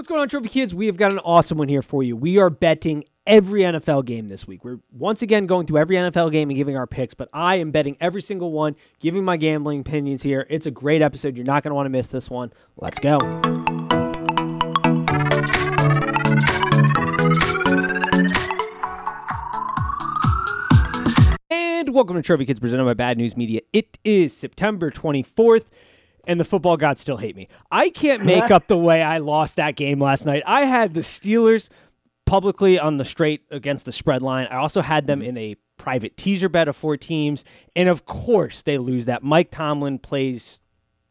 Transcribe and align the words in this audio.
What's 0.00 0.08
going 0.08 0.22
on, 0.22 0.30
Trophy 0.30 0.48
Kids? 0.48 0.74
We 0.74 0.86
have 0.86 0.96
got 0.96 1.12
an 1.12 1.18
awesome 1.18 1.58
one 1.58 1.68
here 1.68 1.82
for 1.82 2.02
you. 2.02 2.16
We 2.16 2.38
are 2.38 2.48
betting 2.48 3.04
every 3.26 3.60
NFL 3.60 4.06
game 4.06 4.28
this 4.28 4.46
week. 4.46 4.64
We're 4.64 4.78
once 4.90 5.20
again 5.20 5.44
going 5.44 5.66
through 5.66 5.76
every 5.76 5.96
NFL 5.96 6.32
game 6.32 6.48
and 6.48 6.56
giving 6.56 6.74
our 6.74 6.86
picks, 6.86 7.12
but 7.12 7.28
I 7.34 7.56
am 7.56 7.70
betting 7.70 7.98
every 8.00 8.22
single 8.22 8.50
one, 8.50 8.76
giving 8.98 9.26
my 9.26 9.36
gambling 9.36 9.80
opinions 9.80 10.22
here. 10.22 10.46
It's 10.48 10.64
a 10.64 10.70
great 10.70 11.02
episode. 11.02 11.36
You're 11.36 11.44
not 11.44 11.62
going 11.62 11.72
to 11.72 11.74
want 11.74 11.84
to 11.84 11.90
miss 11.90 12.06
this 12.06 12.30
one. 12.30 12.50
Let's 12.78 12.98
go. 12.98 13.18
And 21.50 21.94
welcome 21.94 22.16
to 22.16 22.22
Trophy 22.22 22.46
Kids 22.46 22.58
presented 22.58 22.86
by 22.86 22.94
Bad 22.94 23.18
News 23.18 23.36
Media. 23.36 23.60
It 23.74 23.98
is 24.02 24.34
September 24.34 24.90
24th 24.90 25.66
and 26.26 26.40
the 26.40 26.44
football 26.44 26.76
gods 26.76 27.00
still 27.00 27.16
hate 27.16 27.36
me. 27.36 27.48
I 27.70 27.90
can't 27.90 28.24
make 28.24 28.50
up 28.50 28.66
the 28.66 28.76
way 28.76 29.02
I 29.02 29.18
lost 29.18 29.56
that 29.56 29.76
game 29.76 30.00
last 30.00 30.26
night. 30.26 30.42
I 30.46 30.64
had 30.64 30.94
the 30.94 31.00
Steelers 31.00 31.68
publicly 32.26 32.78
on 32.78 32.96
the 32.96 33.04
straight 33.04 33.42
against 33.50 33.86
the 33.86 33.92
spread 33.92 34.22
line. 34.22 34.46
I 34.50 34.56
also 34.56 34.82
had 34.82 35.06
them 35.06 35.22
in 35.22 35.36
a 35.36 35.56
private 35.76 36.16
teaser 36.16 36.48
bet 36.48 36.68
of 36.68 36.76
four 36.76 36.96
teams. 36.96 37.44
And 37.74 37.88
of 37.88 38.04
course, 38.06 38.62
they 38.62 38.78
lose 38.78 39.06
that. 39.06 39.22
Mike 39.22 39.50
Tomlin 39.50 39.98
plays 39.98 40.60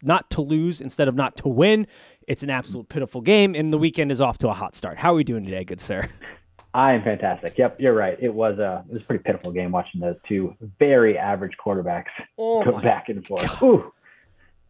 not 0.02 0.30
to 0.31 0.41
lose 0.41 0.80
instead 0.80 1.07
of 1.07 1.16
not 1.16 1.35
to 1.38 1.49
win. 1.49 1.88
It's 2.27 2.44
an 2.44 2.49
absolute 2.49 2.88
pitiful 2.88 3.21
game, 3.21 3.55
and 3.55 3.73
the 3.73 3.77
weekend 3.77 4.11
is 4.11 4.21
off 4.21 4.38
to 4.39 4.49
a 4.49 4.53
hot 4.53 4.75
start. 4.75 4.97
How 4.97 5.13
are 5.13 5.16
we 5.16 5.23
doing 5.23 5.44
today, 5.44 5.63
good 5.63 5.81
sir? 5.81 6.07
I 6.73 6.94
am 6.94 7.03
fantastic. 7.03 7.57
Yep, 7.57 7.81
you're 7.81 7.95
right. 7.95 8.16
It 8.21 8.33
was 8.33 8.59
a 8.59 8.85
it 8.88 8.94
was 8.94 9.02
a 9.02 9.05
pretty 9.05 9.23
pitiful 9.23 9.52
game 9.52 9.71
watching 9.71 10.02
those 10.02 10.17
two 10.27 10.55
very 10.77 11.17
average 11.17 11.53
quarterbacks 11.63 12.11
Oh 12.38 12.63
go 12.63 12.80
back 12.80 13.09
and 13.09 13.25
forth. 13.25 13.61
Ooh. 13.63 13.91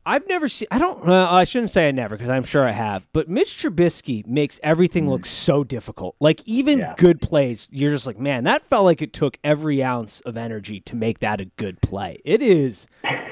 I've 0.10 0.28
never 0.28 0.48
seen. 0.50 0.68
I 0.72 0.80
don't. 0.80 1.08
Uh, 1.08 1.30
I 1.32 1.44
shouldn't 1.44 1.70
say 1.70 1.88
I 1.88 1.92
never 1.92 2.16
because 2.18 2.30
I'm 2.30 2.44
sure 2.44 2.68
I 2.68 2.72
have. 2.72 3.08
But 3.14 3.30
Mitch 3.30 3.50
Trubisky 3.62 4.26
makes 4.26 4.60
everything 4.64 5.08
look 5.08 5.26
so 5.28 5.64
difficult. 5.64 6.16
Like 6.20 6.42
even 6.48 6.80
Yeah. 6.80 6.96
good 6.98 7.22
plays, 7.22 7.68
you're 7.72 7.92
just 7.92 8.08
like, 8.08 8.18
man, 8.18 8.44
that 8.46 8.68
felt 8.68 8.86
like 8.86 9.04
it 9.04 9.14
took 9.14 9.38
every 9.44 9.84
ounce 9.84 10.20
of 10.22 10.36
energy 10.36 10.80
to 10.82 10.96
make 10.96 11.20
that 11.20 11.40
a 11.40 11.46
good 11.46 11.80
play. 11.82 12.18
It 12.26 12.42
is. 12.42 12.88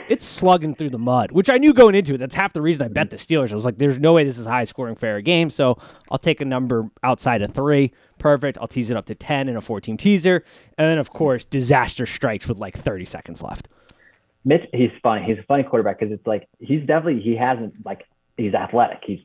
It's 0.07 0.23
slugging 0.23 0.75
through 0.75 0.91
the 0.91 0.99
mud, 0.99 1.31
which 1.31 1.49
I 1.49 1.57
knew 1.57 1.73
going 1.73 1.95
into 1.95 2.13
it. 2.13 2.19
That's 2.19 2.35
half 2.35 2.53
the 2.53 2.61
reason 2.61 2.85
I 2.85 2.89
bet 2.89 3.09
the 3.09 3.17
Steelers. 3.17 3.51
I 3.51 3.55
was 3.55 3.65
like, 3.65 3.77
there's 3.79 3.99
no 3.99 4.13
way 4.13 4.23
this 4.23 4.37
is 4.37 4.45
a 4.45 4.51
high 4.51 4.63
scoring 4.63 4.95
fair 4.95 5.19
game. 5.21 5.49
So 5.49 5.77
I'll 6.11 6.17
take 6.17 6.39
a 6.41 6.45
number 6.45 6.89
outside 7.03 7.41
of 7.41 7.51
three. 7.53 7.91
Perfect. 8.19 8.57
I'll 8.61 8.67
tease 8.67 8.89
it 8.89 8.95
up 8.95 9.05
to 9.07 9.15
10 9.15 9.49
in 9.49 9.57
a 9.57 9.61
14 9.61 9.97
teaser. 9.97 10.43
And 10.77 10.87
then, 10.87 10.97
of 10.99 11.09
course, 11.09 11.43
disaster 11.43 12.05
strikes 12.05 12.47
with 12.47 12.59
like 12.59 12.77
30 12.77 13.03
seconds 13.03 13.41
left. 13.41 13.67
Mitch, 14.47 14.61
he's 14.71 14.91
funny. 15.03 15.25
He's 15.25 15.37
a 15.37 15.43
funny 15.43 15.63
quarterback 15.63 15.99
because 15.99 16.13
it's 16.13 16.25
like 16.25 16.47
he's 16.59 16.79
definitely 16.79 17.21
he 17.21 17.35
hasn't 17.35 17.85
like 17.85 18.05
he's 18.37 18.53
athletic. 18.53 18.99
He's 19.05 19.19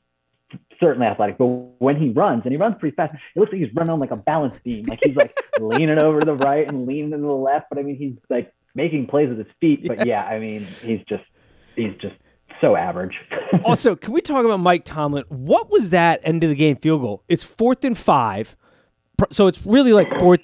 certainly 0.81 1.07
athletic, 1.07 1.39
but 1.39 1.47
when 1.47 1.97
he 1.97 2.09
runs 2.09 2.43
and 2.43 2.51
he 2.51 2.57
runs 2.57 2.75
pretty 2.81 2.97
fast, 2.97 3.15
it 3.15 3.39
looks 3.39 3.53
like 3.53 3.61
he's 3.61 3.73
running 3.73 3.93
on 3.93 4.01
like 4.01 4.11
a 4.11 4.17
balance 4.17 4.59
beam. 4.65 4.85
Like 4.87 4.99
he's 5.01 5.15
like 5.15 5.33
leaning 5.61 6.01
over 6.01 6.19
to 6.19 6.27
the 6.27 6.35
right 6.35 6.67
and 6.67 6.89
leaning 6.89 7.13
to 7.13 7.19
the 7.19 7.27
left. 7.27 7.67
But 7.71 7.79
I 7.79 7.83
mean, 7.83 7.97
he's 7.97 8.17
like 8.29 8.53
making 8.75 9.07
plays 9.07 9.29
with 9.29 9.39
his 9.39 9.55
feet. 9.61 9.87
But 9.87 10.09
yeah, 10.09 10.25
I 10.25 10.41
mean, 10.41 10.67
he's 10.83 11.03
just 11.09 11.23
he's 11.77 11.95
just 12.01 12.17
so 12.61 12.75
average. 12.75 13.15
also, 13.65 13.95
can 13.95 14.13
we 14.13 14.23
talk 14.23 14.45
about 14.45 14.59
Mike 14.59 14.85
Tomlin? 14.85 15.23
What 15.29 15.71
was 15.71 15.91
that 15.91 16.19
end 16.25 16.43
of 16.43 16.51
the 16.51 16.57
game 16.57 16.79
field 16.79 17.01
goal? 17.01 17.23
It's 17.29 17.45
fourth 17.45 17.85
and 17.85 17.97
five. 17.97 18.57
So 19.31 19.47
it's 19.47 19.65
really 19.65 19.93
like 19.93 20.11
fourth, 20.19 20.41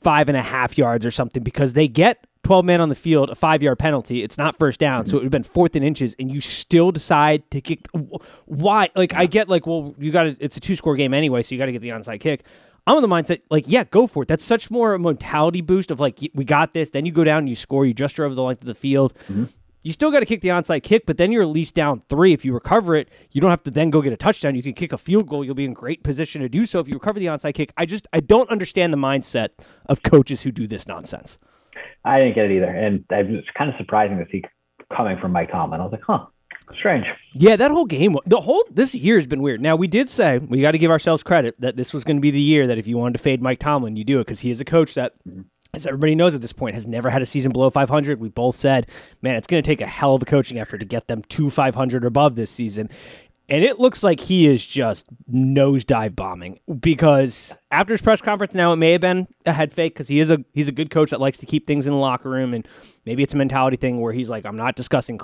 five 0.00 0.30
and 0.30 0.38
a 0.38 0.42
half 0.42 0.78
yards 0.78 1.04
or 1.04 1.10
something 1.10 1.42
because 1.42 1.74
they 1.74 1.86
get 1.86 2.26
12 2.46 2.64
men 2.64 2.80
on 2.80 2.88
the 2.88 2.94
field, 2.94 3.28
a 3.28 3.34
five 3.34 3.60
yard 3.60 3.76
penalty. 3.76 4.22
It's 4.22 4.38
not 4.38 4.56
first 4.56 4.78
down. 4.78 5.04
So 5.04 5.16
it 5.16 5.20
would 5.20 5.24
have 5.24 5.32
been 5.32 5.42
fourth 5.42 5.74
and 5.74 5.84
inches, 5.84 6.14
and 6.16 6.30
you 6.30 6.40
still 6.40 6.92
decide 6.92 7.50
to 7.50 7.60
kick. 7.60 7.88
Why? 8.44 8.88
Like, 8.94 9.14
I 9.14 9.26
get 9.26 9.48
like, 9.48 9.66
well, 9.66 9.96
you 9.98 10.12
got 10.12 10.24
to, 10.24 10.36
it's 10.38 10.56
a 10.56 10.60
two 10.60 10.76
score 10.76 10.94
game 10.94 11.12
anyway, 11.12 11.42
so 11.42 11.54
you 11.54 11.58
got 11.58 11.66
to 11.66 11.72
get 11.72 11.82
the 11.82 11.88
onside 11.88 12.20
kick. 12.20 12.44
I'm 12.86 12.96
in 12.96 13.02
the 13.02 13.08
mindset, 13.08 13.40
like, 13.50 13.64
yeah, 13.66 13.82
go 13.82 14.06
for 14.06 14.22
it. 14.22 14.28
That's 14.28 14.44
such 14.44 14.70
more 14.70 14.94
a 14.94 14.98
mentality 14.98 15.60
boost 15.60 15.90
of 15.90 15.98
like, 15.98 16.20
we 16.34 16.44
got 16.44 16.72
this. 16.72 16.90
Then 16.90 17.04
you 17.04 17.10
go 17.10 17.24
down 17.24 17.38
and 17.38 17.48
you 17.48 17.56
score. 17.56 17.84
You 17.84 17.92
just 17.92 18.14
drove 18.14 18.36
the 18.36 18.42
length 18.42 18.60
of 18.60 18.68
the 18.68 18.76
field. 18.76 19.12
Mm-hmm. 19.24 19.46
You 19.82 19.92
still 19.92 20.12
got 20.12 20.20
to 20.20 20.26
kick 20.26 20.40
the 20.40 20.48
onside 20.48 20.84
kick, 20.84 21.04
but 21.04 21.16
then 21.16 21.32
you're 21.32 21.42
at 21.42 21.48
least 21.48 21.74
down 21.74 22.02
three. 22.08 22.32
If 22.32 22.44
you 22.44 22.54
recover 22.54 22.94
it, 22.94 23.08
you 23.32 23.40
don't 23.40 23.50
have 23.50 23.64
to 23.64 23.72
then 23.72 23.90
go 23.90 24.02
get 24.02 24.12
a 24.12 24.16
touchdown. 24.16 24.54
You 24.54 24.62
can 24.62 24.74
kick 24.74 24.92
a 24.92 24.98
field 24.98 25.28
goal. 25.28 25.44
You'll 25.44 25.56
be 25.56 25.64
in 25.64 25.74
great 25.74 26.04
position 26.04 26.42
to 26.42 26.48
do 26.48 26.64
so 26.64 26.78
if 26.78 26.86
you 26.86 26.94
recover 26.94 27.18
the 27.18 27.26
onside 27.26 27.54
kick. 27.54 27.72
I 27.76 27.86
just 27.86 28.06
I 28.12 28.20
don't 28.20 28.48
understand 28.50 28.92
the 28.92 28.98
mindset 28.98 29.48
of 29.86 30.04
coaches 30.04 30.42
who 30.42 30.52
do 30.52 30.68
this 30.68 30.86
nonsense. 30.86 31.38
I 32.06 32.20
didn't 32.20 32.34
get 32.36 32.46
it 32.46 32.56
either, 32.56 32.66
and 32.66 33.04
it 33.10 33.30
was 33.30 33.44
kind 33.58 33.68
of 33.68 33.76
surprising 33.76 34.18
to 34.18 34.26
see 34.30 34.42
coming 34.96 35.18
from 35.18 35.32
Mike 35.32 35.50
Tomlin. 35.50 35.80
I 35.80 35.84
was 35.84 35.92
like, 35.92 36.02
huh, 36.06 36.26
strange. 36.78 37.06
Yeah, 37.34 37.56
that 37.56 37.70
whole 37.70 37.84
game, 37.84 38.16
the 38.26 38.40
whole 38.40 38.64
this 38.70 38.94
year 38.94 39.16
has 39.16 39.26
been 39.26 39.42
weird. 39.42 39.60
Now 39.60 39.76
we 39.76 39.88
did 39.88 40.08
say 40.08 40.38
we 40.38 40.60
got 40.60 40.72
to 40.72 40.78
give 40.78 40.90
ourselves 40.90 41.22
credit 41.22 41.60
that 41.60 41.76
this 41.76 41.92
was 41.92 42.04
going 42.04 42.16
to 42.16 42.20
be 42.20 42.30
the 42.30 42.40
year 42.40 42.66
that 42.68 42.78
if 42.78 42.86
you 42.86 42.96
wanted 42.96 43.14
to 43.14 43.18
fade 43.18 43.42
Mike 43.42 43.58
Tomlin, 43.58 43.96
you 43.96 44.04
do 44.04 44.20
it 44.20 44.26
because 44.26 44.40
he 44.40 44.50
is 44.50 44.60
a 44.60 44.64
coach 44.64 44.94
that, 44.94 45.14
as 45.74 45.86
everybody 45.86 46.14
knows 46.14 46.34
at 46.34 46.40
this 46.40 46.52
point, 46.52 46.74
has 46.74 46.86
never 46.86 47.10
had 47.10 47.22
a 47.22 47.26
season 47.26 47.52
below 47.52 47.70
500. 47.70 48.20
We 48.20 48.28
both 48.28 48.56
said, 48.56 48.86
man, 49.20 49.34
it's 49.36 49.46
going 49.46 49.62
to 49.62 49.66
take 49.66 49.80
a 49.80 49.86
hell 49.86 50.14
of 50.14 50.22
a 50.22 50.26
coaching 50.26 50.58
effort 50.58 50.78
to 50.78 50.86
get 50.86 51.08
them 51.08 51.22
to 51.30 51.50
500 51.50 52.04
or 52.04 52.06
above 52.06 52.36
this 52.36 52.50
season. 52.50 52.88
And 53.48 53.62
it 53.62 53.78
looks 53.78 54.02
like 54.02 54.18
he 54.18 54.46
is 54.46 54.66
just 54.66 55.06
nosedive 55.30 56.16
bombing 56.16 56.58
because 56.80 57.56
after 57.70 57.94
his 57.94 58.02
press 58.02 58.20
conference, 58.20 58.54
now 58.54 58.72
it 58.72 58.76
may 58.76 58.92
have 58.92 59.00
been 59.00 59.28
a 59.44 59.52
head 59.52 59.72
fake 59.72 59.94
because 59.94 60.08
he 60.08 60.18
is 60.18 60.30
a 60.30 60.38
he's 60.52 60.68
a 60.68 60.72
good 60.72 60.90
coach 60.90 61.10
that 61.10 61.20
likes 61.20 61.38
to 61.38 61.46
keep 61.46 61.66
things 61.66 61.86
in 61.86 61.92
the 61.92 61.98
locker 61.98 62.28
room, 62.28 62.54
and 62.54 62.66
maybe 63.04 63.22
it's 63.22 63.34
a 63.34 63.36
mentality 63.36 63.76
thing 63.76 64.00
where 64.00 64.12
he's 64.12 64.28
like, 64.28 64.44
I'm 64.44 64.56
not 64.56 64.74
discussing 64.74 65.20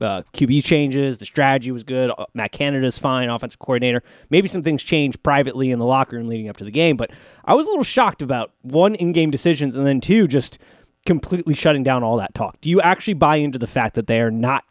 uh, 0.00 0.22
QB 0.32 0.64
changes. 0.64 1.18
The 1.18 1.24
strategy 1.24 1.70
was 1.70 1.84
good. 1.84 2.10
Uh, 2.16 2.26
Matt 2.34 2.50
Canada's 2.50 2.98
fine, 2.98 3.28
offensive 3.28 3.60
coordinator. 3.60 4.02
Maybe 4.30 4.48
some 4.48 4.62
things 4.62 4.82
changed 4.82 5.22
privately 5.22 5.70
in 5.70 5.78
the 5.78 5.84
locker 5.84 6.16
room 6.16 6.26
leading 6.26 6.48
up 6.48 6.56
to 6.56 6.64
the 6.64 6.72
game, 6.72 6.96
but 6.96 7.12
I 7.44 7.54
was 7.54 7.66
a 7.66 7.70
little 7.70 7.84
shocked 7.84 8.20
about 8.20 8.52
one 8.62 8.96
in-game 8.96 9.30
decisions 9.30 9.76
and 9.76 9.86
then 9.86 10.00
two 10.00 10.26
just 10.26 10.58
completely 11.06 11.54
shutting 11.54 11.82
down 11.82 12.02
all 12.02 12.16
that 12.16 12.34
talk. 12.34 12.60
Do 12.60 12.70
you 12.70 12.80
actually 12.80 13.14
buy 13.14 13.36
into 13.36 13.58
the 13.58 13.66
fact 13.66 13.94
that 13.94 14.06
they 14.06 14.20
are 14.20 14.30
not 14.30 14.64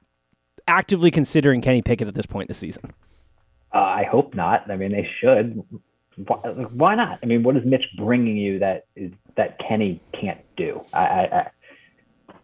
actively 0.68 1.12
considering 1.12 1.62
Kenny 1.62 1.81
Pickett 1.81 2.07
at 2.07 2.16
this 2.16 2.25
point 2.25 2.47
this 2.47 2.57
season? 2.57 2.91
Uh, 3.74 3.79
I 3.79 4.03
hope 4.03 4.35
not. 4.35 4.69
I 4.69 4.75
mean, 4.75 4.91
they 4.91 5.07
should. 5.19 5.63
Why, 6.16 6.38
why 6.38 6.96
not? 6.96 7.19
I 7.24 7.25
mean, 7.25 7.41
what 7.44 7.57
is 7.57 7.63
Mitch 7.66 7.85
bringing 7.97 8.38
you 8.38 8.59
that 8.59 8.85
is 8.96 9.12
that 9.35 9.57
Kenny 9.59 10.00
can't 10.19 10.41
do? 10.56 10.81
I, 10.94 11.00
I, 11.01 11.50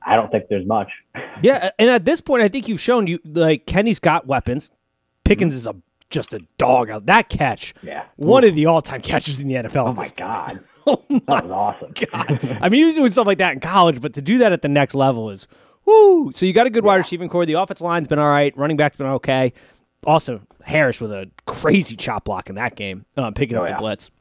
I, 0.01 0.15
don't 0.15 0.31
think 0.31 0.45
there's 0.49 0.65
much. 0.65 0.89
Yeah, 1.41 1.69
and 1.79 1.89
at 1.89 2.03
this 2.03 2.19
point, 2.19 2.43
I 2.43 2.49
think 2.49 2.67
you've 2.67 2.81
shown 2.81 3.07
you 3.07 3.19
like 3.23 3.65
Kenny's 3.65 3.99
got 3.99 4.27
weapons. 4.27 4.71
Pickens 5.23 5.55
is 5.55 5.67
a 5.67 5.75
just 6.09 6.33
a 6.33 6.39
dog 6.57 6.89
out. 6.89 7.05
That 7.05 7.29
catch, 7.29 7.73
Yeah. 7.81 8.03
one 8.17 8.43
of 8.43 8.55
the 8.55 8.65
all-time 8.65 8.99
catches 8.99 9.39
in 9.39 9.47
the 9.47 9.53
NFL. 9.53 9.87
Oh 9.87 9.93
my 9.93 10.09
god, 10.17 10.59
Oh 10.87 11.05
my 11.07 11.19
that 11.27 11.45
was 11.45 11.51
awesome. 11.51 11.93
God. 12.11 12.57
I 12.61 12.67
mean, 12.67 12.81
he 12.81 12.85
was 12.85 12.95
doing 12.95 13.11
stuff 13.11 13.27
like 13.27 13.37
that 13.37 13.53
in 13.53 13.59
college, 13.59 14.01
but 14.01 14.13
to 14.15 14.21
do 14.21 14.39
that 14.39 14.51
at 14.51 14.61
the 14.61 14.67
next 14.67 14.95
level 14.95 15.29
is 15.29 15.47
whoo. 15.89 16.31
So 16.33 16.45
you 16.45 16.53
got 16.53 16.67
a 16.67 16.69
good 16.69 16.83
wide 16.85 16.97
receiving 16.97 17.29
core. 17.29 17.45
The 17.45 17.53
offensive 17.53 17.81
line's 17.85 18.07
been 18.07 18.19
all 18.19 18.27
right. 18.27 18.55
Running 18.57 18.77
back's 18.77 18.97
been 18.97 19.07
okay. 19.07 19.53
Also, 20.05 20.41
Harris 20.63 21.01
with 21.01 21.11
a 21.11 21.29
crazy 21.45 21.95
chop 21.95 22.25
block 22.25 22.49
in 22.49 22.55
that 22.55 22.75
game, 22.75 23.05
um, 23.17 23.33
picking 23.33 23.57
Oh, 23.57 23.61
up 23.61 23.67
the 23.67 23.73
yeah. 23.73 23.77
blitz. 23.79 24.11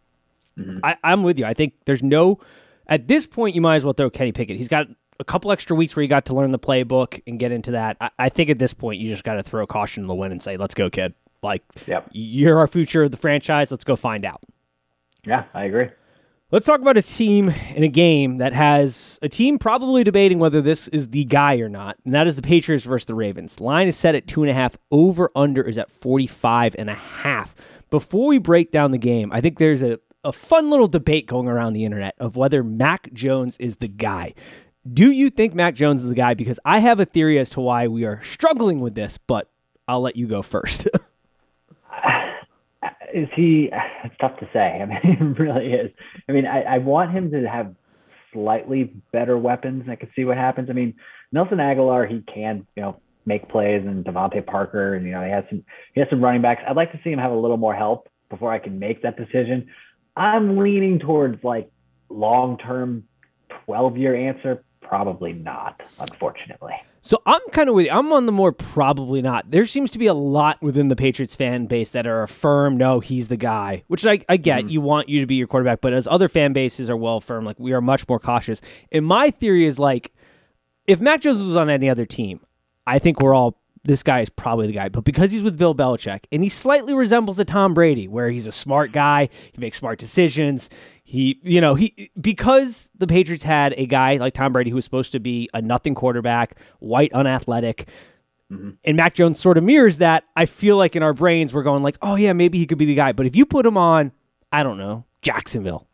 I, 0.82 0.96
I'm 1.04 1.22
with 1.22 1.38
you. 1.38 1.44
I 1.44 1.54
think 1.54 1.74
there's 1.84 2.02
no 2.02 2.40
at 2.88 3.06
this 3.06 3.26
point 3.26 3.54
you 3.54 3.60
might 3.60 3.76
as 3.76 3.84
well 3.84 3.92
throw 3.92 4.10
Kenny 4.10 4.32
Pickett. 4.32 4.56
He's 4.56 4.66
got 4.68 4.88
a 5.20 5.24
couple 5.24 5.52
extra 5.52 5.76
weeks 5.76 5.94
where 5.94 6.02
he 6.02 6.08
got 6.08 6.24
to 6.26 6.34
learn 6.34 6.50
the 6.50 6.58
playbook 6.58 7.22
and 7.28 7.38
get 7.38 7.52
into 7.52 7.70
that. 7.72 7.96
I, 8.00 8.10
I 8.18 8.28
think 8.28 8.50
at 8.50 8.58
this 8.58 8.74
point 8.74 8.98
you 9.00 9.08
just 9.08 9.22
got 9.24 9.34
to 9.34 9.42
throw 9.44 9.66
caution 9.68 10.02
to 10.02 10.06
the 10.08 10.14
wind 10.14 10.32
and 10.32 10.42
say, 10.42 10.56
"Let's 10.56 10.74
go, 10.74 10.90
kid." 10.90 11.14
Like 11.44 11.62
Yep. 11.86 12.08
you're 12.10 12.58
our 12.58 12.66
future 12.66 13.04
of 13.04 13.12
the 13.12 13.16
franchise. 13.16 13.70
Let's 13.70 13.84
go 13.84 13.94
find 13.94 14.24
out. 14.24 14.42
Yeah, 15.24 15.44
I 15.54 15.64
agree. 15.66 15.88
Let's 16.50 16.64
talk 16.64 16.80
about 16.80 16.96
a 16.96 17.02
team 17.02 17.52
in 17.74 17.82
a 17.82 17.88
game 17.88 18.38
that 18.38 18.54
has 18.54 19.18
a 19.20 19.28
team 19.28 19.58
probably 19.58 20.02
debating 20.02 20.38
whether 20.38 20.62
this 20.62 20.88
is 20.88 21.10
the 21.10 21.24
guy 21.24 21.56
or 21.56 21.68
not, 21.68 21.98
and 22.06 22.14
that 22.14 22.26
is 22.26 22.36
the 22.36 22.42
Patriots 22.42 22.86
versus 22.86 23.04
the 23.04 23.14
Ravens. 23.14 23.60
Line 23.60 23.86
is 23.86 23.98
set 23.98 24.14
at 24.14 24.26
two 24.26 24.42
and 24.42 24.50
a 24.50 24.54
half. 24.54 24.74
Over 24.90 25.30
under 25.36 25.60
is 25.60 25.76
at 25.76 25.90
45 25.90 26.74
and 26.78 26.88
a 26.88 26.94
half. 26.94 27.54
Before 27.90 28.28
we 28.28 28.38
break 28.38 28.70
down 28.70 28.92
the 28.92 28.98
game, 28.98 29.30
I 29.30 29.42
think 29.42 29.58
there's 29.58 29.82
a, 29.82 30.00
a 30.24 30.32
fun 30.32 30.70
little 30.70 30.86
debate 30.86 31.26
going 31.26 31.48
around 31.48 31.74
the 31.74 31.84
internet 31.84 32.14
of 32.18 32.36
whether 32.36 32.64
Mac 32.64 33.12
Jones 33.12 33.58
is 33.58 33.76
the 33.76 33.88
guy. 33.88 34.32
Do 34.90 35.10
you 35.10 35.28
think 35.28 35.52
Mac 35.52 35.74
Jones 35.74 36.02
is 36.02 36.08
the 36.08 36.14
guy? 36.14 36.32
Because 36.32 36.58
I 36.64 36.78
have 36.78 36.98
a 36.98 37.04
theory 37.04 37.38
as 37.38 37.50
to 37.50 37.60
why 37.60 37.88
we 37.88 38.04
are 38.06 38.22
struggling 38.22 38.80
with 38.80 38.94
this, 38.94 39.18
but 39.18 39.50
I'll 39.86 40.00
let 40.00 40.16
you 40.16 40.26
go 40.26 40.40
first. 40.40 40.88
Is 43.14 43.28
he? 43.34 43.70
It's 44.04 44.14
tough 44.20 44.38
to 44.40 44.48
say. 44.52 44.80
I 44.80 44.84
mean, 44.86 45.00
it 45.04 45.38
really 45.38 45.72
is. 45.72 45.90
I 46.28 46.32
mean, 46.32 46.46
I, 46.46 46.62
I 46.62 46.78
want 46.78 47.12
him 47.12 47.30
to 47.32 47.48
have 47.48 47.74
slightly 48.32 48.92
better 49.12 49.38
weapons. 49.38 49.84
I 49.88 49.96
could 49.96 50.10
see 50.14 50.24
what 50.24 50.36
happens. 50.36 50.70
I 50.70 50.72
mean, 50.72 50.94
Nelson 51.32 51.58
Agholor, 51.58 52.08
he 52.08 52.22
can, 52.32 52.66
you 52.76 52.82
know, 52.82 53.00
make 53.26 53.48
plays, 53.48 53.82
and 53.86 54.04
DeVante 54.04 54.44
Parker, 54.46 54.94
and 54.94 55.04
you 55.04 55.12
know, 55.12 55.22
he 55.22 55.30
has 55.30 55.44
some, 55.50 55.64
he 55.94 56.00
has 56.00 56.08
some 56.10 56.22
running 56.22 56.42
backs. 56.42 56.62
I'd 56.66 56.76
like 56.76 56.92
to 56.92 57.00
see 57.04 57.10
him 57.10 57.18
have 57.18 57.32
a 57.32 57.36
little 57.36 57.56
more 57.56 57.74
help 57.74 58.08
before 58.30 58.52
I 58.52 58.58
can 58.58 58.78
make 58.78 59.02
that 59.02 59.16
decision. 59.16 59.68
I'm 60.16 60.56
leaning 60.56 60.98
towards 60.98 61.42
like 61.44 61.70
long-term, 62.08 63.04
12-year 63.68 64.14
answer. 64.14 64.64
Probably 64.80 65.32
not, 65.32 65.80
unfortunately. 66.00 66.74
So 67.08 67.22
I'm 67.24 67.40
kind 67.52 67.70
of 67.70 67.74
with 67.74 67.86
you. 67.86 67.90
I'm 67.90 68.12
on 68.12 68.26
the 68.26 68.32
more 68.32 68.52
probably 68.52 69.22
not. 69.22 69.50
There 69.50 69.64
seems 69.64 69.90
to 69.92 69.98
be 69.98 70.08
a 70.08 70.12
lot 70.12 70.60
within 70.60 70.88
the 70.88 70.94
Patriots 70.94 71.34
fan 71.34 71.64
base 71.64 71.92
that 71.92 72.06
are 72.06 72.26
firm, 72.26 72.76
no, 72.76 73.00
he's 73.00 73.28
the 73.28 73.38
guy, 73.38 73.82
which 73.86 74.04
I, 74.04 74.20
I 74.28 74.36
get. 74.36 74.64
Mm-hmm. 74.64 74.68
You 74.68 74.80
want 74.82 75.08
you 75.08 75.20
to 75.22 75.26
be 75.26 75.36
your 75.36 75.46
quarterback, 75.46 75.80
but 75.80 75.94
as 75.94 76.06
other 76.06 76.28
fan 76.28 76.52
bases 76.52 76.90
are 76.90 76.98
well 76.98 77.22
firm, 77.22 77.46
like 77.46 77.58
we 77.58 77.72
are 77.72 77.80
much 77.80 78.06
more 78.10 78.18
cautious. 78.18 78.60
And 78.92 79.06
my 79.06 79.30
theory 79.30 79.64
is 79.64 79.78
like, 79.78 80.12
if 80.86 81.00
Mac 81.00 81.22
Jones 81.22 81.42
was 81.42 81.56
on 81.56 81.70
any 81.70 81.88
other 81.88 82.04
team, 82.04 82.40
I 82.86 82.98
think 82.98 83.22
we're 83.22 83.32
all 83.32 83.58
this 83.84 84.02
guy 84.02 84.20
is 84.20 84.28
probably 84.28 84.66
the 84.66 84.74
guy. 84.74 84.90
But 84.90 85.04
because 85.04 85.32
he's 85.32 85.42
with 85.42 85.56
Bill 85.56 85.74
Belichick 85.74 86.24
and 86.30 86.42
he 86.42 86.50
slightly 86.50 86.92
resembles 86.92 87.38
a 87.38 87.44
Tom 87.46 87.72
Brady, 87.72 88.06
where 88.06 88.28
he's 88.28 88.46
a 88.46 88.52
smart 88.52 88.92
guy, 88.92 89.30
he 89.52 89.58
makes 89.58 89.78
smart 89.78 89.98
decisions. 89.98 90.68
He, 91.08 91.40
you 91.42 91.62
know, 91.62 91.74
he 91.74 92.10
because 92.20 92.90
the 92.94 93.06
Patriots 93.06 93.42
had 93.42 93.72
a 93.78 93.86
guy 93.86 94.18
like 94.18 94.34
Tom 94.34 94.52
Brady 94.52 94.68
who 94.68 94.76
was 94.76 94.84
supposed 94.84 95.10
to 95.12 95.18
be 95.18 95.48
a 95.54 95.62
nothing 95.62 95.94
quarterback, 95.94 96.58
white, 96.80 97.10
unathletic. 97.14 97.88
Mm-hmm. 98.52 98.72
And 98.84 98.96
Mac 98.98 99.14
Jones 99.14 99.40
sort 99.40 99.56
of 99.56 99.64
mirrors 99.64 99.96
that. 99.98 100.24
I 100.36 100.44
feel 100.44 100.76
like 100.76 100.96
in 100.96 101.02
our 101.02 101.14
brains 101.14 101.54
we're 101.54 101.62
going 101.62 101.82
like, 101.82 101.96
oh 102.02 102.16
yeah, 102.16 102.34
maybe 102.34 102.58
he 102.58 102.66
could 102.66 102.76
be 102.76 102.84
the 102.84 102.94
guy. 102.94 103.12
But 103.12 103.24
if 103.24 103.34
you 103.34 103.46
put 103.46 103.64
him 103.64 103.78
on, 103.78 104.12
I 104.52 104.62
don't 104.62 104.76
know, 104.76 105.06
Jacksonville, 105.22 105.88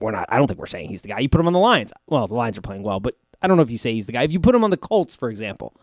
we're 0.00 0.10
not. 0.10 0.26
I 0.28 0.36
don't 0.36 0.46
think 0.48 0.60
we're 0.60 0.66
saying 0.66 0.90
he's 0.90 1.00
the 1.00 1.08
guy. 1.08 1.20
You 1.20 1.30
put 1.30 1.40
him 1.40 1.46
on 1.46 1.54
the 1.54 1.58
Lions. 1.58 1.90
Well, 2.06 2.26
the 2.26 2.34
Lions 2.34 2.58
are 2.58 2.60
playing 2.60 2.82
well, 2.82 3.00
but 3.00 3.16
I 3.40 3.48
don't 3.48 3.56
know 3.56 3.62
if 3.62 3.70
you 3.70 3.78
say 3.78 3.94
he's 3.94 4.04
the 4.04 4.12
guy. 4.12 4.24
If 4.24 4.32
you 4.32 4.38
put 4.38 4.54
him 4.54 4.64
on 4.64 4.70
the 4.70 4.76
Colts, 4.76 5.14
for 5.14 5.30
example, 5.30 5.74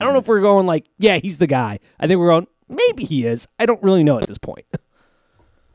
I 0.00 0.04
don't 0.04 0.14
know 0.14 0.18
if 0.18 0.26
we're 0.26 0.40
going 0.40 0.66
like, 0.66 0.88
yeah, 0.98 1.18
he's 1.18 1.38
the 1.38 1.46
guy. 1.46 1.78
I 2.00 2.08
think 2.08 2.18
we're 2.18 2.30
going, 2.30 2.48
maybe 2.68 3.04
he 3.04 3.24
is. 3.24 3.46
I 3.60 3.66
don't 3.66 3.82
really 3.84 4.02
know 4.02 4.18
at 4.18 4.26
this 4.26 4.38
point. 4.38 4.66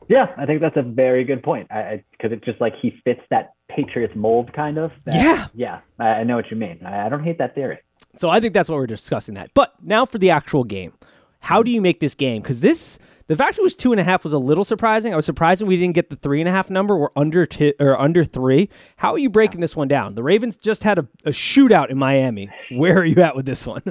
Yeah, 0.08 0.26
I 0.36 0.46
think 0.46 0.60
that's 0.60 0.76
a 0.76 0.82
very 0.82 1.24
good 1.24 1.42
point. 1.42 1.68
Because 1.68 2.32
it's 2.32 2.44
just 2.44 2.60
like 2.60 2.74
he 2.80 3.00
fits 3.04 3.20
that 3.30 3.52
Patriots 3.68 4.14
mold, 4.16 4.52
kind 4.52 4.78
of. 4.78 4.90
That, 5.04 5.14
yeah. 5.14 5.46
Yeah, 5.54 5.80
I, 5.98 6.08
I 6.08 6.24
know 6.24 6.36
what 6.36 6.50
you 6.50 6.56
mean. 6.56 6.80
I, 6.84 7.06
I 7.06 7.08
don't 7.08 7.22
hate 7.22 7.38
that 7.38 7.54
theory. 7.54 7.78
So 8.16 8.30
I 8.30 8.40
think 8.40 8.54
that's 8.54 8.68
what 8.68 8.76
we're 8.76 8.86
discussing 8.86 9.34
that. 9.34 9.50
But 9.54 9.74
now 9.82 10.06
for 10.06 10.18
the 10.18 10.30
actual 10.30 10.64
game. 10.64 10.94
How 11.40 11.62
do 11.62 11.70
you 11.70 11.80
make 11.80 12.00
this 12.00 12.16
game? 12.16 12.42
Because 12.42 12.60
this, 12.60 12.98
the 13.28 13.36
fact 13.36 13.58
it 13.58 13.62
was 13.62 13.76
two 13.76 13.92
and 13.92 14.00
a 14.00 14.04
half 14.04 14.24
was 14.24 14.32
a 14.32 14.38
little 14.38 14.64
surprising. 14.64 15.12
I 15.12 15.16
was 15.16 15.24
surprised 15.24 15.62
we 15.62 15.76
didn't 15.76 15.94
get 15.94 16.10
the 16.10 16.16
three 16.16 16.40
and 16.40 16.48
a 16.48 16.52
half 16.52 16.68
number. 16.68 16.96
We're 16.96 17.10
under 17.14 17.46
t- 17.46 17.74
or 17.78 17.96
under 17.98 18.24
three. 18.24 18.68
How 18.96 19.12
are 19.12 19.18
you 19.18 19.30
breaking 19.30 19.60
this 19.60 19.76
one 19.76 19.86
down? 19.86 20.16
The 20.16 20.22
Ravens 20.24 20.56
just 20.56 20.82
had 20.82 20.98
a, 20.98 21.06
a 21.24 21.30
shootout 21.30 21.90
in 21.90 21.98
Miami. 21.98 22.50
Where 22.72 22.98
are 22.98 23.04
you 23.04 23.22
at 23.22 23.36
with 23.36 23.46
this 23.46 23.66
one? 23.66 23.82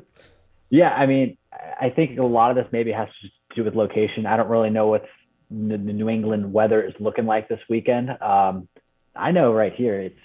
Yeah, 0.69 0.89
I 0.89 1.05
mean, 1.05 1.37
I 1.79 1.89
think 1.89 2.19
a 2.19 2.23
lot 2.23 2.51
of 2.51 2.57
this 2.57 2.67
maybe 2.73 2.91
has 2.91 3.07
to 3.21 3.55
do 3.55 3.63
with 3.63 3.75
location. 3.75 4.25
I 4.25 4.35
don't 4.35 4.49
really 4.49 4.69
know 4.69 4.87
what 4.87 5.05
the 5.49 5.77
New 5.77 6.09
England 6.09 6.51
weather 6.51 6.81
is 6.81 6.93
looking 6.99 7.25
like 7.25 7.47
this 7.47 7.59
weekend. 7.69 8.09
Um, 8.21 8.67
I 9.15 9.31
know 9.31 9.53
right 9.53 9.73
here 9.73 9.99
it's 9.99 10.19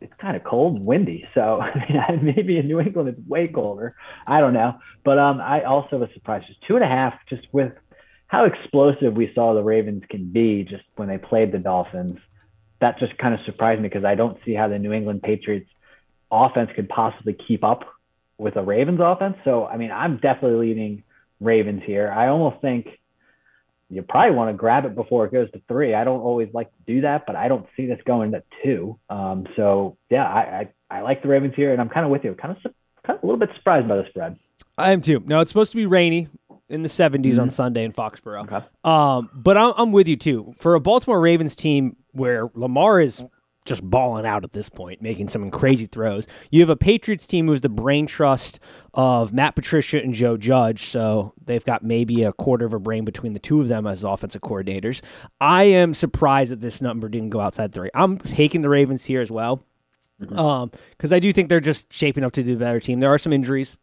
it's 0.00 0.12
kind 0.20 0.36
of 0.36 0.44
cold 0.44 0.76
and 0.76 0.86
windy. 0.86 1.28
So 1.34 1.60
I 1.62 2.12
mean, 2.16 2.34
maybe 2.34 2.58
in 2.58 2.66
New 2.66 2.80
England 2.80 3.08
it's 3.08 3.28
way 3.28 3.48
colder. 3.48 3.94
I 4.26 4.40
don't 4.40 4.54
know. 4.54 4.78
But 5.04 5.18
um, 5.18 5.40
I 5.40 5.62
also 5.62 5.98
was 5.98 6.08
surprised. 6.14 6.46
Just 6.46 6.62
two 6.62 6.76
and 6.76 6.84
a 6.84 6.88
half, 6.88 7.14
just 7.28 7.46
with 7.52 7.72
how 8.26 8.44
explosive 8.44 9.14
we 9.14 9.32
saw 9.34 9.54
the 9.54 9.62
Ravens 9.62 10.04
can 10.08 10.30
be 10.30 10.64
just 10.64 10.84
when 10.96 11.08
they 11.08 11.18
played 11.18 11.52
the 11.52 11.58
Dolphins. 11.58 12.18
That 12.80 12.98
just 12.98 13.18
kind 13.18 13.34
of 13.34 13.40
surprised 13.44 13.80
me 13.80 13.88
because 13.88 14.04
I 14.04 14.14
don't 14.14 14.38
see 14.44 14.54
how 14.54 14.68
the 14.68 14.78
New 14.78 14.92
England 14.92 15.22
Patriots 15.22 15.68
offense 16.30 16.70
could 16.74 16.88
possibly 16.88 17.32
keep 17.32 17.64
up 17.64 17.84
with 18.36 18.56
a 18.56 18.62
Ravens 18.62 19.00
offense. 19.02 19.36
So, 19.44 19.66
I 19.66 19.76
mean, 19.76 19.90
I'm 19.90 20.18
definitely 20.18 20.68
leaning 20.68 21.02
Ravens 21.40 21.82
here. 21.84 22.10
I 22.10 22.28
almost 22.28 22.60
think 22.60 22.88
you 23.90 24.02
probably 24.02 24.36
want 24.36 24.50
to 24.50 24.54
grab 24.54 24.84
it 24.84 24.94
before 24.94 25.24
it 25.24 25.32
goes 25.32 25.50
to 25.52 25.62
three. 25.66 25.94
I 25.94 26.04
don't 26.04 26.20
always 26.20 26.48
like 26.52 26.68
to 26.68 26.94
do 26.94 27.00
that, 27.02 27.24
but 27.26 27.36
I 27.36 27.48
don't 27.48 27.66
see 27.76 27.86
this 27.86 27.98
going 28.04 28.32
to 28.32 28.42
two. 28.62 28.98
Um, 29.08 29.46
so, 29.56 29.96
yeah, 30.10 30.24
I, 30.24 30.68
I, 30.90 30.98
I, 30.98 31.00
like 31.00 31.22
the 31.22 31.28
Ravens 31.28 31.54
here, 31.56 31.72
and 31.72 31.80
I'm 31.80 31.88
kind 31.88 32.04
of 32.04 32.12
with 32.12 32.24
you. 32.24 32.34
Kind 32.34 32.56
of, 32.56 32.72
kind 33.04 33.16
of 33.18 33.22
a 33.22 33.26
little 33.26 33.38
bit 33.38 33.50
surprised 33.56 33.88
by 33.88 33.96
the 33.96 34.04
spread. 34.10 34.38
I 34.76 34.92
am 34.92 35.00
too. 35.00 35.22
Now, 35.24 35.40
it's 35.40 35.50
supposed 35.50 35.72
to 35.72 35.76
be 35.76 35.86
rainy 35.86 36.28
in 36.68 36.82
the 36.82 36.88
70s 36.88 37.22
mm-hmm. 37.22 37.40
on 37.40 37.50
Sunday 37.50 37.84
in 37.84 37.92
Foxborough. 37.92 38.44
Okay. 38.44 38.66
Um, 38.84 39.30
but 39.32 39.56
I'm, 39.56 39.72
I'm 39.76 39.92
with 39.92 40.06
you 40.06 40.16
too. 40.16 40.54
For 40.58 40.74
a 40.74 40.80
Baltimore 40.80 41.20
Ravens 41.20 41.56
team 41.56 41.96
where 42.12 42.50
Lamar 42.54 43.00
is 43.00 43.24
just 43.68 43.88
balling 43.88 44.26
out 44.26 44.44
at 44.44 44.52
this 44.52 44.68
point, 44.68 45.02
making 45.02 45.28
some 45.28 45.50
crazy 45.50 45.86
throws. 45.86 46.26
You 46.50 46.60
have 46.60 46.70
a 46.70 46.76
Patriots 46.76 47.26
team 47.26 47.46
who's 47.46 47.60
the 47.60 47.68
brain 47.68 48.06
trust 48.06 48.58
of 48.94 49.32
Matt 49.32 49.54
Patricia 49.54 50.00
and 50.02 50.14
Joe 50.14 50.36
Judge, 50.36 50.86
so 50.86 51.34
they've 51.44 51.64
got 51.64 51.84
maybe 51.84 52.22
a 52.24 52.32
quarter 52.32 52.66
of 52.66 52.74
a 52.74 52.78
brain 52.78 53.04
between 53.04 53.34
the 53.34 53.38
two 53.38 53.60
of 53.60 53.68
them 53.68 53.86
as 53.86 54.02
offensive 54.02 54.42
coordinators. 54.42 55.02
I 55.40 55.64
am 55.64 55.94
surprised 55.94 56.50
that 56.50 56.60
this 56.60 56.82
number 56.82 57.08
didn't 57.08 57.30
go 57.30 57.40
outside 57.40 57.72
three. 57.72 57.90
I'm 57.94 58.18
taking 58.18 58.62
the 58.62 58.68
Ravens 58.68 59.04
here 59.04 59.20
as 59.20 59.30
well, 59.30 59.62
because 60.18 60.36
mm-hmm. 60.36 60.38
um, 60.38 60.70
I 61.12 61.18
do 61.20 61.32
think 61.32 61.48
they're 61.48 61.60
just 61.60 61.92
shaping 61.92 62.24
up 62.24 62.32
to 62.32 62.42
be 62.42 62.54
a 62.54 62.56
better 62.56 62.80
team. 62.80 63.00
There 63.00 63.12
are 63.12 63.18
some 63.18 63.32
injuries 63.32 63.76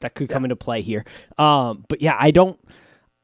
that 0.00 0.14
could 0.14 0.28
come 0.28 0.44
into 0.44 0.56
play 0.56 0.82
here, 0.82 1.04
um, 1.38 1.84
but 1.88 2.02
yeah, 2.02 2.16
I 2.18 2.30
don't. 2.30 2.58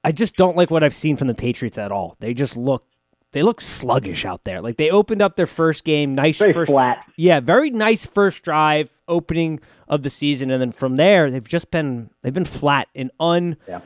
I 0.04 0.12
just 0.12 0.36
don't 0.36 0.56
like 0.56 0.70
what 0.70 0.84
I've 0.84 0.94
seen 0.94 1.16
from 1.16 1.26
the 1.26 1.34
Patriots 1.34 1.78
at 1.78 1.90
all. 1.90 2.16
They 2.20 2.32
just 2.32 2.56
look 2.56 2.84
they 3.32 3.42
look 3.42 3.60
sluggish 3.60 4.24
out 4.24 4.44
there. 4.44 4.60
Like 4.60 4.76
they 4.76 4.90
opened 4.90 5.22
up 5.22 5.36
their 5.36 5.46
first 5.46 5.84
game, 5.84 6.14
nice 6.14 6.38
very 6.38 6.52
first, 6.52 6.70
flat. 6.70 7.04
Yeah, 7.16 7.40
very 7.40 7.70
nice 7.70 8.06
first 8.06 8.42
drive 8.42 8.96
opening 9.08 9.60
of 9.88 10.02
the 10.02 10.10
season, 10.10 10.50
and 10.50 10.60
then 10.60 10.72
from 10.72 10.96
there 10.96 11.30
they've 11.30 11.46
just 11.46 11.70
been 11.70 12.10
they've 12.22 12.34
been 12.34 12.44
flat 12.44 12.88
and 12.94 13.10
un. 13.20 13.56
Yeah. 13.68 13.80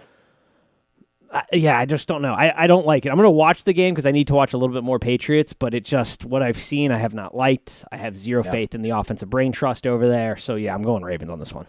Uh, 1.33 1.43
yeah, 1.53 1.79
I 1.79 1.87
just 1.87 2.09
don't 2.09 2.23
know. 2.23 2.35
I, 2.35 2.65
I 2.65 2.67
don't 2.67 2.85
like 2.85 3.07
it. 3.07 3.11
I'm 3.11 3.17
going 3.17 3.25
to 3.25 3.31
watch 3.31 3.63
the 3.63 3.73
game 3.73 3.95
because 3.95 4.05
I 4.05 4.11
need 4.11 4.27
to 4.27 4.35
watch 4.35 4.53
a 4.53 4.59
little 4.59 4.75
bit 4.75 4.83
more 4.83 4.99
Patriots, 4.99 5.53
but 5.53 5.75
it 5.75 5.85
just, 5.85 6.25
what 6.25 6.43
I've 6.43 6.59
seen, 6.59 6.91
I 6.91 6.99
have 6.99 7.15
not 7.15 7.37
liked. 7.37 7.85
I 7.93 7.99
have 7.99 8.17
zero 8.17 8.43
yeah. 8.45 8.51
faith 8.51 8.75
in 8.75 8.83
the 8.83 8.91
offensive 8.91 9.31
brain 9.31 9.53
trust 9.53 9.87
over 9.87 10.09
there. 10.09 10.37
So, 10.37 10.57
yeah, 10.57 10.75
I'm 10.75 10.83
going 10.83 11.05
Ravens 11.05 11.31
on 11.31 11.39
this 11.39 11.53
one. 11.53 11.67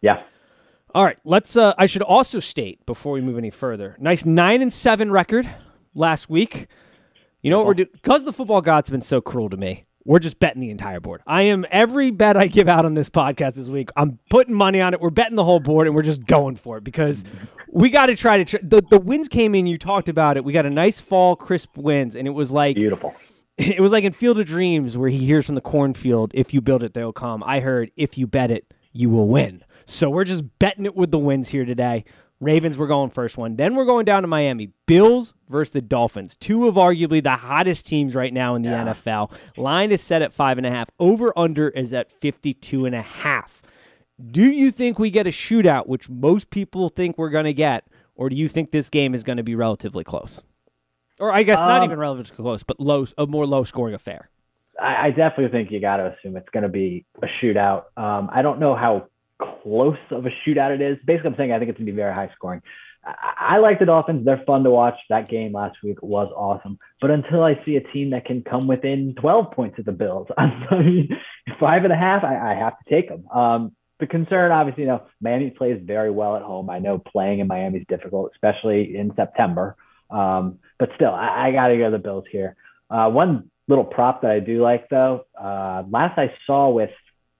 Yeah. 0.00 0.24
All 0.92 1.04
right. 1.04 1.16
Let's, 1.24 1.56
uh, 1.56 1.74
I 1.78 1.86
should 1.86 2.02
also 2.02 2.40
state 2.40 2.84
before 2.84 3.12
we 3.12 3.20
move 3.20 3.38
any 3.38 3.50
further 3.50 3.96
nice 4.00 4.24
nine 4.24 4.60
and 4.60 4.72
seven 4.72 5.12
record 5.12 5.48
last 5.94 6.28
week. 6.28 6.68
You 7.42 7.50
know 7.50 7.58
what 7.58 7.66
we're 7.66 7.74
doing? 7.74 7.88
Because 7.92 8.24
the 8.24 8.32
football 8.32 8.62
gods 8.62 8.88
have 8.88 8.92
been 8.92 9.00
so 9.02 9.20
cruel 9.20 9.50
to 9.50 9.56
me, 9.56 9.84
we're 10.04 10.18
just 10.18 10.38
betting 10.38 10.60
the 10.60 10.70
entire 10.70 11.00
board. 11.00 11.22
I 11.26 11.42
am 11.42 11.64
every 11.70 12.10
bet 12.10 12.36
I 12.36 12.46
give 12.46 12.68
out 12.68 12.84
on 12.84 12.94
this 12.94 13.08
podcast 13.08 13.54
this 13.54 13.68
week. 13.68 13.90
I'm 13.96 14.18
putting 14.30 14.54
money 14.54 14.80
on 14.80 14.94
it. 14.94 15.00
We're 15.00 15.10
betting 15.10 15.36
the 15.36 15.44
whole 15.44 15.60
board, 15.60 15.86
and 15.86 15.96
we're 15.96 16.02
just 16.02 16.24
going 16.26 16.56
for 16.56 16.78
it 16.78 16.84
because 16.84 17.24
we 17.70 17.90
got 17.90 18.06
to 18.06 18.16
try 18.16 18.38
to. 18.38 18.44
Tr- 18.44 18.64
the 18.64 18.82
the 18.82 18.98
winds 18.98 19.28
came 19.28 19.54
in. 19.54 19.66
You 19.66 19.78
talked 19.78 20.08
about 20.08 20.36
it. 20.36 20.44
We 20.44 20.52
got 20.52 20.66
a 20.66 20.70
nice 20.70 21.00
fall, 21.00 21.36
crisp 21.36 21.76
winds, 21.76 22.16
and 22.16 22.26
it 22.26 22.32
was 22.32 22.50
like 22.50 22.76
beautiful. 22.76 23.14
It 23.56 23.78
was 23.78 23.92
like 23.92 24.02
in 24.02 24.12
Field 24.12 24.40
of 24.40 24.46
Dreams 24.46 24.96
where 24.96 25.08
he 25.08 25.18
hears 25.18 25.46
from 25.46 25.54
the 25.54 25.60
cornfield, 25.60 26.32
"If 26.34 26.52
you 26.52 26.60
build 26.60 26.82
it, 26.82 26.92
they'll 26.92 27.12
come." 27.12 27.42
I 27.44 27.60
heard, 27.60 27.92
"If 27.96 28.18
you 28.18 28.26
bet 28.26 28.50
it, 28.50 28.74
you 28.92 29.08
will 29.10 29.28
win." 29.28 29.62
So 29.84 30.10
we're 30.10 30.24
just 30.24 30.42
betting 30.58 30.86
it 30.86 30.96
with 30.96 31.12
the 31.12 31.20
winds 31.20 31.50
here 31.50 31.64
today. 31.64 32.04
Ravens, 32.44 32.78
we're 32.78 32.86
going 32.86 33.10
first 33.10 33.36
one. 33.36 33.56
Then 33.56 33.74
we're 33.74 33.84
going 33.84 34.04
down 34.04 34.22
to 34.22 34.28
Miami. 34.28 34.70
Bills 34.86 35.34
versus 35.48 35.72
the 35.72 35.80
Dolphins. 35.80 36.36
Two 36.36 36.68
of 36.68 36.74
arguably 36.74 37.22
the 37.22 37.36
hottest 37.36 37.86
teams 37.86 38.14
right 38.14 38.32
now 38.32 38.54
in 38.54 38.62
the 38.62 38.68
yeah. 38.68 38.84
NFL. 38.84 39.32
Line 39.56 39.90
is 39.90 40.02
set 40.02 40.22
at 40.22 40.32
five 40.32 40.58
and 40.58 40.66
a 40.66 40.70
half. 40.70 40.90
Over 40.98 41.36
under 41.36 41.68
is 41.70 41.92
at 41.92 42.12
52 42.20 42.86
and 42.86 42.94
a 42.94 43.02
half. 43.02 43.62
Do 44.30 44.44
you 44.44 44.70
think 44.70 44.98
we 44.98 45.10
get 45.10 45.26
a 45.26 45.30
shootout, 45.30 45.86
which 45.86 46.08
most 46.08 46.50
people 46.50 46.88
think 46.88 47.18
we're 47.18 47.30
going 47.30 47.46
to 47.46 47.54
get, 47.54 47.88
or 48.14 48.28
do 48.28 48.36
you 48.36 48.48
think 48.48 48.70
this 48.70 48.88
game 48.88 49.14
is 49.14 49.24
going 49.24 49.38
to 49.38 49.42
be 49.42 49.54
relatively 49.54 50.04
close? 50.04 50.40
Or 51.18 51.32
I 51.32 51.42
guess 51.42 51.60
um, 51.60 51.68
not 51.68 51.82
even 51.82 51.98
relatively 51.98 52.36
close, 52.36 52.62
but 52.62 52.78
low, 52.78 53.06
a 53.18 53.26
more 53.26 53.46
low 53.46 53.64
scoring 53.64 53.94
affair. 53.94 54.30
I, 54.80 55.06
I 55.06 55.10
definitely 55.10 55.48
think 55.48 55.70
you 55.70 55.80
got 55.80 55.96
to 55.96 56.14
assume 56.14 56.36
it's 56.36 56.48
going 56.50 56.64
to 56.64 56.68
be 56.68 57.06
a 57.22 57.26
shootout. 57.42 57.84
Um, 57.96 58.28
I 58.32 58.42
don't 58.42 58.58
know 58.60 58.74
how 58.76 59.08
close 59.64 59.96
of 60.10 60.26
a 60.26 60.30
shootout 60.46 60.74
it 60.74 60.80
is. 60.80 60.98
Basically, 61.04 61.30
I'm 61.30 61.36
saying 61.36 61.52
I 61.52 61.58
think 61.58 61.70
it's 61.70 61.78
going 61.78 61.86
to 61.86 61.92
be 61.92 61.96
very 61.96 62.14
high 62.14 62.30
scoring. 62.34 62.62
I, 63.04 63.54
I 63.54 63.58
like 63.58 63.78
the 63.78 63.86
Dolphins. 63.86 64.24
They're 64.24 64.42
fun 64.46 64.62
to 64.64 64.70
watch. 64.70 64.94
That 65.08 65.28
game 65.28 65.52
last 65.52 65.76
week 65.82 66.02
was 66.02 66.30
awesome. 66.36 66.78
But 67.00 67.10
until 67.10 67.42
I 67.42 67.60
see 67.64 67.76
a 67.76 67.80
team 67.80 68.10
that 68.10 68.26
can 68.26 68.42
come 68.42 68.66
within 68.66 69.14
12 69.20 69.50
points 69.52 69.78
of 69.78 69.84
the 69.84 69.92
Bills, 69.92 70.28
I 70.38 70.46
mean, 70.72 71.08
five 71.58 71.84
and 71.84 71.92
a 71.92 71.96
half, 71.96 72.22
I, 72.22 72.52
I 72.52 72.54
have 72.54 72.74
to 72.78 72.94
take 72.94 73.08
them. 73.08 73.26
Um, 73.28 73.72
the 74.00 74.06
concern, 74.06 74.50
obviously, 74.50 74.82
you 74.82 74.88
know, 74.88 75.02
Miami 75.20 75.50
plays 75.50 75.80
very 75.82 76.10
well 76.10 76.36
at 76.36 76.42
home. 76.42 76.68
I 76.68 76.78
know 76.78 76.98
playing 76.98 77.38
in 77.38 77.46
Miami 77.46 77.78
is 77.78 77.86
difficult, 77.88 78.32
especially 78.34 78.96
in 78.96 79.14
September. 79.14 79.76
Um, 80.10 80.58
but 80.78 80.90
still, 80.96 81.12
I, 81.12 81.48
I 81.48 81.52
got 81.52 81.68
to 81.68 81.78
go 81.78 81.90
the 81.90 81.98
Bills 81.98 82.24
here. 82.30 82.56
Uh, 82.90 83.08
one 83.10 83.50
little 83.68 83.84
prop 83.84 84.22
that 84.22 84.30
I 84.30 84.40
do 84.40 84.62
like, 84.62 84.88
though, 84.88 85.24
uh, 85.40 85.84
last 85.88 86.18
I 86.18 86.34
saw 86.46 86.70
with 86.70 86.90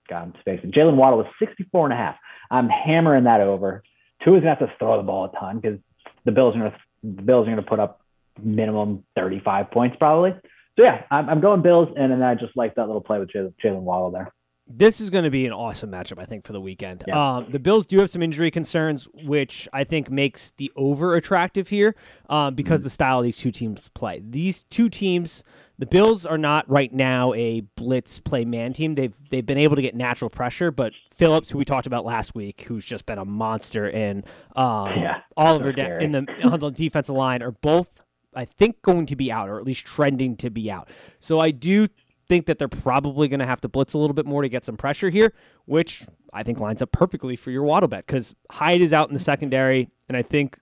God, 0.09 0.23
I'm 0.23 0.35
spacing. 0.41 0.73
Jaylen 0.73 0.97
Waddle 0.97 1.19
was 1.19 1.27
64 1.39 1.87
and 1.87 1.93
a 1.93 1.97
half. 1.97 2.17
I'm 2.51 2.69
hammering 2.69 3.25
that 3.25 3.41
over. 3.41 3.83
Tua 4.25 4.37
is 4.37 4.41
gonna 4.43 4.57
have 4.57 4.59
to 4.69 4.73
throw 4.79 4.97
the 4.97 5.03
ball 5.03 5.25
a 5.27 5.39
ton 5.39 5.61
because 5.61 5.79
the 6.25 6.33
Bills 6.33 6.55
are 6.57 6.59
gonna 6.59 6.77
the 7.03 7.23
Bills 7.23 7.47
are 7.47 7.51
gonna 7.51 7.63
put 7.63 7.81
up 7.81 8.01
minimum 8.43 9.05
35 9.17 9.71
points 9.71 9.97
probably. 9.99 10.35
So 10.77 10.83
yeah, 10.83 11.03
I'm, 11.11 11.29
I'm 11.29 11.41
going 11.41 11.63
Bills, 11.63 11.89
and 11.97 12.11
then 12.11 12.23
I 12.23 12.35
just 12.35 12.57
like 12.57 12.75
that 12.75 12.87
little 12.87 13.01
play 13.01 13.19
with 13.19 13.31
Jaylen 13.31 13.81
Waddle 13.83 14.11
there. 14.11 14.33
This 14.67 14.99
is 14.99 15.11
going 15.11 15.25
to 15.25 15.31
be 15.31 15.45
an 15.45 15.53
awesome 15.53 15.91
matchup, 15.91 16.19
I 16.19 16.25
think, 16.25 16.47
for 16.47 16.55
the 16.55 16.61
weekend. 16.61 17.05
Yeah. 17.07 17.37
Um, 17.37 17.45
the 17.51 17.59
Bills 17.59 17.87
do 17.87 17.99
have 17.99 18.09
some 18.09 18.23
injury 18.23 18.51
concerns, 18.51 19.07
which 19.13 19.69
I 19.75 19.85
think 19.85 20.11
makes 20.11 20.53
the 20.57 20.73
over 20.75 21.17
attractive 21.17 21.69
here 21.69 21.95
um, 22.31 22.55
because 22.55 22.81
Mm-hmm. 22.81 22.85
the 22.85 22.91
style 22.91 23.21
these 23.21 23.37
two 23.37 23.51
teams 23.51 23.91
play. 23.91 24.23
These 24.27 24.65
two 24.65 24.89
teams, 24.89 25.45
the 25.79 25.87
Bills 25.87 26.25
are 26.25 26.39
not 26.39 26.69
right 26.71 26.93
now 26.93 27.35
a 27.35 27.61
blitz 27.77 28.19
play 28.19 28.45
man 28.45 28.73
team. 28.73 28.95
They've 28.95 29.15
they've 29.31 29.45
been 29.45 29.59
able 29.59 29.77
to 29.77 29.83
get 29.83 29.95
natural 29.95 30.31
pressure, 30.31 30.71
but 30.71 30.93
Phillips, 31.11 31.51
who 31.51 31.59
we 31.59 31.65
talked 31.65 31.87
about 31.87 32.05
last 32.05 32.35
week, 32.35 32.63
who's 32.69 32.85
just 32.85 33.07
been 33.07 33.19
a 33.19 33.25
monster, 33.25 33.87
and 33.87 34.25
um, 34.55 34.89
Yeah, 34.97 35.21
Oliver 35.37 35.75
so 35.77 35.99
in 35.99 36.13
the 36.13 36.27
on 36.45 36.61
the 36.61 36.71
defensive 36.71 37.15
line 37.15 37.43
are 37.43 37.53
both, 37.53 38.03
I 38.35 38.45
think, 38.45 38.83
going 38.83 39.07
to 39.07 39.17
be 39.17 39.33
out 39.33 39.49
or 39.49 39.59
at 39.59 39.65
least 39.65 39.85
trending 39.85 40.37
to 40.39 40.51
be 40.51 40.71
out. 40.71 40.89
So 41.19 41.41
I 41.41 41.51
do 41.51 41.89
think 42.29 42.47
that 42.47 42.59
they're 42.59 42.69
probably 42.69 43.29
going 43.29 43.41
to 43.41 43.47
have 43.47 43.61
to 43.63 43.69
blitz 43.69 43.95
a 43.95 43.99
little 43.99 44.15
bit 44.15 44.27
more 44.27 44.43
to 44.43 44.49
get 44.49 44.65
some 44.65 44.77
pressure 44.77 45.11
here, 45.11 45.33
which 45.67 46.05
I 46.33 46.43
think 46.43 46.59
lines 46.61 46.83
up 46.83 46.93
perfectly 46.93 47.37
for 47.37 47.51
your 47.51 47.65
waddle 47.65 47.89
bet 47.89 48.07
because 48.07 48.35
Hyde 48.51 48.81
is 48.81 48.93
out 48.93 49.09
in 49.09 49.15
the 49.15 49.21
secondary, 49.21 49.89
and 50.09 50.17
I 50.17 50.23
think 50.23 50.59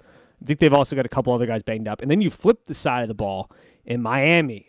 I 0.00 0.44
think 0.46 0.60
they've 0.60 0.72
also 0.72 0.94
got 0.94 1.06
a 1.06 1.08
couple 1.08 1.32
other 1.32 1.46
guys 1.46 1.62
banged 1.62 1.88
up. 1.88 2.02
And 2.02 2.10
then 2.10 2.20
you 2.20 2.30
flip 2.30 2.66
the 2.66 2.74
side 2.74 3.02
of 3.02 3.08
the 3.08 3.14
ball 3.14 3.50
in 3.86 4.02
Miami. 4.02 4.68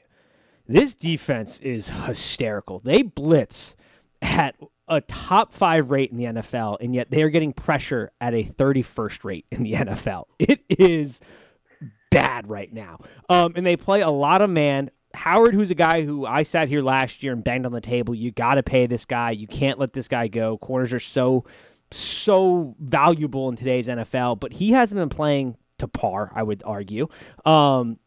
This 0.67 0.95
defense 0.95 1.59
is 1.59 1.89
hysterical. 1.89 2.79
They 2.79 3.01
blitz 3.01 3.75
at 4.21 4.55
a 4.87 5.01
top 5.01 5.53
five 5.53 5.91
rate 5.91 6.11
in 6.11 6.17
the 6.17 6.25
NFL, 6.25 6.77
and 6.81 6.93
yet 6.93 7.09
they 7.09 7.21
are 7.23 7.29
getting 7.29 7.53
pressure 7.53 8.11
at 8.21 8.33
a 8.33 8.43
31st 8.43 9.23
rate 9.23 9.45
in 9.51 9.63
the 9.63 9.73
NFL. 9.73 10.25
It 10.39 10.61
is 10.69 11.21
bad 12.11 12.49
right 12.49 12.71
now. 12.71 12.99
Um, 13.29 13.53
and 13.55 13.65
they 13.65 13.75
play 13.75 14.01
a 14.01 14.09
lot 14.09 14.41
of 14.41 14.49
man. 14.49 14.91
Howard, 15.13 15.53
who's 15.53 15.71
a 15.71 15.75
guy 15.75 16.03
who 16.03 16.25
I 16.25 16.43
sat 16.43 16.67
here 16.67 16.81
last 16.81 17.23
year 17.23 17.33
and 17.33 17.43
banged 17.43 17.65
on 17.65 17.71
the 17.71 17.81
table, 17.81 18.13
you 18.13 18.31
got 18.31 18.55
to 18.55 18.63
pay 18.63 18.87
this 18.87 19.05
guy. 19.05 19.31
You 19.31 19.47
can't 19.47 19.79
let 19.79 19.93
this 19.93 20.07
guy 20.07 20.27
go. 20.27 20.57
Corners 20.57 20.93
are 20.93 20.99
so, 20.99 21.45
so 21.91 22.75
valuable 22.79 23.49
in 23.49 23.55
today's 23.55 23.87
NFL, 23.87 24.39
but 24.39 24.53
he 24.53 24.71
hasn't 24.71 24.99
been 24.99 25.09
playing 25.09 25.57
to 25.79 25.87
par, 25.87 26.31
I 26.35 26.43
would 26.43 26.61
argue. 26.65 27.07
Um, 27.45 27.99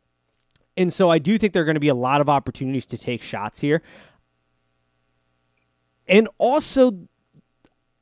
and 0.80 0.90
so 0.90 1.10
I 1.10 1.18
do 1.18 1.36
think 1.36 1.52
there 1.52 1.60
are 1.60 1.66
going 1.66 1.74
to 1.74 1.80
be 1.80 1.88
a 1.88 1.94
lot 1.94 2.22
of 2.22 2.30
opportunities 2.30 2.86
to 2.86 2.96
take 2.96 3.20
shots 3.22 3.60
here. 3.60 3.82
And 6.08 6.26
also, 6.38 7.06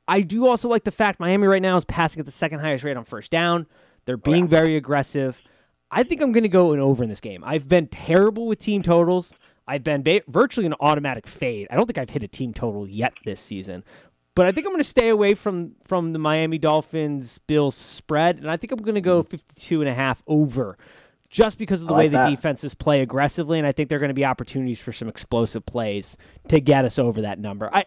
I 0.07 0.21
do 0.21 0.47
also 0.47 0.69
like 0.69 0.85
the 0.85 0.93
fact 0.93 1.19
Miami 1.19 1.49
right 1.49 1.61
now 1.61 1.77
is 1.77 1.85
passing 1.85 2.21
at 2.21 2.27
the 2.27 2.33
second 2.33 2.61
highest 2.61 2.85
rate 2.85 2.97
on 2.97 3.05
first 3.05 3.33
down. 3.33 3.67
They're 4.05 4.15
oh, 4.15 4.31
being 4.31 4.47
very 4.47 4.77
aggressive. 4.77 5.43
I 5.91 6.05
think 6.05 6.23
I'm 6.23 6.31
going 6.31 6.45
to 6.45 6.49
go 6.49 6.73
an 6.73 6.79
over 6.79 7.03
in 7.03 7.09
this 7.09 7.21
game. 7.21 7.43
I've 7.45 7.67
been 7.67 7.89
terrible 7.89 8.47
with 8.47 8.61
team 8.61 8.85
totals. 8.85 9.35
I've 9.67 9.83
been 9.83 10.05
ba- 10.05 10.23
virtually 10.29 10.65
an 10.65 10.75
automatic 10.79 11.27
fade. 11.27 11.67
I 11.73 11.75
don't 11.75 11.87
think 11.87 11.99
I've 11.99 12.11
hit 12.11 12.23
a 12.23 12.29
team 12.29 12.55
total 12.55 12.87
yet 12.87 13.13
this 13.25 13.41
season. 13.41 13.83
But 14.37 14.47
I 14.47 14.53
think 14.53 14.69
I'm 14.69 14.73
going 14.73 14.85
to 14.85 14.89
stay 14.89 15.09
away 15.09 15.35
from 15.35 15.73
from 15.85 16.13
the 16.13 16.21
Miami 16.21 16.59
Dolphins 16.59 17.39
Bills 17.49 17.75
spread 17.75 18.39
and 18.39 18.49
I 18.49 18.57
think 18.57 18.71
I'm 18.71 18.79
going 18.79 18.95
to 18.95 19.01
go 19.01 19.25
52 19.25 19.81
and 19.81 19.91
a 19.91 19.95
half 19.95 20.23
over 20.29 20.79
just 21.31 21.59
because 21.59 21.83
of 21.83 21.89
the 21.89 21.95
I 21.95 21.99
way 21.99 22.05
like 22.05 22.13
the 22.13 22.29
that. 22.29 22.31
defenses 22.31 22.75
play 22.75 23.01
aggressively 23.01 23.59
and 23.59 23.67
I 23.67 23.73
think 23.73 23.89
there're 23.89 23.99
going 23.99 24.09
to 24.09 24.15
be 24.15 24.25
opportunities 24.25 24.81
for 24.81 24.93
some 24.93 25.09
explosive 25.09 25.67
plays 25.67 26.17
to 26.49 26.61
get 26.61 26.85
us 26.85 26.99
over 26.99 27.21
that 27.23 27.39
number. 27.39 27.69
I 27.73 27.85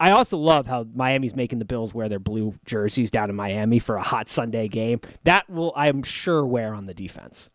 I 0.00 0.10
also 0.10 0.36
love 0.36 0.66
how 0.66 0.84
Miami's 0.94 1.36
making 1.36 1.60
the 1.60 1.64
Bills 1.64 1.94
wear 1.94 2.08
their 2.08 2.18
blue 2.18 2.54
jerseys 2.64 3.08
down 3.08 3.30
in 3.30 3.36
Miami 3.36 3.78
for 3.78 3.94
a 3.94 4.02
hot 4.02 4.28
Sunday 4.28 4.66
game. 4.66 5.00
That 5.22 5.48
will, 5.48 5.72
I'm 5.76 6.02
sure, 6.02 6.44
wear 6.44 6.74
on 6.74 6.86
the 6.86 6.94
defense. 6.94 7.50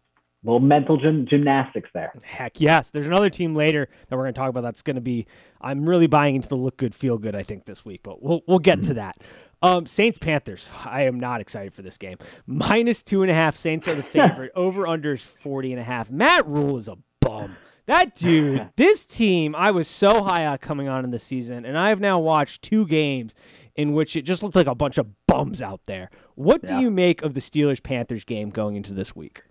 little 0.45 0.61
mental 0.61 0.95
gym, 0.95 1.27
gymnastics 1.29 1.89
there. 1.93 2.13
Heck 2.23 2.61
yes. 2.61 2.89
There's 2.89 3.07
another 3.07 3.29
team 3.29 3.53
later 3.53 3.89
that 4.07 4.15
we're 4.15 4.23
going 4.23 4.33
to 4.33 4.39
talk 4.39 4.49
about 4.49 4.61
that's 4.61 4.81
going 4.81 4.95
to 4.95 5.01
be, 5.01 5.27
I'm 5.59 5.87
really 5.89 6.07
buying 6.07 6.35
into 6.35 6.47
the 6.47 6.55
look 6.55 6.77
good, 6.77 6.95
feel 6.95 7.17
good, 7.17 7.35
I 7.35 7.43
think, 7.43 7.65
this 7.65 7.83
week, 7.83 7.99
but 8.01 8.23
we'll, 8.23 8.41
we'll 8.47 8.59
get 8.59 8.81
to 8.83 8.89
mm-hmm. 8.89 8.95
that. 8.95 9.17
Um, 9.61 9.85
Saints 9.87 10.17
Panthers. 10.19 10.69
I 10.85 11.03
am 11.03 11.19
not 11.19 11.41
excited 11.41 11.73
for 11.73 11.81
this 11.81 11.97
game. 11.97 12.17
Minus 12.45 13.01
two 13.03 13.21
and 13.23 13.31
a 13.31 13.33
half. 13.33 13.57
Saints 13.57 13.87
are 13.87 13.95
the 13.95 14.03
favorite. 14.03 14.51
Over 14.55 14.85
under 14.87 15.13
is 15.13 15.21
40 15.23 15.71
and 15.73 15.81
a 15.81 15.83
half. 15.83 16.11
Matt 16.11 16.47
Rhule 16.47 16.77
is 16.77 16.87
a 16.87 16.97
bum. 17.21 17.55
That 17.87 18.15
dude, 18.15 18.69
this 18.75 19.05
team, 19.05 19.55
I 19.55 19.71
was 19.71 19.87
so 19.87 20.23
high 20.23 20.45
on 20.45 20.57
coming 20.57 20.87
on 20.89 21.03
in 21.05 21.11
the 21.11 21.19
season, 21.19 21.65
and 21.65 21.77
I 21.77 21.89
have 21.89 21.99
now 22.01 22.19
watched 22.19 22.61
two 22.61 22.85
games 22.85 23.33
in 23.75 23.93
which 23.93 24.15
it 24.15 24.23
just 24.23 24.43
looked 24.43 24.55
like 24.55 24.67
a 24.67 24.75
bunch 24.75 24.97
of 24.97 25.07
bums 25.27 25.61
out 25.61 25.81
there. 25.85 26.09
What 26.35 26.63
do 26.65 26.73
Yeah. 26.73 26.79
you 26.81 26.91
make 26.91 27.21
of 27.21 27.33
the 27.33 27.39
Steelers 27.39 27.81
Panthers 27.81 28.25
game 28.25 28.49
going 28.49 28.75
into 28.75 28.93
this 28.93 29.15
week? 29.15 29.43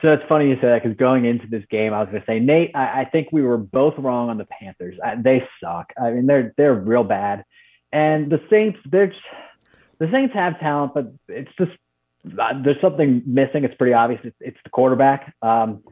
So 0.00 0.12
it's 0.12 0.22
funny 0.28 0.48
you 0.48 0.56
say 0.56 0.62
that 0.68 0.82
because 0.82 0.96
going 0.96 1.24
into 1.24 1.46
this 1.46 1.64
game, 1.70 1.92
I 1.94 2.00
was 2.00 2.08
going 2.08 2.20
to 2.20 2.26
say, 2.26 2.38
Nate, 2.40 2.70
I, 2.74 3.02
I 3.02 3.04
think 3.10 3.28
we 3.32 3.42
were 3.42 3.56
both 3.58 3.94
wrong 3.98 4.30
on 4.30 4.36
the 4.38 4.46
Panthers. 4.46 4.96
I, 5.04 5.14
they 5.16 5.42
suck. 5.62 5.92
I 6.00 6.10
mean, 6.10 6.26
they're 6.26 6.52
they're 6.56 6.74
real 6.74 7.04
bad, 7.04 7.44
and 7.92 8.30
the 8.30 8.40
Saints, 8.50 8.78
they're 8.90 9.08
just, 9.08 9.20
the 9.98 10.08
Saints 10.10 10.34
have 10.34 10.58
talent, 10.60 10.94
but 10.94 11.12
it's 11.28 11.50
just 11.58 11.72
uh, 12.26 12.62
there's 12.62 12.80
something 12.80 13.22
missing. 13.26 13.64
It's 13.64 13.74
pretty 13.74 13.92
obvious. 13.92 14.20
It's, 14.24 14.36
it's 14.40 14.58
the 14.64 14.70
quarterback. 14.70 15.34
Um, 15.42 15.82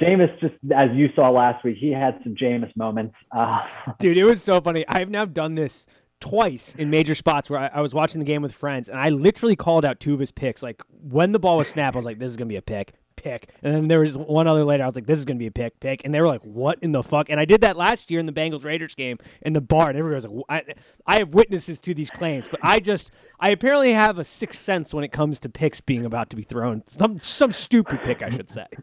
Jameis, 0.00 0.38
just 0.40 0.54
as 0.74 0.90
you 0.94 1.08
saw 1.14 1.30
last 1.30 1.64
week, 1.64 1.76
he 1.78 1.90
had 1.90 2.20
some 2.22 2.34
Jameis 2.34 2.74
moments. 2.76 3.14
Uh, 3.32 3.64
Dude, 3.98 4.16
it 4.16 4.24
was 4.24 4.42
so 4.42 4.60
funny. 4.60 4.84
I've 4.88 5.08
now 5.08 5.24
done 5.24 5.54
this 5.54 5.86
twice 6.20 6.74
in 6.74 6.90
major 6.90 7.14
spots 7.14 7.48
where 7.48 7.60
I, 7.60 7.70
I 7.74 7.80
was 7.80 7.94
watching 7.94 8.18
the 8.18 8.24
game 8.24 8.42
with 8.42 8.52
friends, 8.52 8.88
and 8.88 8.98
I 8.98 9.08
literally 9.08 9.56
called 9.56 9.84
out 9.84 10.00
two 10.00 10.12
of 10.12 10.20
his 10.20 10.32
picks. 10.32 10.62
Like 10.62 10.82
when 10.90 11.32
the 11.32 11.38
ball 11.38 11.58
was 11.58 11.68
snapped, 11.68 11.94
I 11.96 11.98
was 11.98 12.04
like, 12.04 12.18
"This 12.18 12.30
is 12.30 12.36
gonna 12.36 12.48
be 12.48 12.56
a 12.56 12.62
pick." 12.62 12.92
Pick, 13.20 13.50
and 13.62 13.74
then 13.74 13.88
there 13.88 14.00
was 14.00 14.16
one 14.16 14.46
other 14.46 14.64
later. 14.64 14.82
I 14.82 14.86
was 14.86 14.94
like, 14.94 15.06
"This 15.06 15.18
is 15.18 15.24
gonna 15.24 15.38
be 15.38 15.46
a 15.46 15.50
pick, 15.50 15.78
pick," 15.78 16.02
and 16.04 16.14
they 16.14 16.20
were 16.20 16.26
like, 16.26 16.42
"What 16.42 16.78
in 16.80 16.92
the 16.92 17.02
fuck?" 17.02 17.28
And 17.28 17.38
I 17.38 17.44
did 17.44 17.60
that 17.60 17.76
last 17.76 18.10
year 18.10 18.18
in 18.18 18.26
the 18.26 18.32
Bengals 18.32 18.64
Raiders 18.64 18.94
game 18.94 19.18
in 19.42 19.52
the 19.52 19.60
bar, 19.60 19.90
and 19.90 19.98
everybody 19.98 20.26
was 20.26 20.26
like, 20.26 20.44
I, 20.48 20.74
"I 21.06 21.18
have 21.18 21.34
witnesses 21.34 21.80
to 21.82 21.94
these 21.94 22.10
claims," 22.10 22.48
but 22.48 22.60
I 22.62 22.80
just, 22.80 23.10
I 23.38 23.50
apparently 23.50 23.92
have 23.92 24.18
a 24.18 24.24
sixth 24.24 24.60
sense 24.60 24.94
when 24.94 25.04
it 25.04 25.12
comes 25.12 25.38
to 25.40 25.48
picks 25.48 25.80
being 25.80 26.06
about 26.06 26.30
to 26.30 26.36
be 26.36 26.42
thrown. 26.42 26.82
Some, 26.86 27.18
some 27.18 27.52
stupid 27.52 28.00
pick, 28.02 28.22
I 28.22 28.30
should 28.30 28.50
say. 28.50 28.66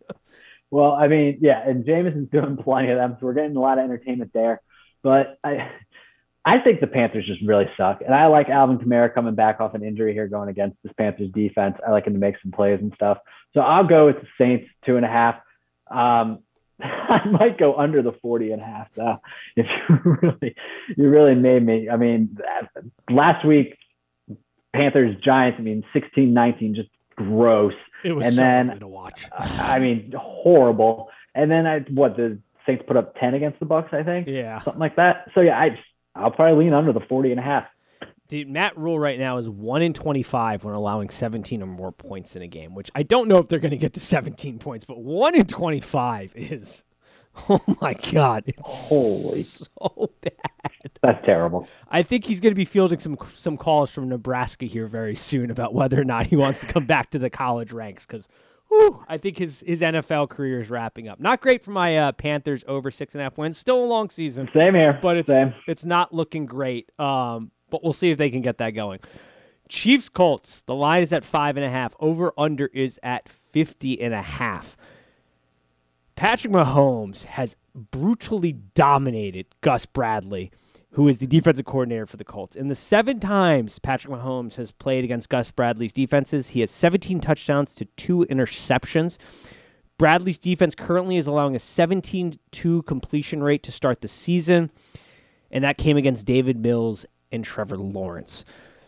Well, 0.69 0.91
I 0.91 1.07
mean, 1.07 1.37
yeah, 1.41 1.65
and 1.65 1.85
Jameis 1.85 2.21
is 2.21 2.29
doing 2.29 2.57
plenty 2.57 2.91
of 2.91 2.97
them, 2.97 3.15
so 3.19 3.25
we're 3.25 3.33
getting 3.33 3.55
a 3.55 3.59
lot 3.59 3.77
of 3.77 3.85
entertainment 3.85 4.31
there. 4.33 4.61
But 5.01 5.39
I, 5.43 5.71
I 6.45 6.59
think 6.59 6.79
the 6.79 6.87
Panthers 6.87 7.25
just 7.25 7.41
really 7.41 7.69
suck, 7.77 8.01
and 8.01 8.13
I 8.13 8.27
like 8.27 8.49
Alvin 8.49 8.77
Kamara 8.77 9.13
coming 9.13 9.35
back 9.35 9.59
off 9.59 9.73
an 9.73 9.83
injury 9.83 10.13
here, 10.13 10.27
going 10.27 10.49
against 10.49 10.77
this 10.83 10.93
Panthers 10.97 11.31
defense. 11.33 11.75
I 11.85 11.91
like 11.91 12.07
him 12.07 12.13
to 12.13 12.19
make 12.19 12.35
some 12.41 12.51
plays 12.51 12.79
and 12.81 12.93
stuff. 12.95 13.17
So 13.53 13.61
I'll 13.61 13.87
go 13.87 14.05
with 14.07 14.17
the 14.21 14.27
Saints 14.39 14.65
two 14.85 14.95
and 14.97 15.05
a 15.05 15.09
half. 15.09 15.35
Um, 15.89 16.39
I 16.81 17.25
might 17.29 17.57
go 17.57 17.75
under 17.75 18.01
the 18.01 18.11
40 18.21 18.51
and 18.51 18.61
a 18.61 18.65
half 18.65 18.87
though. 18.95 19.17
If 19.55 19.65
you 19.89 20.17
really, 20.21 20.55
you 20.95 21.09
really 21.09 21.35
made 21.35 21.65
me. 21.65 21.89
I 21.89 21.97
mean, 21.97 22.37
last 23.09 23.45
week, 23.45 23.77
Panthers 24.73 25.15
Giants. 25.23 25.57
I 25.59 25.63
mean, 25.63 25.83
16-19, 25.95 26.75
just 26.75 26.89
gross. 27.15 27.73
It 28.03 28.11
was 28.11 28.27
And 28.27 28.35
so 28.35 28.41
then- 28.41 28.79
to 28.79 28.87
watch. 28.87 29.25
I 29.37 29.79
mean, 29.79 30.13
horrible. 30.15 31.09
And 31.33 31.49
then 31.49 31.65
I 31.65 31.79
what 31.89 32.15
the 32.17 32.39
Saints 32.65 32.83
put 32.87 32.97
up 32.97 33.15
10 33.19 33.33
against 33.33 33.59
the 33.59 33.65
Bucs, 33.65 33.93
I 33.93 34.03
think, 34.03 34.27
Yeah. 34.27 34.61
something 34.63 34.79
like 34.79 34.97
that. 34.97 35.29
So 35.33 35.41
yeah, 35.41 35.57
I 35.59 35.69
just, 35.69 35.81
I'll 36.15 36.31
probably 36.31 36.65
lean 36.65 36.73
under 36.73 36.91
the 36.93 36.99
40 36.99 37.31
and 37.31 37.39
a 37.39 37.43
half. 37.43 37.63
Dude, 38.27 38.49
Matt 38.49 38.77
Rhule 38.77 38.99
right 38.99 39.17
now 39.17 39.37
is 39.37 39.47
one 39.47 39.81
in 39.81 39.93
twenty-five 39.93 40.63
when 40.63 40.73
allowing 40.73 41.09
seventeen 41.09 41.61
or 41.63 41.65
more 41.67 41.91
points 41.91 42.35
in 42.35 42.41
a 42.41 42.47
game. 42.47 42.75
Which 42.75 42.91
I 42.93 43.03
don't 43.03 43.27
know 43.27 43.37
if 43.37 43.47
they're 43.47 43.59
going 43.59 43.71
to 43.71 43.77
get 43.77 43.93
to 43.93 43.99
seventeen 44.01 44.59
points, 44.59 44.85
but 44.85 44.99
one 44.99 45.33
in 45.35 45.45
twenty-five 45.45 46.33
is, 46.35 46.83
oh 47.49 47.61
my 47.81 47.93
god, 48.11 48.43
it's 48.47 48.59
Holy. 48.63 49.41
so 49.43 50.11
bad. 50.21 50.91
That's 51.01 51.25
terrible. 51.25 51.67
I 51.89 52.01
think 52.03 52.25
he's 52.25 52.39
going 52.41 52.51
to 52.51 52.55
be 52.55 52.65
fielding 52.65 52.99
some 52.99 53.17
some 53.33 53.55
calls 53.55 53.91
from 53.91 54.09
Nebraska 54.09 54.65
here 54.65 54.87
very 54.87 55.15
soon 55.15 55.49
about 55.49 55.73
whether 55.73 55.99
or 55.99 56.05
not 56.05 56.27
he 56.27 56.35
wants 56.35 56.61
to 56.61 56.67
come 56.67 56.85
back 56.85 57.09
to 57.11 57.19
the 57.19 57.29
college 57.29 57.71
ranks 57.71 58.05
because. 58.05 58.27
I 59.07 59.17
think 59.17 59.37
his, 59.37 59.63
his 59.65 59.79
NFL 59.79 60.27
career 60.29 60.59
is 60.59 60.69
wrapping 60.69 61.07
up. 61.07 61.21
Not 61.21 61.39
great 61.39 61.63
for 61.63 61.71
my 61.71 61.97
uh, 61.97 62.11
Panthers 62.11 62.65
over 62.67 62.91
six 62.91 63.15
and 63.15 63.21
a 63.21 63.23
half 63.23 63.37
wins. 63.37 63.57
Still 63.57 63.81
a 63.81 63.87
long 63.87 64.09
season 64.09 64.49
Same 64.53 64.73
here. 64.75 64.99
but 65.01 65.15
it's 65.15 65.29
Same. 65.29 65.53
it's 65.67 65.85
not 65.85 66.13
looking 66.13 66.45
great. 66.45 66.91
Um, 66.99 67.51
but 67.69 67.83
we'll 67.83 67.93
see 67.93 68.11
if 68.11 68.17
they 68.17 68.29
can 68.29 68.41
get 68.41 68.57
that 68.57 68.71
going. 68.71 68.99
Chiefs 69.69 70.09
Colts. 70.09 70.61
The 70.61 70.75
line 70.75 71.03
is 71.03 71.11
at 71.11 71.25
five 71.25 71.57
and 71.57 71.65
a 71.65 71.69
half. 71.69 71.93
Over 71.99 72.33
under 72.37 72.67
is 72.67 72.99
at 73.03 73.27
50 73.29 74.01
and 74.01 74.13
a 74.13 74.21
half. 74.21 74.77
Patrick 76.15 76.51
Mahomes 76.51 77.25
has 77.25 77.55
brutally 77.75 78.53
dominated 78.53 79.45
Gus 79.61 79.85
Bradley, 79.85 80.51
who 80.91 81.07
is 81.07 81.19
the 81.19 81.27
defensive 81.27 81.65
coordinator 81.65 82.07
for 82.07 82.17
the 82.17 82.23
Colts. 82.23 82.55
In 82.55 82.69
the 82.69 82.75
seven 82.75 83.19
times 83.19 83.77
Patrick 83.77 84.11
Mahomes 84.11 84.55
has 84.55 84.71
played 84.71 85.03
against 85.03 85.29
Gus 85.29 85.51
Bradley's 85.51 85.93
defenses, 85.93 86.49
he 86.49 86.61
has 86.61 86.71
17 86.71 87.19
touchdowns 87.19 87.75
to 87.75 87.85
two 87.85 88.25
interceptions. 88.31 89.19
Bradley's 89.99 90.39
defense 90.39 90.73
currently 90.73 91.17
is 91.17 91.27
allowing 91.27 91.55
a 91.55 91.59
17 91.59 92.39
2 92.51 92.81
completion 92.83 93.43
rate 93.43 93.61
to 93.63 93.71
start 93.71 94.01
the 94.01 94.07
season, 94.07 94.71
and 95.51 95.63
that 95.63 95.77
came 95.77 95.97
against 95.97 96.25
Davis 96.25 96.57
Mills 96.57 97.05
and 97.31 97.43
Trevor 97.43 97.77
Lawrence. 97.77 98.45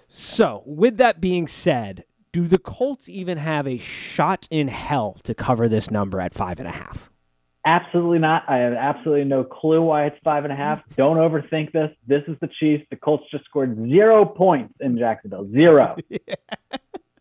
So, 0.07 0.63
with 0.65 0.97
that 0.97 1.21
being 1.21 1.47
said, 1.47 2.03
do 2.31 2.47
the 2.47 2.59
Colts 2.59 3.09
even 3.09 3.37
have 3.37 3.67
a 3.67 3.77
shot 3.77 4.47
in 4.49 4.67
hell 4.67 5.17
to 5.23 5.33
cover 5.33 5.67
this 5.67 5.91
number 5.91 6.19
at 6.19 6.33
five 6.33 6.59
and 6.59 6.67
a 6.67 6.71
half? 6.71 7.09
Absolutely 7.65 8.19
not. 8.19 8.43
I 8.47 8.57
have 8.57 8.73
absolutely 8.73 9.25
no 9.25 9.43
clue 9.43 9.81
why 9.81 10.05
it's 10.05 10.17
five 10.23 10.43
and 10.43 10.53
a 10.53 10.55
half. 10.55 10.81
Don't 10.95 11.17
overthink 11.17 11.71
this. 11.73 11.91
This 12.07 12.23
is 12.27 12.37
the 12.39 12.49
Chiefs. 12.59 12.85
The 12.89 12.95
Colts 12.95 13.25
just 13.29 13.45
scored 13.45 13.75
zero 13.89 14.25
points 14.25 14.73
in 14.79 14.97
Jacksonville. 14.97 15.47
Zero. 15.51 15.97
yeah. 16.09 16.35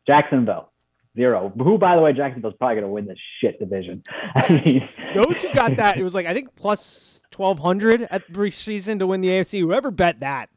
Jacksonville. 0.07 0.71
Zero. 1.17 1.53
Who, 1.59 1.77
by 1.77 1.97
the 1.97 2.03
way, 2.03 2.13
Jacksonville's 2.13 2.55
probably 2.57 2.77
going 2.77 2.87
to 2.87 2.93
win 2.93 3.07
this 3.07 3.19
shit 3.41 3.59
division. 3.59 4.05
I 4.35 4.63
mean, 4.65 4.89
those 5.15 5.43
who 5.43 5.53
got 5.53 5.77
that, 5.77 5.97
it 5.97 6.05
was 6.05 6.15
like 6.15 6.27
I 6.27 6.35
think 6.35 6.55
plus 6.55 7.21
twelve 7.31 7.59
hundred 7.59 8.07
at 8.11 8.31
preseason 8.33 9.01
to 9.01 9.07
win 9.07 9.21
the 9.21 9.29
AFC. 9.29 9.59
Whoever 9.59 9.91
bet 9.91 10.21
that, 10.21 10.51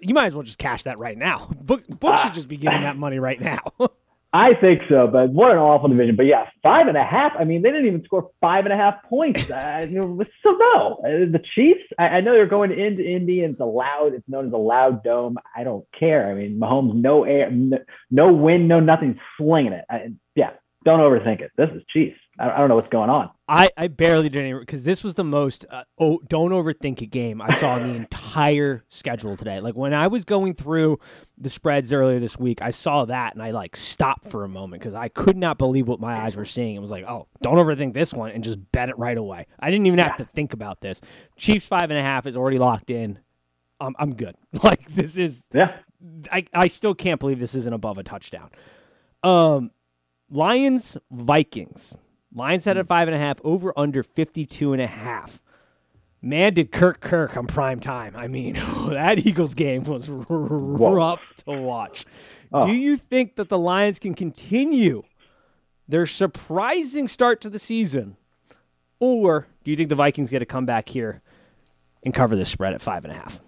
you 0.00 0.14
might 0.14 0.26
as 0.26 0.34
well 0.34 0.42
just 0.42 0.58
cash 0.58 0.84
that 0.84 0.98
right 0.98 1.16
now. 1.16 1.48
Book, 1.60 1.86
book 1.86 2.16
should 2.18 2.34
just 2.34 2.48
be 2.48 2.56
giving 2.56 2.82
that 2.82 2.96
money 2.96 3.18
right 3.18 3.40
now. 3.40 3.60
I 4.34 4.54
think 4.58 4.80
so, 4.88 5.06
but 5.12 5.28
what 5.28 5.50
an 5.50 5.58
awful 5.58 5.90
division. 5.90 6.16
But 6.16 6.24
yeah, 6.24 6.46
five 6.62 6.86
and 6.86 6.96
a 6.96 7.04
half. 7.04 7.32
I 7.38 7.44
mean, 7.44 7.60
they 7.60 7.70
didn't 7.70 7.86
even 7.86 8.02
score 8.04 8.30
five 8.40 8.64
and 8.64 8.72
a 8.72 8.76
half 8.76 9.02
points. 9.04 9.50
uh, 9.50 9.86
so 9.86 10.50
no, 10.50 11.02
uh, 11.04 11.30
the 11.30 11.40
Chiefs. 11.54 11.82
I, 11.98 12.04
I, 12.04 12.20
know 12.22 12.32
they're 12.32 12.46
going 12.46 12.72
into 12.72 13.04
Indy, 13.04 13.44
and 13.44 13.54
it's. 13.58 14.14
It's 14.14 14.28
known 14.28 14.46
as 14.46 14.52
a 14.54 14.56
loud 14.56 15.04
dome. 15.04 15.36
I 15.54 15.64
don't 15.64 15.84
care. 15.98 16.30
I 16.30 16.34
mean, 16.34 16.58
Mahomes, 16.58 16.94
no 16.94 17.24
air, 17.24 17.50
no, 17.50 17.78
no 18.10 18.32
wind, 18.32 18.68
no 18.68 18.80
nothing, 18.80 19.20
slinging 19.36 19.74
it. 19.74 19.84
I, 19.90 20.12
yeah, 20.34 20.52
don't 20.82 21.00
overthink 21.00 21.42
it. 21.42 21.50
This 21.58 21.68
is 21.74 21.82
Chiefs. 21.92 22.18
I, 22.38 22.50
I 22.50 22.58
don't 22.58 22.68
know 22.68 22.76
what's 22.76 22.88
going 22.88 23.10
on. 23.10 23.30
I, 23.46 23.68
I 23.76 23.88
barely 23.88 24.30
did 24.30 24.44
any 24.44 24.58
because 24.58 24.84
this 24.84 25.04
was 25.04 25.14
the 25.14 25.24
most 25.24 25.66
uh, 25.70 25.84
oh 25.98 26.20
don't 26.28 26.50
overthink 26.50 27.02
a 27.02 27.06
game 27.06 27.42
I 27.42 27.54
saw 27.54 27.76
in 27.76 27.88
the 27.88 27.94
entire 27.94 28.84
schedule 28.88 29.36
today. 29.36 29.60
Like 29.60 29.74
when 29.74 29.92
I 29.92 30.06
was 30.06 30.24
going 30.24 30.54
through 30.54 30.98
the 31.36 31.50
spreads 31.50 31.92
earlier 31.92 32.18
this 32.18 32.38
week, 32.38 32.62
I 32.62 32.70
saw 32.70 33.04
that 33.04 33.34
and 33.34 33.42
I 33.42 33.50
like 33.50 33.76
stopped 33.76 34.26
for 34.26 34.44
a 34.44 34.48
moment 34.48 34.82
because 34.82 34.94
I 34.94 35.08
could 35.08 35.36
not 35.36 35.58
believe 35.58 35.86
what 35.86 36.00
my 36.00 36.22
eyes 36.22 36.34
were 36.34 36.46
seeing. 36.46 36.76
It 36.76 36.80
was 36.80 36.90
like, 36.90 37.04
oh, 37.04 37.28
don't 37.42 37.56
overthink 37.56 37.92
this 37.92 38.14
one 38.14 38.30
and 38.30 38.42
just 38.42 38.58
bet 38.72 38.88
it 38.88 38.98
right 38.98 39.18
away. 39.18 39.46
I 39.60 39.70
didn't 39.70 39.86
even 39.86 39.98
have 39.98 40.16
to 40.16 40.24
think 40.24 40.54
about 40.54 40.80
this. 40.80 41.00
Chiefs 41.36 41.66
five 41.66 41.90
and 41.90 41.98
a 41.98 42.02
half 42.02 42.26
is 42.26 42.36
already 42.36 42.58
locked 42.58 42.88
in. 42.88 43.18
Um, 43.80 43.94
I'm 43.98 44.14
good. 44.14 44.36
Like 44.62 44.94
this 44.94 45.18
is 45.18 45.44
yeah. 45.52 45.76
I 46.30 46.46
I 46.54 46.68
still 46.68 46.94
can't 46.94 47.20
believe 47.20 47.38
this 47.38 47.54
isn't 47.54 47.72
above 47.72 47.98
a 47.98 48.02
touchdown. 48.02 48.50
Um, 49.22 49.72
Lions 50.30 50.96
Vikings. 51.10 51.94
Lions 52.34 52.64
set 52.64 52.76
at 52.76 52.86
five 52.86 53.08
and 53.08 53.14
a 53.14 53.18
half, 53.18 53.38
over 53.44 53.72
under 53.76 54.02
52 54.02 54.72
and 54.72 54.80
a 54.80 54.86
half. 54.86 55.40
Man, 56.20 56.54
did 56.54 56.70
Kirk 56.70 57.00
Kirk 57.00 57.36
on 57.36 57.46
prime 57.46 57.80
time. 57.80 58.14
I 58.16 58.28
mean, 58.28 58.54
that 58.90 59.26
Eagles 59.26 59.54
game 59.54 59.84
was 59.84 60.08
rough 60.08 61.20
to 61.44 61.60
watch. 61.60 62.04
Oh. 62.52 62.66
Do 62.66 62.72
you 62.72 62.96
think 62.96 63.36
that 63.36 63.48
the 63.48 63.58
Lions 63.58 63.98
can 63.98 64.14
continue 64.14 65.02
their 65.88 66.06
surprising 66.06 67.08
start 67.08 67.40
to 67.40 67.50
the 67.50 67.58
season? 67.58 68.16
Or 69.00 69.48
do 69.64 69.70
you 69.72 69.76
think 69.76 69.88
the 69.88 69.96
Vikings 69.96 70.30
get 70.30 70.42
a 70.42 70.46
comeback 70.46 70.88
here 70.88 71.22
and 72.04 72.14
cover 72.14 72.36
the 72.36 72.44
spread 72.44 72.72
at 72.72 72.80
five 72.80 73.04
and 73.04 73.12
a 73.12 73.16
half? 73.16 73.42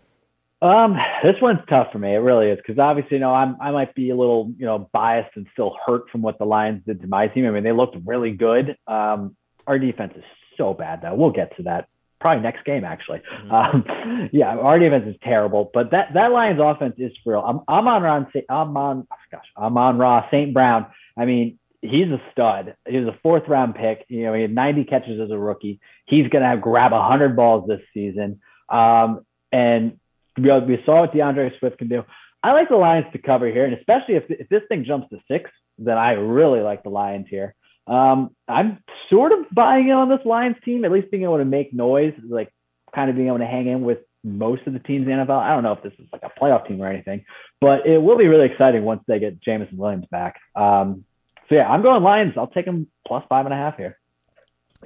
Um, 0.63 0.97
this 1.23 1.37
one's 1.43 1.61
tough 1.69 1.89
for 1.93 1.99
me. 1.99 2.15
It 2.15 2.19
really 2.19 2.49
is 2.49 2.57
because 2.57 2.79
obviously, 2.79 3.17
you 3.17 3.21
know, 3.21 3.35
I'm 3.35 3.57
I 3.61 3.71
might 3.71 3.95
be 3.95 4.11
a 4.11 4.17
little, 4.17 4.53
you 4.57 4.65
know, 4.65 4.89
biased 4.93 5.37
and 5.37 5.47
still 5.53 5.77
hurt 5.85 6.09
from 6.11 6.23
what 6.23 6.39
the 6.39 6.47
Lions 6.47 6.83
did 6.87 7.03
to 7.03 7.07
my 7.07 7.29
team. 7.29 7.47
I 7.47 7.51
mean, 7.51 7.65
they 7.65 7.73
looked 7.73 7.97
really 8.07 8.33
good. 8.33 8.77
Um, 8.87 9.37
our 9.67 9.79
defense 9.79 10.15
is 10.17 10.25
so 10.57 10.73
bad 10.73 11.03
though. 11.03 11.15
We'll 11.15 11.31
get 11.31 11.57
to 11.57 11.65
that 11.65 11.89
probably 12.21 12.43
next 12.43 12.65
game 12.65 12.85
actually. 12.85 13.21
Mm-hmm. 13.43 13.53
Um, 13.53 14.31
yeah, 14.33 14.57
our 14.57 14.79
defense 14.79 15.05
is 15.07 15.17
terrible, 15.23 15.71
but 15.75 15.91
that 15.91 16.15
that 16.15 16.33
Lions 16.33 16.61
offense 16.63 16.95
is 16.99 17.13
real. 17.27 17.41
I'm 17.41 17.61
I'm 17.69 17.87
on 17.87 18.03
Ron. 18.03 18.27
I'm 18.49 18.77
on. 18.77 19.07
Oh 19.13 19.17
gosh, 19.31 19.47
Amon-Ra 19.57 20.29
St. 20.31 20.55
Brown. 20.55 20.87
I 21.17 21.27
mean, 21.27 21.59
he's 21.83 22.09
a 22.09 22.21
stud. 22.33 22.75
He 22.89 22.97
was 22.97 23.09
a 23.09 23.19
fourth 23.23 23.47
round 23.49 23.75
pick. 23.75 24.07
You 24.09 24.25
know, 24.25 24.35
he 24.35 24.43
had 24.43 24.55
90 24.55 24.85
catches 24.85 25.21
as 25.21 25.31
a 25.31 25.39
rookie. 25.39 25.81
He's 26.07 26.29
gonna 26.29 26.47
have, 26.47 26.63
grab 26.63 26.93
100 26.93 27.37
balls 27.37 27.69
this 27.69 27.83
season. 27.93 28.41
Um, 28.71 29.27
and 29.53 29.99
we 30.37 30.83
saw 30.85 31.01
what 31.01 31.15
D'Andre 31.15 31.57
Swift 31.59 31.79
can 31.79 31.89
do. 31.89 32.05
I 32.43 32.53
like 32.53 32.69
the 32.69 32.77
Lions 32.77 33.07
to 33.13 33.19
cover 33.19 33.47
here, 33.47 33.65
and 33.65 33.75
especially 33.75 34.17
if, 34.17 34.25
if 34.29 34.49
this 34.49 34.63
thing 34.69 34.85
jumps 34.85 35.09
to 35.11 35.19
six, 35.29 35.51
then 35.79 35.97
I 35.97 36.13
really 36.13 36.61
like 36.61 36.83
the 36.83 36.91
Lions 36.91 37.27
here. 37.29 37.55
Um, 37.87 38.31
I'm 38.49 38.83
sort 39.11 39.33
of 39.33 39.47
buying 39.51 39.89
in 39.89 39.95
on 39.95 40.09
this 40.09 40.25
Lions 40.25 40.57
team, 40.65 40.85
at 40.85 40.93
least 40.93 41.11
being 41.11 41.23
able 41.25 41.39
to 41.39 41.45
make 41.45 41.73
noise, 41.73 42.15
like 42.29 42.53
kind 42.95 43.11
of 43.11 43.17
being 43.17 43.29
able 43.29 43.39
to 43.39 43.47
hang 43.47 43.67
in 43.67 43.83
with 43.83 43.99
most 44.23 44.67
of 44.67 44.73
the 44.73 44.79
teams 44.79 45.07
in 45.07 45.17
the 45.17 45.25
NFL. 45.25 45.39
I 45.39 45.55
don't 45.55 45.63
know 45.63 45.73
if 45.73 45.83
this 45.83 45.93
is 45.99 46.09
like 46.13 46.23
a 46.23 46.41
playoff 46.41 46.67
team 46.67 46.81
or 46.81 46.89
anything, 46.89 47.25
but 47.61 47.87
it 47.87 47.99
will 47.99 48.17
be 48.17 48.27
really 48.27 48.47
exciting 48.47 48.85
once 48.85 49.03
they 49.07 49.19
get 49.19 49.41
Jameson 49.41 49.77
Williams 49.77 50.07
back. 50.11 50.37
Um, 50.55 51.05
so 51.49 51.57
yeah, 51.57 51.69
I'm 51.69 51.83
going 51.83 52.03
Lions. 52.03 52.35
I'll 52.37 52.47
take 52.47 52.65
them 52.65 52.89
plus 53.07 53.25
five 53.29 53.45
and 53.45 53.53
a 53.53 53.57
half 53.57 53.77
here. 53.77 53.99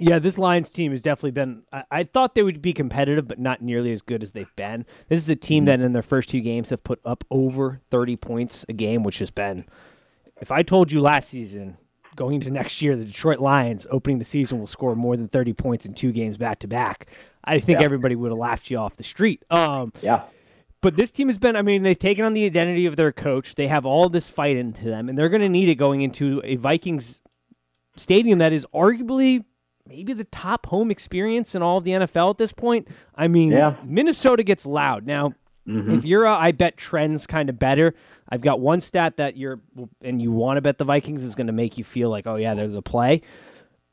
Yeah, 0.01 0.19
this 0.19 0.39
Lions 0.39 0.71
team 0.71 0.93
has 0.93 1.03
definitely 1.03 1.33
been. 1.33 1.63
I, 1.73 1.85
I, 1.91 2.05
thought 2.05 2.35
they 2.35 2.43
would 2.43 2.63
be 2.63 2.73
competitive, 2.73 3.29
but 3.29 3.39
not 3.39 3.63
nearly 3.63 3.93
as 3.93 4.03
good 4.03 4.23
as 4.23 4.33
they've 4.33 4.55
been. 4.57 4.87
This 5.09 5.21
is 5.21 5.29
a 5.29 5.37
team 5.37 5.63
mm-hmm. 5.63 5.81
that 5.81 5.81
in 5.81 5.93
their 5.93 6.03
first 6.03 6.29
two 6.29 6.41
games 6.41 6.71
have 6.71 6.85
put 6.85 7.01
up 7.05 7.25
over 7.31 7.81
30 7.91 8.17
points 8.17 8.65
a 8.69 8.73
game, 8.73 9.03
which 9.03 9.19
has 9.19 9.31
been. 9.31 9.67
If 10.41 10.53
I 10.53 10.63
told 10.63 10.93
you 10.93 11.01
last 11.01 11.31
season, 11.31 11.79
going 12.19 12.37
into 12.37 12.51
next 12.51 12.83
year, 12.83 12.97
the 12.97 13.05
Detroit 13.05 13.39
Lions 13.39 13.87
opening 13.91 14.19
the 14.19 14.25
season 14.25 14.59
will 14.59 14.67
score 14.67 14.95
more 14.95 15.17
than 15.17 15.29
30 15.29 15.53
points 15.55 15.87
in 15.87 15.95
two 15.95 16.13
games 16.13 16.37
back 16.37 16.59
to 16.61 16.69
back, 16.69 17.07
I 17.45 17.61
think 17.61 17.79
yeah. 17.79 17.85
everybody 17.85 18.15
would 18.15 18.31
have 18.31 18.39
laughed 18.39 18.71
you 18.71 18.79
off 18.79 18.97
the 18.97 19.05
street. 19.05 19.43
Um, 19.51 19.93
yeah. 20.03 20.25
But 20.81 20.97
this 20.97 21.11
team 21.11 21.29
has 21.29 21.39
been, 21.39 21.57
I 21.57 21.63
mean, 21.63 21.83
they've 21.83 21.99
taken 21.99 22.25
on 22.25 22.35
the 22.35 22.45
identity 22.45 22.87
of 22.87 22.97
their 22.97 23.11
coach. 23.11 23.55
They 23.57 23.67
have 23.67 23.85
all 23.85 24.09
this 24.09 24.29
fight 24.29 24.57
into 24.57 24.85
them, 24.85 25.09
and 25.09 25.19
they're 25.19 25.29
going 25.29 25.43
to 25.43 25.49
need 25.49 25.69
it 25.69 25.75
going 25.77 26.03
into 26.03 26.41
a 26.45 26.57
Vikings 26.57 27.23
stadium 27.97 28.39
that 28.39 28.53
is 28.53 28.67
arguably 28.73 29.45
maybe 29.89 30.13
the 30.13 30.25
top 30.25 30.67
home 30.67 30.91
experience 30.91 31.55
in 31.55 31.63
all 31.63 31.79
of 31.79 31.85
the 31.85 31.93
NFL 31.93 32.31
at 32.31 32.39
this 32.39 32.53
point. 32.53 32.89
I 33.15 33.27
mean, 33.27 33.53
yeah. 33.53 33.77
Minnesota 33.85 34.43
gets 34.43 34.67
loud. 34.67 35.07
Now, 35.07 35.33
mm-hmm. 35.67 35.91
if 35.91 36.05
you're 36.05 36.25
a, 36.25 36.35
I 36.35 36.53
bet 36.53 36.77
trends 36.77 37.27
kind 37.27 37.49
of 37.49 37.59
better, 37.59 37.95
I've 38.29 38.43
got 38.43 38.61
one 38.61 38.81
stat 38.81 39.17
that 39.17 39.37
you're, 39.37 39.61
and 40.03 40.21
you 40.21 40.31
want 40.31 40.59
to 40.59 40.61
bet 40.61 40.79
the 40.79 40.85
Vikings 40.85 41.25
is 41.25 41.35
going 41.35 41.47
to 41.47 41.53
make 41.53 41.79
you 41.79 41.85
feel 41.85 42.11
like, 42.11 42.27
oh, 42.27 42.37
yeah, 42.37 42.55
there's 42.55 42.75
a 42.75 42.83
play. 42.83 43.23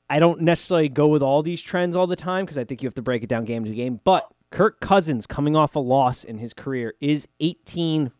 I 0.10 0.20
don't 0.20 0.42
necessarily 0.42 0.90
go 0.90 1.08
with 1.08 1.24
all 1.24 1.42
these 1.42 1.62
trends 1.62 1.96
all 1.96 2.08
the 2.08 2.16
time 2.16 2.46
because 2.46 2.58
I 2.58 2.66
think 2.66 2.84
you 2.84 2.88
have 2.88 2.96
to 2.96 3.02
break 3.02 3.24
it 3.24 3.30
down 3.30 3.46
game 3.46 3.64
to 3.64 3.72
game. 3.72 4.02
But 4.04 4.28
Kirk 4.52 4.80
Cousins, 4.80 5.26
coming 5.26 5.56
off 5.56 5.76
a 5.76 5.80
loss 5.80 6.24
in 6.24 6.38
his 6.38 6.54
career, 6.54 6.94
is 7.02 7.28
18 7.40 8.12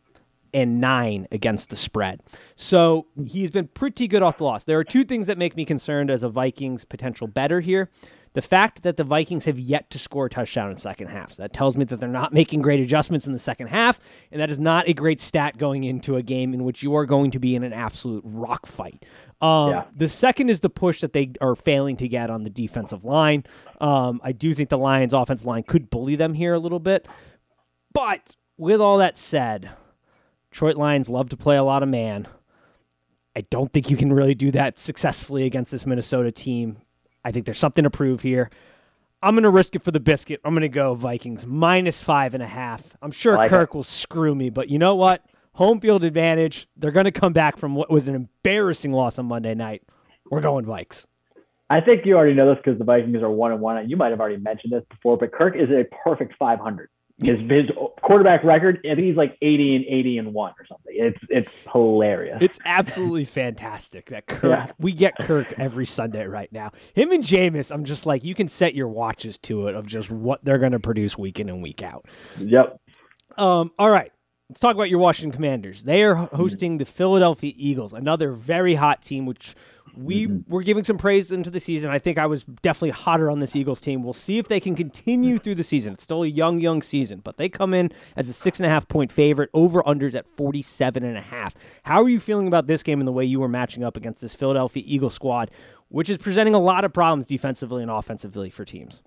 and 0.56 0.80
nine 0.80 1.28
against 1.30 1.68
the 1.68 1.76
spread. 1.76 2.18
So 2.54 3.06
he's 3.26 3.50
been 3.50 3.68
pretty 3.68 4.08
good 4.08 4.22
off 4.22 4.38
the 4.38 4.44
loss. 4.44 4.64
There 4.64 4.78
are 4.78 4.84
two 4.84 5.04
things 5.04 5.26
that 5.26 5.36
make 5.36 5.54
me 5.54 5.66
concerned 5.66 6.10
as 6.10 6.22
a 6.22 6.30
Vikings 6.30 6.82
potential 6.86 7.26
better 7.26 7.60
here. 7.60 7.90
The 8.32 8.40
fact 8.40 8.82
that 8.82 8.96
the 8.96 9.04
Vikings 9.04 9.44
have 9.44 9.58
yet 9.58 9.90
to 9.90 9.98
score 9.98 10.26
a 10.26 10.30
touchdown 10.30 10.70
in 10.70 10.76
second 10.78 11.08
half. 11.08 11.34
So 11.34 11.42
that 11.42 11.52
tells 11.52 11.76
me 11.76 11.84
that 11.84 12.00
they're 12.00 12.08
not 12.08 12.32
making 12.32 12.62
great 12.62 12.80
adjustments 12.80 13.26
in 13.26 13.34
the 13.34 13.38
second 13.38 13.66
half, 13.66 14.00
and 14.32 14.40
that 14.40 14.50
is 14.50 14.58
not 14.58 14.88
a 14.88 14.94
great 14.94 15.20
stat 15.20 15.58
going 15.58 15.84
into 15.84 16.16
a 16.16 16.22
game 16.22 16.54
in 16.54 16.64
which 16.64 16.82
you 16.82 16.94
are 16.96 17.04
going 17.04 17.30
to 17.32 17.38
be 17.38 17.54
in 17.54 17.62
an 17.62 17.74
absolute 17.74 18.22
rock 18.26 18.66
fight. 18.66 19.04
Um, 19.42 19.70
yeah. 19.70 19.84
The 19.94 20.08
second 20.08 20.48
is 20.48 20.60
the 20.60 20.70
push 20.70 21.02
that 21.02 21.12
they 21.12 21.32
are 21.42 21.54
failing 21.54 21.96
to 21.98 22.08
get 22.08 22.30
on 22.30 22.44
the 22.44 22.50
defensive 22.50 23.04
line. 23.04 23.44
Um, 23.78 24.22
I 24.24 24.32
do 24.32 24.54
think 24.54 24.70
the 24.70 24.78
Lions' 24.78 25.12
offensive 25.12 25.46
line 25.46 25.64
could 25.64 25.90
bully 25.90 26.16
them 26.16 26.32
here 26.32 26.54
a 26.54 26.58
little 26.58 26.80
bit. 26.80 27.06
But 27.92 28.36
with 28.58 28.80
all 28.80 28.98
that 28.98 29.16
said, 29.18 29.70
Detroit 30.56 30.78
Lions 30.78 31.10
love 31.10 31.28
to 31.28 31.36
play 31.36 31.58
a 31.58 31.62
lot 31.62 31.82
of 31.82 31.90
man. 31.90 32.26
I 33.36 33.42
don't 33.50 33.70
think 33.70 33.90
you 33.90 33.96
can 33.98 34.10
really 34.10 34.34
do 34.34 34.50
that 34.52 34.78
successfully 34.78 35.44
against 35.44 35.70
this 35.70 35.84
Minnesota 35.84 36.32
team. 36.32 36.78
I 37.22 37.30
think 37.30 37.44
there's 37.44 37.58
something 37.58 37.84
to 37.84 37.90
prove 37.90 38.22
here. 38.22 38.48
I'm 39.20 39.34
going 39.34 39.42
to 39.42 39.50
risk 39.50 39.76
it 39.76 39.82
for 39.82 39.90
the 39.90 40.00
biscuit. 40.00 40.40
I'm 40.46 40.54
going 40.54 40.62
to 40.62 40.70
go 40.70 40.94
Vikings 40.94 41.46
minus 41.46 42.02
five 42.02 42.32
and 42.32 42.42
a 42.42 42.46
half. 42.46 42.96
I'm 43.02 43.10
sure 43.10 43.36
like 43.36 43.50
Kirk 43.50 43.68
it. 43.68 43.74
will 43.74 43.82
screw 43.82 44.34
me, 44.34 44.48
but 44.48 44.70
you 44.70 44.78
know 44.78 44.94
what? 44.94 45.26
Home 45.56 45.78
field 45.78 46.04
advantage. 46.04 46.68
They're 46.74 46.90
going 46.90 47.04
to 47.04 47.12
come 47.12 47.34
back 47.34 47.58
from 47.58 47.74
what 47.74 47.90
was 47.90 48.08
an 48.08 48.14
embarrassing 48.14 48.92
loss 48.92 49.18
on 49.18 49.26
Monday 49.26 49.54
night. 49.54 49.82
We're 50.30 50.40
going 50.40 50.64
Vikes. 50.64 51.04
I 51.68 51.82
think 51.82 52.06
you 52.06 52.16
already 52.16 52.32
know 52.32 52.48
this 52.48 52.62
because 52.64 52.78
the 52.78 52.84
Vikings 52.86 53.22
are 53.22 53.28
one 53.28 53.52
and 53.52 53.60
one. 53.60 53.90
You 53.90 53.98
might 53.98 54.10
have 54.10 54.20
already 54.20 54.38
mentioned 54.38 54.72
this 54.72 54.84
before, 54.88 55.18
but 55.18 55.32
Kirk 55.32 55.54
is 55.54 55.68
a 55.68 55.84
perfect 56.02 56.32
500. 56.38 56.88
His 57.22 57.40
his 57.48 57.70
quarterback 58.02 58.44
record, 58.44 58.80
I 58.84 58.88
think 58.94 59.06
he's 59.06 59.16
like 59.16 59.38
80 59.40 59.76
and 59.76 59.84
80 59.86 60.18
and 60.18 60.34
one 60.34 60.52
or 60.58 60.66
something. 60.66 60.92
It's 60.94 61.18
it's 61.30 61.50
hilarious. 61.72 62.38
It's 62.42 62.58
absolutely 62.66 63.24
fantastic 63.24 64.10
that 64.10 64.26
Kirk 64.26 64.44
yeah. 64.44 64.72
we 64.78 64.92
get 64.92 65.16
Kirk 65.16 65.54
every 65.58 65.86
Sunday 65.86 66.26
right 66.26 66.52
now. 66.52 66.72
Him 66.94 67.12
and 67.12 67.24
Jameis, 67.24 67.72
I'm 67.72 67.84
just 67.84 68.04
like 68.04 68.22
you 68.22 68.34
can 68.34 68.48
set 68.48 68.74
your 68.74 68.88
watches 68.88 69.38
to 69.38 69.68
it 69.68 69.74
of 69.74 69.86
just 69.86 70.10
what 70.10 70.44
they're 70.44 70.58
going 70.58 70.72
to 70.72 70.80
produce 70.80 71.16
week 71.16 71.40
in 71.40 71.48
and 71.48 71.62
week 71.62 71.82
out. 71.82 72.06
Yep. 72.38 72.80
Um. 73.38 73.72
All 73.78 73.90
right. 73.90 74.12
Let's 74.50 74.60
talk 74.60 74.76
about 74.76 74.90
your 74.90 75.00
Washington 75.00 75.32
Commanders. 75.32 75.82
They 75.82 76.04
are 76.04 76.14
hosting 76.14 76.78
the 76.78 76.84
Philadelphia 76.84 77.52
Eagles, 77.56 77.92
another 77.92 78.30
very 78.30 78.76
hot 78.76 79.02
team, 79.02 79.26
which 79.26 79.56
we 79.96 80.26
mm-hmm. 80.26 80.52
were 80.52 80.62
giving 80.62 80.84
some 80.84 80.98
praise 80.98 81.32
into 81.32 81.50
the 81.50 81.60
season. 81.60 81.90
I 81.90 81.98
think 81.98 82.18
I 82.18 82.26
was 82.26 82.44
definitely 82.44 82.90
hotter 82.90 83.30
on 83.30 83.38
this 83.38 83.56
Eagles 83.56 83.80
team. 83.80 84.02
We'll 84.02 84.12
see 84.12 84.38
if 84.38 84.48
they 84.48 84.60
can 84.60 84.74
continue 84.74 85.38
through 85.38 85.54
the 85.56 85.64
season. 85.64 85.94
It's 85.94 86.04
still 86.04 86.22
a 86.22 86.26
young, 86.26 86.60
young 86.60 86.82
season, 86.82 87.20
but 87.24 87.36
they 87.36 87.48
come 87.48 87.74
in 87.74 87.90
as 88.16 88.28
a 88.28 88.32
six 88.32 88.58
and 88.58 88.66
a 88.66 88.68
half 88.68 88.88
point 88.88 89.10
favorite, 89.10 89.50
over 89.54 89.82
unders 89.82 90.14
at 90.14 90.26
47 90.36 91.02
and 91.02 91.16
a 91.16 91.22
half. 91.22 91.54
How 91.84 92.02
are 92.02 92.08
you 92.08 92.20
feeling 92.20 92.46
about 92.46 92.66
this 92.66 92.82
game 92.82 93.00
and 93.00 93.08
the 93.08 93.12
way 93.12 93.24
you 93.24 93.40
were 93.40 93.48
matching 93.48 93.84
up 93.84 93.96
against 93.96 94.20
this 94.20 94.34
Philadelphia 94.34 94.82
Eagle 94.86 95.10
squad, 95.10 95.50
which 95.88 96.10
is 96.10 96.18
presenting 96.18 96.54
a 96.54 96.60
lot 96.60 96.84
of 96.84 96.92
problems 96.92 97.26
defensively 97.26 97.82
and 97.82 97.90
offensively 97.90 98.50
for 98.50 98.64
teams? 98.64 99.02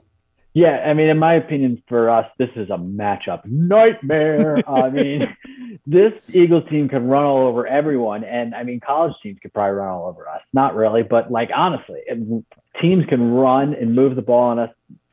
Yeah, 0.53 0.77
I 0.79 0.93
mean, 0.93 1.09
in 1.09 1.19
my 1.19 1.35
opinion, 1.35 1.81
for 1.87 2.09
us, 2.09 2.25
this 2.39 2.49
is 2.55 2.69
a 2.69 2.77
matchup 2.77 3.45
nightmare. 3.45 4.57
I 4.67 4.89
mean, 4.89 5.37
this 5.85 6.13
Eagles 6.29 6.63
team 6.69 6.89
can 6.89 7.07
run 7.07 7.23
all 7.23 7.47
over 7.47 7.67
everyone, 7.67 8.23
and 8.23 8.55
I 8.55 8.63
mean, 8.63 8.79
college 8.79 9.13
teams 9.21 9.37
could 9.41 9.53
probably 9.53 9.75
run 9.75 9.89
all 9.89 10.07
over 10.07 10.27
us. 10.27 10.41
Not 10.53 10.75
really, 10.75 11.03
but 11.03 11.31
like 11.31 11.49
honestly, 11.55 12.01
teams 12.81 13.05
can 13.07 13.31
run 13.31 13.73
and 13.73 13.95
move 13.95 14.15
the 14.15 14.21
ball 14.21 14.49
on 14.49 14.59
us 14.59 14.71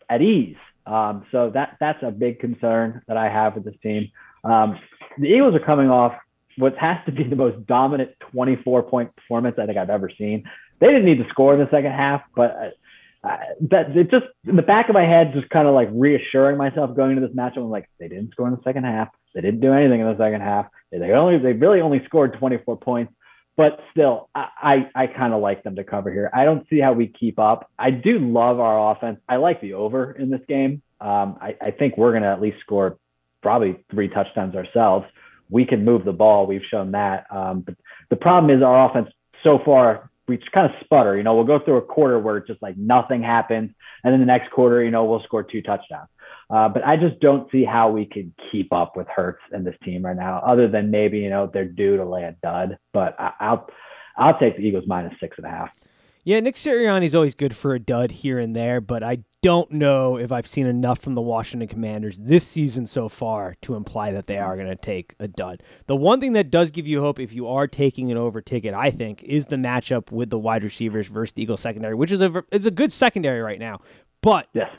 at 0.09 0.23
ease. 0.23 0.57
Um, 0.87 1.27
so 1.33 1.51
that 1.51 1.77
that's 1.81 2.03
a 2.03 2.11
big 2.11 2.39
concern 2.39 3.03
that 3.09 3.17
I 3.17 3.29
have 3.29 3.55
with 3.55 3.65
this 3.65 3.75
team. 3.83 4.11
Um, 4.45 4.79
the 5.19 5.27
Eagles 5.27 5.55
are 5.55 5.61
coming 5.61 5.91
off 5.91 6.15
what 6.59 6.77
has 6.79 6.99
to 7.07 7.13
be 7.13 7.25
the 7.25 7.37
most 7.37 7.67
dominant 7.67 8.13
24 8.33 8.85
point 8.85 9.15
performance 9.17 9.57
I 9.59 9.67
think 9.67 9.79
I've 9.79 9.91
ever 9.91 10.11
seen. 10.17 10.45
They 10.79 10.87
didn't 10.87 11.05
need 11.05 11.19
to 11.19 11.29
score 11.31 11.55
in 11.55 11.61
the 11.61 11.71
second 11.71 11.93
half, 11.93 12.23
but 12.35 12.75
that 13.71 13.97
it 13.97 14.11
just 14.11 14.27
in 14.47 14.57
the 14.57 14.63
back 14.63 14.89
of 14.89 14.95
my 14.95 15.05
head, 15.05 15.33
just 15.35 15.49
kind 15.51 15.67
of 15.67 15.75
like 15.75 15.89
reassuring 15.93 16.57
myself 16.57 16.97
going 16.97 17.17
into 17.17 17.27
this 17.27 17.37
matchup. 17.37 17.59
I'm 17.59 17.71
like, 17.71 17.89
they 17.99 18.09
didn't 18.09 18.33
score 18.33 18.47
in 18.49 18.55
the 18.55 18.63
second 18.65 18.85
half. 18.85 19.09
They 19.35 19.41
didn't 19.41 19.61
do 19.61 19.73
anything 19.73 20.01
in 20.01 20.07
the 20.07 20.17
second 20.17 20.41
half. 20.41 20.67
They 20.91 21.13
only 21.13 21.39
they 21.39 21.53
really 21.53 21.81
only 21.81 22.05
scored 22.05 22.35
24 22.39 22.79
points. 22.79 23.13
But 23.57 23.81
still, 23.91 24.29
I, 24.35 24.49
I, 24.95 25.03
I 25.03 25.07
kind 25.07 25.33
of 25.33 25.41
like 25.41 25.63
them 25.63 25.77
to 25.77 25.85
cover 25.85 26.13
here. 26.13 26.31
I 26.35 26.45
don't 26.45 26.69
see 26.69 26.79
how 26.79 26.93
we 26.93 27.07
keep 27.07 27.39
up. 27.39 27.71
I 27.79 27.91
do 27.91 28.19
love 28.19 28.61
our 28.61 28.93
offense. 28.93 29.19
I 29.29 29.37
like 29.37 29.63
the 29.63 29.75
over 29.75 30.13
in 30.13 30.29
this 30.29 30.43
game. 30.47 30.83
Um, 31.01 31.39
I, 31.41 31.57
I 31.63 31.71
think 31.71 31.97
we're 31.97 32.19
to 32.19 32.29
at 32.29 32.43
least 32.43 32.61
score 32.61 32.99
probably 33.43 33.83
three 33.91 34.09
touchdowns 34.09 34.55
ourselves. 34.55 35.07
We 35.49 35.65
can 35.65 35.85
move 35.85 36.05
the 36.05 36.13
ball. 36.13 36.47
We've 36.47 36.65
shown 36.71 36.93
that. 36.93 37.27
Um, 37.31 37.61
but 37.61 37.77
the 38.11 38.17
problem 38.17 38.55
is 38.55 38.63
our 38.63 38.91
offense 38.91 39.09
so 39.43 39.59
far 39.65 40.11
we 40.29 40.37
just 40.39 40.53
kind 40.53 40.67
of 40.67 40.73
sputter. 40.85 41.17
You 41.17 41.23
know, 41.23 41.35
we'll 41.35 41.45
go 41.45 41.59
through 41.59 41.77
a 41.77 41.83
quarter 41.83 42.19
where 42.19 42.39
it's 42.39 42.47
just 42.47 42.63
like 42.63 42.77
nothing 42.77 43.23
happens, 43.23 43.71
and 44.05 44.13
then 44.13 44.21
the 44.21 44.27
next 44.27 44.51
quarter, 44.51 44.83
you 44.83 44.91
know, 44.91 45.05
we'll 45.05 45.23
score 45.23 45.43
two 45.43 45.63
touchdowns. 45.63 46.09
Uh, 46.49 46.69
but 46.69 46.87
I 46.87 46.97
just 46.97 47.19
don't 47.21 47.51
see 47.51 47.65
how 47.65 47.91
we 47.91 48.07
could 48.07 48.33
keep 48.53 48.73
up 48.73 48.97
with 48.97 49.09
Hurts 49.09 49.43
and 49.51 49.67
this 49.67 49.75
team 49.85 50.05
right 50.05 50.17
now, 50.17 50.41
other 50.47 50.69
than 50.69 50.91
maybe 50.91 51.19
you 51.19 51.31
know 51.31 51.51
they're 51.53 51.65
due 51.65 51.97
to 51.97 52.05
lay 52.05 52.23
a 52.23 52.37
dud. 52.43 52.79
But 52.93 53.19
I, 53.19 53.33
I'll 53.41 53.69
I'll 54.17 54.39
take 54.39 54.57
the 54.57 54.63
Eagles 54.63 54.85
minus 54.87 55.15
six 55.21 55.37
and 55.39 55.47
a 55.47 55.51
half. 55.51 55.71
Yeah, 56.27 56.41
Nick 56.41 56.57
Sirianni's 56.57 57.15
always 57.15 57.37
good 57.37 57.55
for 57.55 57.73
a 57.73 57.79
dud 57.79 58.11
here 58.11 58.41
and 58.41 58.57
there, 58.57 58.81
but 58.81 59.05
I 59.05 59.19
don't 59.43 59.71
know 59.71 60.17
if 60.17 60.33
I've 60.33 60.49
seen 60.49 60.67
enough 60.67 60.99
from 60.99 61.15
the 61.15 61.21
Washington 61.21 61.69
Commanders 61.69 62.19
this 62.19 62.45
season 62.45 62.85
so 62.85 63.09
far 63.09 63.55
to 63.63 63.77
imply 63.77 64.11
that 64.11 64.27
they 64.27 64.37
are 64.37 64.57
going 64.57 64.67
to 64.67 64.75
take 64.75 65.15
a 65.21 65.29
dud. 65.29 65.63
The 65.87 65.95
one 65.95 66.19
thing 66.19 66.33
that 66.33 66.51
does 66.51 66.73
give 66.73 66.85
you 66.85 67.01
hope 67.01 67.21
if 67.21 67.33
you 67.33 67.47
are 67.47 67.69
taking 67.69 68.11
an 68.11 68.19
over 68.19 68.41
ticket, 68.41 68.75
I 68.75 68.91
think, 68.91 69.23
is 69.23 69.47
the 69.47 69.55
matchup 69.55 70.11
with 70.11 70.31
the 70.31 70.39
wide 70.39 70.65
receivers 70.65 71.07
versus 71.07 71.35
the 71.35 71.43
Eagles 71.43 71.61
secondary, 71.61 71.95
which 71.95 72.11
is 72.11 72.21
a 72.21 72.43
is 72.51 72.67
a 72.67 72.73
good 72.73 72.91
secondary 72.91 73.41
right 73.41 73.61
now. 73.61 73.79
But 74.21 74.49
yes. 74.53 74.71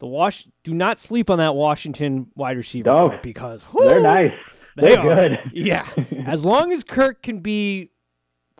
the 0.00 0.08
Wash 0.08 0.48
do 0.64 0.74
not 0.74 0.98
sleep 0.98 1.30
on 1.30 1.38
that 1.38 1.54
Washington 1.54 2.26
wide 2.34 2.56
receiver 2.56 2.90
no, 2.90 3.16
because 3.22 3.62
whoo, 3.72 3.88
they're 3.88 4.00
nice. 4.00 4.32
They 4.74 4.96
they're 4.96 4.98
are. 4.98 5.14
good. 5.14 5.38
Yeah. 5.52 5.88
as 6.26 6.44
long 6.44 6.72
as 6.72 6.82
Kirk 6.82 7.22
can 7.22 7.38
be 7.38 7.92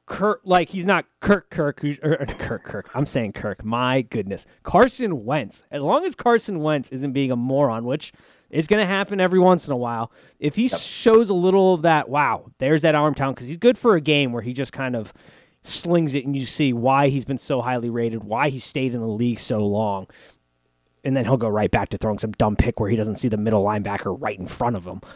Kirk, 0.08 0.40
like 0.44 0.70
he's 0.70 0.86
not 0.86 1.04
Kirk 1.20 1.50
Kirk, 1.50 1.80
who's, 1.80 1.98
or, 2.02 2.20
or 2.20 2.26
Kirk 2.26 2.64
Kirk. 2.64 2.90
I'm 2.94 3.06
saying 3.06 3.32
Kirk. 3.32 3.64
My 3.64 4.02
goodness, 4.02 4.46
Carson 4.62 5.24
Wentz. 5.24 5.64
As 5.70 5.82
long 5.82 6.04
as 6.04 6.14
Carson 6.14 6.60
Wentz 6.60 6.90
isn't 6.90 7.12
being 7.12 7.30
a 7.30 7.36
moron, 7.36 7.84
which 7.84 8.12
is 8.50 8.66
going 8.66 8.80
to 8.80 8.86
happen 8.86 9.20
every 9.20 9.38
once 9.38 9.66
in 9.66 9.72
a 9.72 9.76
while, 9.76 10.10
if 10.40 10.56
he 10.56 10.66
yep. 10.66 10.80
shows 10.80 11.28
a 11.28 11.34
little 11.34 11.74
of 11.74 11.82
that, 11.82 12.08
wow, 12.08 12.50
there's 12.58 12.82
that 12.82 12.94
arm 12.94 13.14
talent 13.14 13.36
because 13.36 13.48
he's 13.48 13.58
good 13.58 13.76
for 13.76 13.94
a 13.94 14.00
game 14.00 14.32
where 14.32 14.42
he 14.42 14.52
just 14.52 14.72
kind 14.72 14.96
of 14.96 15.12
slings 15.60 16.14
it 16.14 16.24
and 16.24 16.36
you 16.36 16.46
see 16.46 16.72
why 16.72 17.08
he's 17.08 17.24
been 17.26 17.38
so 17.38 17.60
highly 17.60 17.90
rated, 17.90 18.24
why 18.24 18.48
he 18.48 18.58
stayed 18.58 18.94
in 18.94 19.00
the 19.00 19.06
league 19.06 19.38
so 19.38 19.64
long. 19.64 20.06
And 21.04 21.16
then 21.16 21.24
he'll 21.24 21.36
go 21.36 21.48
right 21.48 21.70
back 21.70 21.90
to 21.90 21.98
throwing 21.98 22.18
some 22.18 22.32
dumb 22.32 22.56
pick 22.56 22.80
where 22.80 22.90
he 22.90 22.96
doesn't 22.96 23.16
see 23.16 23.28
the 23.28 23.36
middle 23.36 23.62
linebacker 23.62 24.16
right 24.18 24.38
in 24.38 24.46
front 24.46 24.76
of 24.76 24.84
him. 24.86 25.00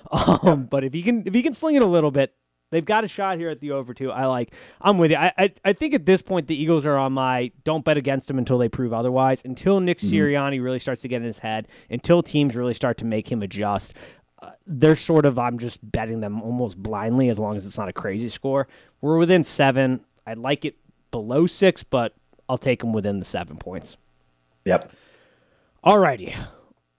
Um, 0.44 0.64
but 0.64 0.84
if 0.84 0.92
he 0.92 1.02
can, 1.02 1.22
if 1.26 1.34
he 1.34 1.42
can 1.42 1.54
sling 1.54 1.76
it 1.76 1.82
a 1.82 1.86
little 1.86 2.10
bit, 2.10 2.34
They've 2.72 2.84
got 2.84 3.04
a 3.04 3.08
shot 3.08 3.36
here 3.36 3.50
at 3.50 3.60
the 3.60 3.72
over 3.72 3.92
two. 3.92 4.10
I 4.10 4.24
like. 4.24 4.54
I'm 4.80 4.96
with 4.96 5.10
you. 5.10 5.18
I, 5.18 5.30
I, 5.36 5.52
I 5.62 5.72
think 5.74 5.92
at 5.92 6.06
this 6.06 6.22
point 6.22 6.46
the 6.46 6.60
Eagles 6.60 6.86
are 6.86 6.96
on 6.96 7.12
my 7.12 7.52
don't 7.64 7.84
bet 7.84 7.98
against 7.98 8.28
them 8.28 8.38
until 8.38 8.56
they 8.56 8.70
prove 8.70 8.94
otherwise. 8.94 9.42
Until 9.44 9.78
Nick 9.78 9.98
mm-hmm. 9.98 10.16
Sirianni 10.16 10.62
really 10.62 10.78
starts 10.78 11.02
to 11.02 11.08
get 11.08 11.16
in 11.18 11.24
his 11.24 11.38
head. 11.38 11.68
Until 11.90 12.22
teams 12.22 12.56
really 12.56 12.72
start 12.72 12.96
to 12.98 13.04
make 13.04 13.30
him 13.30 13.42
adjust. 13.42 13.92
Uh, 14.40 14.52
they're 14.66 14.96
sort 14.96 15.26
of 15.26 15.38
I'm 15.38 15.58
just 15.58 15.78
betting 15.92 16.20
them 16.20 16.40
almost 16.40 16.82
blindly 16.82 17.28
as 17.28 17.38
long 17.38 17.56
as 17.56 17.66
it's 17.66 17.76
not 17.76 17.90
a 17.90 17.92
crazy 17.92 18.30
score. 18.30 18.66
We're 19.02 19.18
within 19.18 19.44
seven. 19.44 20.00
I'd 20.26 20.38
like 20.38 20.64
it 20.64 20.76
below 21.10 21.46
six, 21.46 21.82
but 21.82 22.14
I'll 22.48 22.56
take 22.56 22.80
them 22.80 22.94
within 22.94 23.18
the 23.18 23.26
seven 23.26 23.58
points. 23.58 23.98
Yep. 24.64 24.90
Alrighty. 25.84 26.34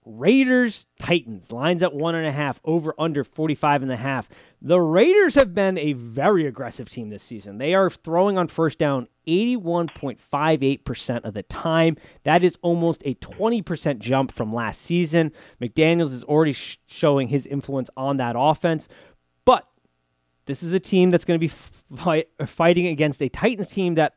Raiders 0.04 0.86
Titans 0.98 1.50
lines 1.50 1.82
at 1.82 1.94
one 1.94 2.14
and 2.14 2.26
a 2.26 2.32
half 2.32 2.60
over 2.64 2.94
under 2.98 3.24
45 3.24 3.82
and 3.82 3.90
a 3.90 3.96
half. 3.96 4.28
The 4.60 4.80
Raiders 4.80 5.34
have 5.34 5.54
been 5.54 5.78
a 5.78 5.94
very 5.94 6.46
aggressive 6.46 6.90
team 6.90 7.08
this 7.08 7.22
season. 7.22 7.58
They 7.58 7.74
are 7.74 7.88
throwing 7.88 8.36
on 8.36 8.48
first 8.48 8.78
down 8.78 9.08
81.58% 9.26 11.24
of 11.24 11.32
the 11.34 11.42
time. 11.42 11.96
That 12.24 12.44
is 12.44 12.58
almost 12.60 13.02
a 13.06 13.14
20% 13.14 13.98
jump 13.98 14.32
from 14.32 14.52
last 14.52 14.82
season. 14.82 15.32
McDaniels 15.60 16.12
is 16.12 16.24
already 16.24 16.52
sh- 16.52 16.78
showing 16.86 17.28
his 17.28 17.46
influence 17.46 17.88
on 17.96 18.18
that 18.18 18.36
offense. 18.38 18.88
But 19.44 19.66
this 20.44 20.62
is 20.62 20.74
a 20.74 20.80
team 20.80 21.10
that's 21.10 21.24
going 21.24 21.40
to 21.40 21.46
be 21.46 21.52
fight- 21.96 22.28
fighting 22.44 22.86
against 22.88 23.22
a 23.22 23.28
Titans 23.30 23.68
team 23.68 23.94
that 23.94 24.14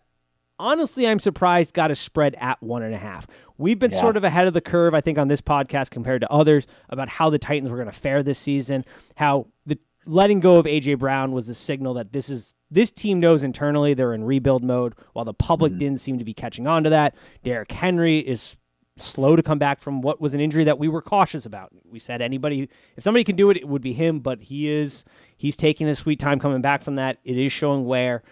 honestly, 0.60 1.08
I'm 1.08 1.20
surprised 1.20 1.74
got 1.74 1.92
a 1.92 1.96
spread 1.96 2.36
at 2.40 2.62
one 2.62 2.84
and 2.84 2.94
a 2.94 2.98
half. 2.98 3.28
We've 3.58 3.80
been 3.80 3.92
yeah. 3.92 4.00
sort 4.00 4.18
of 4.18 4.24
ahead 4.24 4.48
of 4.48 4.54
the 4.54 4.62
curve, 4.62 4.94
I 4.94 5.02
think, 5.02 5.18
on 5.18 5.28
this 5.28 5.42
podcast 5.42 5.90
compared 5.92 6.22
to 6.22 6.32
others 6.32 6.68
about 6.90 7.10
how 7.10 7.30
the 7.30 7.40
Titans 7.40 7.70
were 7.70 7.78
going 7.78 7.90
to 7.90 7.98
fare 7.98 8.24
this 8.24 8.40
season. 8.40 8.86
How 9.16 9.48
the 9.66 9.80
letting 10.06 10.40
go 10.40 10.56
of 10.56 10.66
AJ 10.66 11.00
Brown 11.00 11.32
was 11.32 11.48
the 11.48 11.54
signal 11.54 11.94
that 11.96 12.14
this 12.14 12.30
is 12.30 12.54
this 12.70 12.92
team 12.92 13.20
knows 13.20 13.44
internally 13.44 13.94
they're 13.94 14.14
in 14.14 14.24
rebuild 14.24 14.64
mode, 14.64 14.94
while 15.14 15.26
the 15.26 15.34
public 15.34 15.72
mm-hmm. 15.74 15.80
didn't 15.80 16.02
seem 16.02 16.18
to 16.20 16.26
be 16.26 16.34
catching 16.34 16.68
on 16.68 16.84
to 16.84 16.90
that. 16.90 17.16
Derrick 17.44 17.72
Henry 17.72 18.20
is 18.20 18.58
slow 19.00 19.36
to 19.36 19.44
come 19.44 19.60
back 19.60 19.80
from 19.80 20.02
what 20.02 20.20
was 20.20 20.34
an 20.34 20.40
injury 20.40 20.64
that 20.64 20.80
we 20.80 20.88
were 20.88 21.02
cautious 21.02 21.46
about. 21.46 21.72
We 21.86 22.00
said 22.00 22.22
anybody 22.22 22.68
if 22.96 23.04
somebody 23.04 23.24
can 23.24 23.36
do 23.36 23.50
it, 23.50 23.58
it 23.58 23.68
would 23.68 23.82
be 23.82 23.94
him, 23.94 24.20
but 24.20 24.42
he 24.42 24.70
is 24.70 25.06
he's 25.36 25.56
taking 25.56 25.88
a 25.88 25.96
sweet 25.96 26.20
time 26.20 26.40
coming 26.40 26.62
back 26.62 26.82
from 26.82 26.96
that. 26.96 27.18
It 27.24 27.38
is 27.38 27.52
showing 27.52 27.86
where 27.86 28.24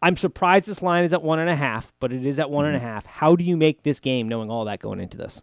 I'm 0.00 0.16
surprised 0.16 0.66
this 0.66 0.82
line 0.82 1.04
is 1.04 1.12
at 1.12 1.22
one 1.22 1.38
and 1.38 1.50
a 1.50 1.56
half, 1.56 1.92
but 1.98 2.12
it 2.12 2.24
is 2.24 2.38
at 2.38 2.50
one 2.50 2.66
and 2.66 2.76
a 2.76 2.78
mm-hmm. 2.78 2.88
half. 2.88 3.06
How 3.06 3.36
do 3.36 3.44
you 3.44 3.56
make 3.56 3.82
this 3.82 4.00
game 4.00 4.28
knowing 4.28 4.50
all 4.50 4.64
that 4.66 4.80
going 4.80 5.00
into 5.00 5.18
this? 5.18 5.42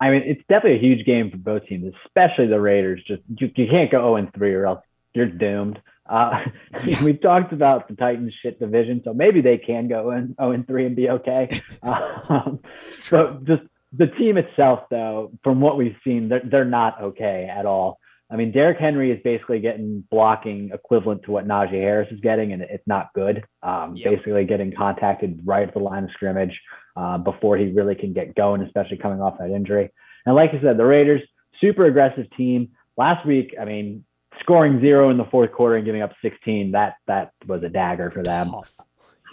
I 0.00 0.10
mean, 0.10 0.22
it's 0.24 0.42
definitely 0.48 0.78
a 0.78 0.80
huge 0.80 1.06
game 1.06 1.30
for 1.30 1.36
both 1.36 1.66
teams, 1.66 1.94
especially 2.04 2.48
the 2.48 2.60
Raiders. 2.60 3.00
Just 3.06 3.22
you, 3.38 3.50
you 3.54 3.68
can't 3.70 3.90
go 3.90 3.98
0 3.98 4.16
and 4.16 4.34
3 4.34 4.54
or 4.54 4.66
else 4.66 4.80
you're 5.14 5.26
doomed. 5.26 5.80
Uh, 6.06 6.40
yeah. 6.84 7.02
We've 7.04 7.20
talked 7.20 7.52
about 7.52 7.86
the 7.86 7.94
Titans 7.94 8.34
shit 8.42 8.58
division, 8.58 9.02
so 9.04 9.14
maybe 9.14 9.40
they 9.40 9.58
can 9.58 9.86
go 9.86 10.10
in 10.10 10.34
0 10.40 10.50
and 10.50 10.66
3 10.66 10.86
and 10.86 10.96
be 10.96 11.08
okay. 11.08 11.60
Um, 11.84 12.60
so 12.80 13.40
just 13.44 13.62
the 13.92 14.06
team 14.06 14.38
itself, 14.38 14.80
though, 14.90 15.30
from 15.44 15.60
what 15.60 15.76
we've 15.76 15.96
seen, 16.02 16.28
they're, 16.28 16.42
they're 16.44 16.64
not 16.64 17.00
okay 17.00 17.48
at 17.50 17.66
all. 17.66 17.98
I 18.32 18.36
mean, 18.36 18.50
Derrick 18.50 18.78
Henry 18.78 19.10
is 19.10 19.20
basically 19.22 19.60
getting 19.60 20.04
blocking 20.10 20.70
equivalent 20.72 21.22
to 21.24 21.30
what 21.30 21.46
Najee 21.46 21.82
Harris 21.82 22.10
is 22.10 22.20
getting, 22.20 22.52
and 22.54 22.62
it's 22.62 22.86
not 22.86 23.10
good. 23.14 23.44
Um, 23.62 23.94
yep. 23.94 24.14
Basically, 24.14 24.44
getting 24.46 24.72
contacted 24.74 25.42
right 25.44 25.68
at 25.68 25.74
the 25.74 25.80
line 25.80 26.04
of 26.04 26.10
scrimmage 26.14 26.58
uh, 26.96 27.18
before 27.18 27.58
he 27.58 27.66
really 27.66 27.94
can 27.94 28.14
get 28.14 28.34
going, 28.34 28.62
especially 28.62 28.96
coming 28.96 29.20
off 29.20 29.36
that 29.38 29.50
injury. 29.50 29.92
And 30.24 30.34
like 30.34 30.50
I 30.54 30.62
said, 30.62 30.78
the 30.78 30.84
Raiders, 30.86 31.20
super 31.60 31.84
aggressive 31.84 32.24
team. 32.34 32.70
Last 32.96 33.26
week, 33.26 33.54
I 33.60 33.66
mean, 33.66 34.04
scoring 34.40 34.80
zero 34.80 35.10
in 35.10 35.18
the 35.18 35.26
fourth 35.30 35.52
quarter 35.52 35.76
and 35.76 35.84
giving 35.84 36.00
up 36.00 36.12
16, 36.22 36.72
that 36.72 36.94
that 37.06 37.32
was 37.46 37.62
a 37.62 37.68
dagger 37.68 38.10
for 38.10 38.22
them. 38.22 38.52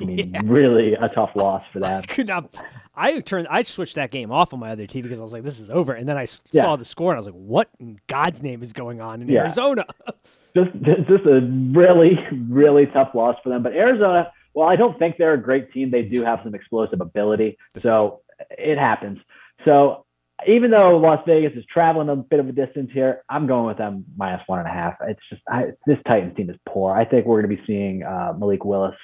I 0.01 0.05
mean, 0.05 0.31
yeah. 0.33 0.41
really 0.45 0.93
a 0.93 1.09
tough 1.09 1.31
loss 1.35 1.63
for 1.71 1.79
that. 1.79 2.03
I 2.03 2.13
could 2.13 2.27
not. 2.27 2.55
I 2.95 3.21
turned. 3.21 3.47
I 3.49 3.61
switched 3.61 3.95
that 3.95 4.11
game 4.11 4.31
off 4.31 4.53
on 4.53 4.59
my 4.59 4.71
other 4.71 4.85
TV 4.85 5.03
because 5.03 5.19
I 5.19 5.23
was 5.23 5.33
like, 5.33 5.43
"This 5.43 5.59
is 5.59 5.69
over." 5.69 5.93
And 5.93 6.07
then 6.07 6.17
I 6.17 6.27
yeah. 6.51 6.63
saw 6.63 6.75
the 6.75 6.85
score 6.85 7.11
and 7.11 7.17
I 7.17 7.19
was 7.19 7.27
like, 7.27 7.35
"What 7.35 7.69
in 7.79 7.99
God's 8.07 8.43
name 8.43 8.61
is 8.61 8.73
going 8.73 8.99
on 8.99 9.21
in 9.21 9.29
yeah. 9.29 9.41
Arizona?" 9.41 9.85
just, 10.55 10.71
just 10.83 11.25
a 11.25 11.41
really, 11.73 12.17
really 12.49 12.87
tough 12.87 13.11
loss 13.13 13.37
for 13.41 13.49
them. 13.49 13.63
But 13.63 13.73
Arizona, 13.73 14.31
well, 14.53 14.67
I 14.67 14.75
don't 14.75 14.99
think 14.99 15.15
they're 15.17 15.33
a 15.33 15.41
great 15.41 15.71
team. 15.71 15.91
They 15.91 16.01
do 16.01 16.23
have 16.23 16.39
some 16.43 16.53
explosive 16.53 16.99
ability, 16.99 17.57
this 17.73 17.83
so 17.83 18.21
it 18.51 18.77
happens. 18.77 19.19
So 19.65 20.05
even 20.47 20.71
though 20.71 20.97
Las 20.97 21.19
Vegas 21.27 21.57
is 21.57 21.65
traveling 21.71 22.09
a 22.09 22.15
bit 22.15 22.39
of 22.39 22.47
a 22.47 22.51
distance 22.51 22.91
here, 22.93 23.23
I'm 23.29 23.47
going 23.47 23.65
with 23.65 23.77
them 23.77 24.05
minus 24.15 24.41
one 24.47 24.59
and 24.59 24.67
a 24.67 24.71
half. 24.71 24.95
It's 25.01 25.19
just 25.29 25.41
I, 25.49 25.71
this 25.85 25.97
Titans 26.07 26.35
team 26.35 26.49
is 26.49 26.55
poor. 26.67 26.93
I 26.93 27.05
think 27.05 27.25
we're 27.25 27.41
going 27.41 27.55
to 27.55 27.61
be 27.61 27.67
seeing 27.67 28.03
uh, 28.03 28.33
Malik 28.37 28.63
Willis 28.63 28.95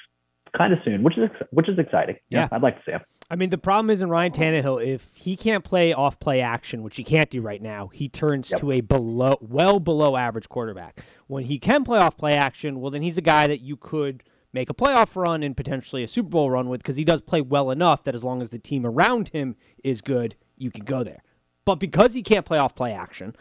kind 0.56 0.72
of 0.72 0.78
soon, 0.84 1.02
which 1.02 1.18
is 1.18 1.30
which 1.50 1.68
is 1.68 1.78
exciting. 1.78 2.16
Yeah, 2.28 2.40
yeah, 2.40 2.48
I'd 2.52 2.62
like 2.62 2.76
to 2.76 2.82
see 2.84 2.92
him. 2.92 3.00
I 3.30 3.36
mean, 3.36 3.50
the 3.50 3.58
problem 3.58 3.90
is 3.90 4.02
in 4.02 4.08
Ryan 4.08 4.32
Tannehill, 4.32 4.86
if 4.86 5.14
he 5.16 5.36
can't 5.36 5.64
play 5.64 5.92
off 5.92 6.20
play 6.20 6.40
action, 6.40 6.82
which 6.82 6.96
he 6.96 7.02
can't 7.02 7.28
do 7.28 7.40
right 7.40 7.60
now, 7.60 7.88
he 7.88 8.08
turns 8.08 8.50
yep. 8.50 8.60
to 8.60 8.70
a 8.72 8.80
below, 8.80 9.36
well 9.40 9.80
below 9.80 10.16
average 10.16 10.48
quarterback. 10.48 11.00
When 11.26 11.44
he 11.44 11.58
can 11.58 11.82
play 11.82 11.98
off 11.98 12.16
play 12.16 12.34
action, 12.34 12.80
well, 12.80 12.90
then 12.90 13.02
he's 13.02 13.18
a 13.18 13.22
guy 13.22 13.48
that 13.48 13.60
you 13.60 13.76
could 13.76 14.22
make 14.52 14.70
a 14.70 14.74
playoff 14.74 15.16
run 15.16 15.42
and 15.42 15.56
potentially 15.56 16.02
a 16.04 16.08
Super 16.08 16.28
Bowl 16.28 16.50
run 16.50 16.68
with 16.68 16.80
because 16.80 16.96
he 16.96 17.04
does 17.04 17.20
play 17.20 17.40
well 17.40 17.70
enough 17.70 18.04
that 18.04 18.14
as 18.14 18.22
long 18.22 18.40
as 18.40 18.50
the 18.50 18.58
team 18.58 18.86
around 18.86 19.30
him 19.30 19.56
is 19.82 20.00
good, 20.00 20.36
you 20.56 20.70
can 20.70 20.84
go 20.84 21.02
there. 21.02 21.22
But 21.64 21.76
because 21.76 22.14
he 22.14 22.22
can't 22.22 22.46
play 22.46 22.58
off 22.58 22.76
play 22.76 22.92
action, 22.92 23.34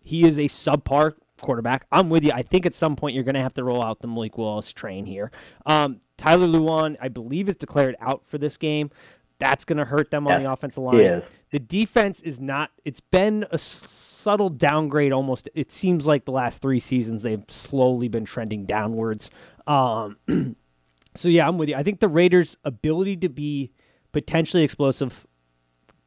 he 0.00 0.26
is 0.26 0.38
a 0.38 0.44
subpar 0.44 1.14
quarterback. 1.44 1.86
I'm 1.92 2.08
with 2.08 2.24
you. 2.24 2.32
I 2.32 2.42
think 2.42 2.66
at 2.66 2.74
some 2.74 2.96
point 2.96 3.14
you're 3.14 3.24
going 3.24 3.36
to 3.36 3.42
have 3.42 3.54
to 3.54 3.64
roll 3.64 3.82
out 3.84 4.00
the 4.00 4.08
Malik 4.08 4.36
Willis 4.36 4.72
train 4.72 5.06
here. 5.06 5.30
Um, 5.66 6.00
Tyler 6.16 6.46
Lewan, 6.46 6.96
I 7.00 7.08
believe, 7.08 7.48
is 7.48 7.56
declared 7.56 7.94
out 8.00 8.26
for 8.26 8.38
this 8.38 8.56
game. 8.56 8.90
That's 9.38 9.64
going 9.64 9.78
to 9.78 9.84
hurt 9.84 10.10
them 10.10 10.26
on 10.26 10.42
the 10.42 10.50
offensive 10.50 10.82
line. 10.82 10.96
The 11.50 11.58
defense 11.58 12.20
is 12.20 12.40
not. 12.40 12.70
It's 12.84 13.00
been 13.00 13.44
a 13.50 13.58
subtle 13.58 14.48
downgrade. 14.48 15.12
Almost. 15.12 15.48
It 15.54 15.70
seems 15.70 16.06
like 16.06 16.24
the 16.24 16.32
last 16.32 16.62
three 16.62 16.80
seasons 16.80 17.22
they've 17.22 17.44
slowly 17.48 18.08
been 18.08 18.24
trending 18.24 18.64
downwards. 18.64 19.30
Um, 19.66 20.16
so 21.14 21.28
yeah, 21.28 21.46
I'm 21.46 21.58
with 21.58 21.68
you. 21.68 21.74
I 21.74 21.82
think 21.82 22.00
the 22.00 22.08
Raiders' 22.08 22.56
ability 22.64 23.16
to 23.18 23.28
be 23.28 23.70
potentially 24.12 24.62
explosive 24.62 25.26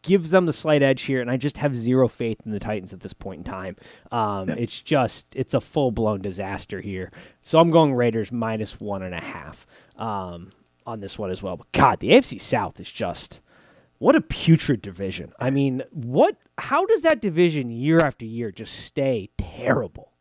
gives 0.08 0.32
them 0.32 0.46
the 0.46 0.54
slight 0.54 0.82
edge 0.82 1.02
here, 1.04 1.22
and 1.22 1.30
I 1.30 1.38
just 1.38 1.58
have 1.58 1.76
zero 1.76 2.08
faith 2.08 2.40
in 2.46 2.52
the 2.52 2.60
Titans 2.60 2.94
at 2.94 3.02
this 3.02 3.14
point 3.14 3.40
in 3.40 3.44
time. 3.44 3.76
Um, 4.12 4.50
yeah. 4.50 4.56
It's 4.58 4.82
just 4.82 5.28
it's 5.36 5.54
a 5.54 5.62
full 5.62 5.92
blown 5.92 6.22
disaster 6.22 6.82
here. 6.82 7.12
So 7.42 7.60
I'm 7.60 7.70
going 7.70 7.94
Raiders 7.94 8.32
minus 8.32 8.80
one 8.80 9.04
and 9.04 9.14
a 9.14 9.22
half 9.22 9.68
um, 9.98 10.50
on 10.86 11.02
this 11.02 11.20
one 11.20 11.30
as 11.30 11.44
well. 11.44 11.58
But 11.58 11.72
God, 11.74 12.00
the 12.00 12.10
AFC 12.12 12.40
South 12.40 12.80
is 12.80 12.90
just 12.90 13.42
what 14.00 14.16
a 14.16 14.22
putrid 14.22 14.82
division. 14.82 15.34
I 15.40 15.50
mean, 15.50 15.84
what? 15.92 16.38
How 16.58 16.86
does 16.86 17.02
that 17.04 17.22
division 17.22 17.70
year 17.70 18.00
after 18.00 18.26
year 18.26 18.52
just 18.52 18.74
stay 18.74 19.30
terrible? 19.38 20.14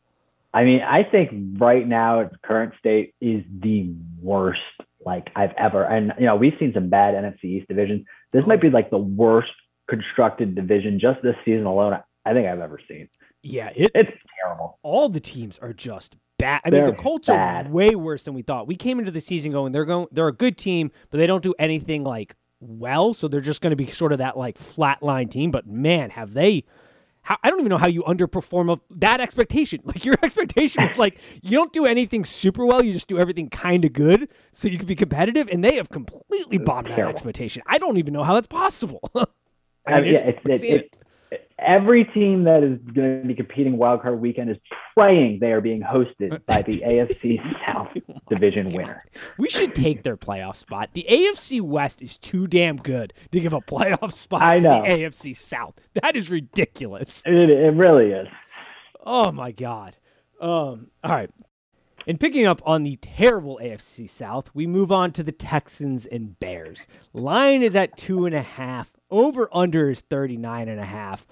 I 0.53 0.64
mean, 0.64 0.81
I 0.83 1.05
think 1.05 1.31
right 1.59 1.87
now 1.87 2.20
its 2.20 2.35
current 2.42 2.75
state 2.79 3.14
is 3.20 3.44
the 3.61 3.94
worst 4.20 4.61
like 5.05 5.29
I've 5.37 5.53
ever. 5.57 5.85
And 5.85 6.12
you 6.18 6.27
know, 6.27 6.35
we've 6.35 6.55
seen 6.59 6.72
some 6.75 6.88
bad 6.88 7.14
NFC 7.14 7.44
East 7.44 7.68
divisions. 7.68 8.05
This 8.33 8.44
might 8.46 8.61
be 8.61 8.70
like 8.70 8.90
the 8.90 8.99
worst 8.99 9.53
constructed 9.88 10.55
division 10.55 10.99
just 11.01 11.22
this 11.22 11.37
season 11.44 11.64
alone 11.66 11.99
I 12.25 12.33
think 12.33 12.49
I've 12.49 12.61
ever 12.61 12.81
seen. 12.88 13.09
Yeah, 13.42 13.70
it, 13.77 13.92
it's 13.94 14.11
terrible. 14.40 14.79
All 14.83 15.09
the 15.09 15.20
teams 15.20 15.59
are 15.61 15.72
just 15.72 16.16
bad. 16.38 16.61
I 16.64 16.70
they're 16.70 16.87
mean, 16.87 16.96
the 16.96 17.03
Colts 17.03 17.29
bad. 17.29 17.66
are 17.66 17.70
way 17.70 17.94
worse 17.94 18.25
than 18.25 18.35
we 18.35 18.42
thought. 18.42 18.66
We 18.66 18.77
came 18.77 18.99
into 18.99 19.12
the 19.12 19.20
season 19.20 19.53
going 19.53 19.72
they're 19.72 19.85
going 19.85 20.09
they're 20.11 20.29
a 20.29 20.33
good 20.33 20.57
team, 20.57 20.90
but 21.11 21.18
they 21.18 21.27
don't 21.27 21.42
do 21.42 21.55
anything 21.59 22.05
like 22.05 22.35
well, 22.61 23.14
so 23.14 23.29
they're 23.29 23.40
just 23.40 23.61
going 23.61 23.70
to 23.70 23.77
be 23.77 23.87
sort 23.87 24.12
of 24.12 24.18
that 24.18 24.37
like 24.37 24.59
flatline 24.59 25.31
team. 25.31 25.51
But 25.51 25.66
man, 25.66 26.11
have 26.11 26.33
they? 26.33 26.64
How, 27.22 27.37
I 27.42 27.51
don't 27.51 27.59
even 27.59 27.70
know 27.70 27.79
how 27.79 27.88
you 27.88 28.03
underperform 28.05 28.70
of 28.70 28.81
that 28.90 29.20
expectation. 29.20 29.81
Like 29.85 30.05
your 30.05 30.14
expectation 30.22 30.85
is 30.85 30.99
like 30.99 31.18
you 31.42 31.57
don't 31.57 31.72
do 31.72 31.87
anything 31.87 32.25
super 32.25 32.64
well, 32.64 32.85
you 32.85 32.92
just 32.92 33.09
do 33.09 33.18
everything 33.18 33.49
kind 33.51 33.85
of 33.85 33.92
good, 33.92 34.29
so 34.53 34.68
you 34.68 34.79
can 34.79 34.87
be 34.87 34.96
competitive. 34.96 35.49
And 35.49 35.64
they 35.64 35.77
have 35.77 35.88
completely 35.88 36.59
bombed 36.59 36.88
that 36.88 36.99
expectation. 36.99 37.62
I 37.66 37.79
don't 37.79 37.96
even 37.96 38.12
know 38.12 38.25
how 38.25 38.35
that's 38.35 38.49
possible. 38.49 39.01
I 39.87 40.01
mean, 40.01 40.14
yeah, 40.14 40.18
it's, 40.20 40.40
it's, 40.44 40.62
it, 40.62 40.96
it, 41.31 41.51
every 41.59 42.05
team 42.05 42.44
that 42.44 42.62
is 42.62 42.79
going 42.92 43.22
to 43.22 43.29
be 43.29 43.35
competing 43.35 43.77
wildcard 43.77 44.18
weekend 44.18 44.51
is 44.51 44.57
praying 44.96 45.38
they 45.40 45.53
are 45.53 45.61
being 45.61 45.81
hosted 45.81 46.44
by 46.46 46.62
the 46.62 46.81
AFC 46.81 47.40
South 47.66 47.88
Division 48.29 48.72
winner. 48.72 49.05
We 49.38 49.49
should 49.49 49.75
take 49.75 50.03
their 50.03 50.16
playoff 50.16 50.57
spot. 50.57 50.90
The 50.92 51.07
AFC 51.09 51.61
West 51.61 52.03
is 52.03 52.18
too 52.18 52.46
damn 52.46 52.77
good 52.77 53.12
to 53.33 53.40
give 53.40 53.53
a 53.53 53.61
playoff 53.61 54.12
spot 54.12 54.42
I 54.42 54.57
know. 54.57 54.83
to 54.83 54.88
the 54.88 55.03
AFC 55.03 55.37
South. 55.37 55.81
That 55.94 56.16
is 56.16 56.31
ridiculous. 56.31 57.22
It, 57.25 57.51
it 57.51 57.75
really 57.75 58.11
is. 58.11 58.29
Oh 59.05 59.31
my 59.33 59.53
God. 59.53 59.96
Um, 60.40 60.88
all 61.03 61.12
right. 61.12 61.31
And 62.09 62.20
picking 62.20 62.46
up 62.46 62.62
on 62.64 62.85
the 62.85 62.96
terrible 62.96 63.59
AFC 63.61 64.09
South, 64.09 64.51
we 64.55 64.66
move 64.66 64.92
on 64.92 65.11
to 65.12 65.25
the 65.25 65.33
Texans 65.33 66.07
and 66.07 66.38
Bears. 66.38 66.87
Line 67.12 67.62
is 67.62 67.75
at 67.75 67.96
two 67.96 68.27
and 68.27 68.35
a 68.35 68.42
half. 68.42 68.92
Over 69.11 69.49
under 69.53 69.90
is 69.90 70.01
39 70.01 70.69
and 70.69 70.81
a 70.81 70.85
half. 70.85 71.27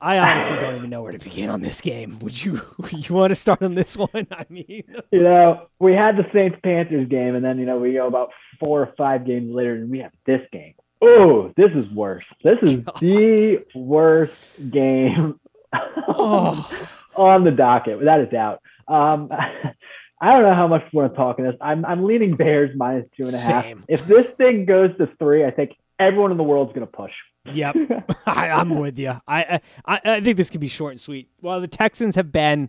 I 0.00 0.18
honestly 0.18 0.56
don't 0.58 0.76
even 0.76 0.90
know 0.90 1.02
where 1.02 1.12
to 1.12 1.18
begin 1.18 1.50
on 1.50 1.62
this 1.62 1.80
game. 1.80 2.18
Would 2.20 2.44
you 2.44 2.60
you 2.92 3.14
want 3.14 3.30
to 3.30 3.34
start 3.34 3.62
on 3.62 3.74
this 3.74 3.96
one? 3.96 4.08
I 4.30 4.46
mean, 4.48 4.84
you 5.10 5.22
know, 5.22 5.66
we 5.78 5.92
had 5.92 6.16
the 6.16 6.26
Saints 6.32 6.58
Panthers 6.62 7.08
game, 7.08 7.34
and 7.34 7.44
then 7.44 7.58
you 7.58 7.66
know 7.66 7.78
we 7.78 7.94
go 7.94 8.06
about 8.06 8.30
four 8.60 8.82
or 8.82 8.94
five 8.96 9.26
games 9.26 9.52
later, 9.52 9.74
and 9.74 9.90
we 9.90 10.00
have 10.00 10.12
this 10.26 10.42
game. 10.52 10.74
Oh, 11.00 11.52
this 11.56 11.70
is 11.74 11.88
worse. 11.88 12.24
This 12.42 12.58
is 12.62 12.84
the 13.00 13.64
worst 13.74 14.36
game 14.70 15.38
oh. 15.72 16.88
on 17.16 17.44
the 17.44 17.52
docket, 17.52 17.98
without 17.98 18.20
a 18.20 18.26
doubt. 18.26 18.60
Um, 18.88 19.30
I 20.20 20.32
don't 20.32 20.42
know 20.42 20.54
how 20.54 20.66
much 20.66 20.84
more 20.92 21.04
I'm 21.04 21.14
talking 21.14 21.44
this. 21.44 21.54
I'm 21.60 21.84
I'm 21.84 22.04
leaning 22.04 22.36
Bears 22.36 22.76
minus 22.76 23.06
two 23.16 23.26
and 23.26 23.34
a 23.34 23.38
half. 23.38 23.74
If 23.88 24.06
this 24.06 24.26
thing 24.34 24.64
goes 24.64 24.96
to 24.98 25.08
three, 25.18 25.44
I 25.44 25.50
think 25.50 25.76
everyone 25.98 26.30
in 26.30 26.36
the 26.36 26.44
world 26.44 26.68
is 26.68 26.74
going 26.74 26.86
to 26.86 26.92
push. 26.92 27.12
Yep, 27.52 27.76
I, 28.26 28.48
am 28.48 28.78
with 28.78 28.98
you. 28.98 29.14
I, 29.26 29.60
I 29.86 30.00
I 30.04 30.20
think 30.20 30.36
this 30.36 30.50
could 30.50 30.60
be 30.60 30.68
short 30.68 30.92
and 30.92 31.00
sweet. 31.00 31.28
While 31.40 31.60
the 31.60 31.68
Texans 31.68 32.14
have 32.16 32.30
been, 32.30 32.68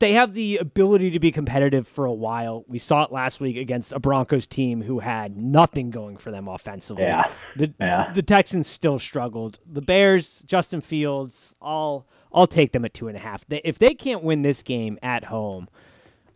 they 0.00 0.12
have 0.12 0.34
the 0.34 0.58
ability 0.58 1.10
to 1.10 1.18
be 1.18 1.32
competitive 1.32 1.88
for 1.88 2.04
a 2.04 2.12
while. 2.12 2.64
We 2.68 2.78
saw 2.78 3.04
it 3.04 3.12
last 3.12 3.40
week 3.40 3.56
against 3.56 3.92
a 3.92 3.98
Broncos 3.98 4.46
team 4.46 4.82
who 4.82 4.98
had 4.98 5.40
nothing 5.40 5.90
going 5.90 6.16
for 6.16 6.30
them 6.30 6.48
offensively. 6.48 7.04
Yeah, 7.04 7.30
the 7.56 7.72
yeah. 7.80 8.12
the 8.12 8.22
Texans 8.22 8.66
still 8.66 8.98
struggled. 8.98 9.58
The 9.66 9.82
Bears, 9.82 10.42
Justin 10.42 10.80
Fields, 10.80 11.54
I'll 11.62 12.06
I'll 12.32 12.46
take 12.46 12.72
them 12.72 12.84
at 12.84 12.92
two 12.92 13.08
and 13.08 13.16
a 13.16 13.20
half. 13.20 13.46
They, 13.46 13.60
if 13.64 13.78
they 13.78 13.94
can't 13.94 14.22
win 14.22 14.42
this 14.42 14.62
game 14.62 14.98
at 15.02 15.24
home, 15.24 15.68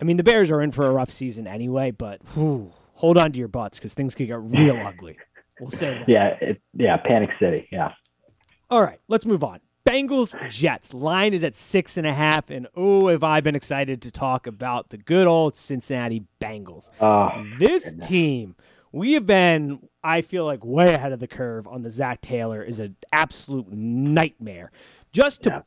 I 0.01 0.05
mean 0.05 0.17
the 0.17 0.23
Bears 0.23 0.51
are 0.51 0.63
in 0.63 0.73
for 0.73 0.87
a 0.87 0.93
rough 0.93 1.11
season 1.11 1.47
anyway. 1.47 1.91
But 1.91 2.21
whew, 2.35 2.73
hold 2.99 3.17
on 3.17 3.31
to 3.31 3.39
your 3.39 3.49
butts 3.49 3.79
because 3.79 3.95
things 3.95 4.15
could 4.15 4.27
get 4.27 4.41
real 4.41 4.77
ugly. 4.85 5.17
We'll 5.61 5.71
say 5.71 5.99
that. 5.99 6.09
Yeah, 6.09 6.37
it, 6.41 6.61
yeah, 6.75 6.97
Panic 6.97 7.31
City. 7.41 7.69
Yeah. 7.71 7.93
All 8.71 8.83
right, 8.83 9.01
let's 9.09 9.25
move 9.25 9.45
on. 9.45 9.61
Bengals 9.89 10.37
Jets 10.51 10.93
line 10.93 11.33
is 11.33 11.43
at 11.45 11.55
six 11.55 11.97
and 11.97 12.07
a 12.07 12.13
half, 12.13 12.51
and 12.51 12.67
oh, 12.77 13.07
have 13.09 13.25
I 13.25 13.41
been 13.41 13.55
excited 13.55 14.03
to 14.03 14.11
talk 14.11 14.47
about 14.47 14.91
the 14.91 14.99
good 14.99 15.27
old 15.27 15.55
Cincinnati 15.55 16.25
Bengals. 16.41 16.91
Oh, 17.01 17.31
this 17.59 17.85
goodness. 17.85 18.09
team, 18.09 18.57
we 18.93 19.13
have 19.15 19.25
been, 19.25 19.79
I 20.03 20.21
feel 20.21 20.45
like, 20.45 20.65
way 20.65 20.93
ahead 20.93 21.13
of 21.13 21.21
the 21.21 21.29
curve 21.29 21.67
on 21.67 21.83
the 21.83 21.91
Zac 21.91 22.21
Taylor 22.21 22.63
is 22.63 22.81
an 22.81 22.97
absolute 23.13 23.73
nightmare. 23.73 24.73
Just 25.13 25.45
to 25.45 25.51
yeah. 25.51 25.63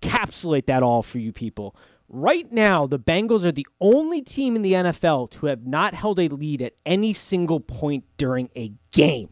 capsulate 0.00 0.66
that 0.66 0.82
all 0.82 1.02
for 1.02 1.18
you 1.18 1.30
people, 1.30 1.76
Right 2.12 2.50
now, 2.50 2.88
the 2.88 2.98
Bengals 2.98 3.44
are 3.44 3.52
the 3.52 3.66
only 3.80 4.20
team 4.20 4.56
in 4.56 4.62
the 4.62 4.72
NFL 4.72 5.30
to 5.30 5.46
have 5.46 5.64
not 5.64 5.94
held 5.94 6.18
a 6.18 6.28
lead 6.28 6.60
at 6.60 6.72
any 6.84 7.12
single 7.12 7.60
point 7.60 8.04
during 8.16 8.50
a 8.56 8.72
game. 8.90 9.28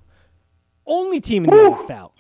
Only 0.87 1.21
team 1.21 1.45
in 1.45 1.51
the 1.51 1.57
NFL. 1.57 2.13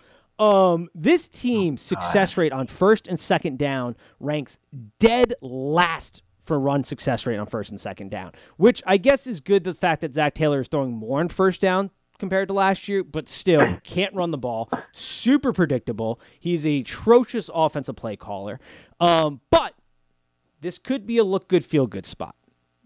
Um, 0.44 0.88
this 0.96 1.28
team's 1.28 1.80
success 1.80 2.36
rate 2.36 2.52
on 2.52 2.66
first 2.66 3.06
and 3.06 3.18
second 3.18 3.58
down 3.58 3.96
ranks 4.18 4.58
dead 4.98 5.34
last 5.40 6.24
for 6.38 6.58
run 6.58 6.82
success 6.82 7.24
rate 7.24 7.38
on 7.38 7.46
first 7.46 7.70
and 7.70 7.80
second 7.80 8.10
down, 8.10 8.32
which 8.56 8.82
I 8.84 8.96
guess 8.96 9.28
is 9.28 9.40
good. 9.40 9.62
The 9.62 9.74
fact 9.74 10.00
that 10.00 10.14
Zac 10.14 10.34
Taylor 10.34 10.58
is 10.58 10.66
throwing 10.66 10.92
more 10.92 11.20
on 11.20 11.28
first 11.28 11.60
down 11.60 11.90
compared 12.18 12.48
to 12.48 12.54
last 12.54 12.88
year, 12.88 13.04
but 13.04 13.28
still 13.28 13.76
can't 13.84 14.12
run 14.12 14.32
the 14.32 14.38
ball. 14.38 14.68
Super 14.90 15.52
predictable. 15.52 16.20
He's 16.40 16.66
a 16.66 16.80
atrocious 16.80 17.48
offensive 17.54 17.94
play 17.94 18.16
caller. 18.16 18.58
Um, 18.98 19.40
but 19.50 19.74
this 20.60 20.78
could 20.78 21.06
be 21.06 21.18
a 21.18 21.24
look 21.24 21.48
good, 21.48 21.64
feel 21.64 21.86
good 21.86 22.06
spot. 22.06 22.34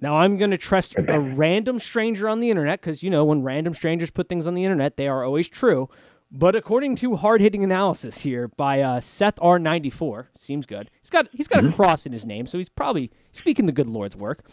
Now, 0.00 0.16
I'm 0.16 0.36
going 0.36 0.50
to 0.50 0.58
trust 0.58 0.96
a 0.98 1.20
random 1.20 1.78
stranger 1.78 2.28
on 2.28 2.40
the 2.40 2.50
internet 2.50 2.80
because, 2.80 3.04
you 3.04 3.10
know, 3.10 3.24
when 3.24 3.42
random 3.42 3.72
strangers 3.72 4.10
put 4.10 4.28
things 4.28 4.48
on 4.48 4.54
the 4.54 4.64
internet, 4.64 4.96
they 4.96 5.06
are 5.06 5.22
always 5.24 5.48
true. 5.48 5.88
But 6.34 6.56
according 6.56 6.96
to 6.96 7.16
hard 7.16 7.42
hitting 7.42 7.62
analysis 7.62 8.22
here 8.22 8.48
by 8.48 8.80
uh, 8.80 9.00
Seth 9.00 9.36
R94, 9.36 10.28
seems 10.34 10.64
good. 10.64 10.90
He's 11.02 11.10
got 11.10 11.28
he's 11.30 11.46
got 11.46 11.62
mm-hmm. 11.62 11.74
a 11.74 11.76
cross 11.76 12.06
in 12.06 12.12
his 12.12 12.24
name, 12.24 12.46
so 12.46 12.56
he's 12.56 12.70
probably 12.70 13.12
speaking 13.32 13.66
the 13.66 13.72
good 13.72 13.86
Lord's 13.86 14.16
work. 14.16 14.46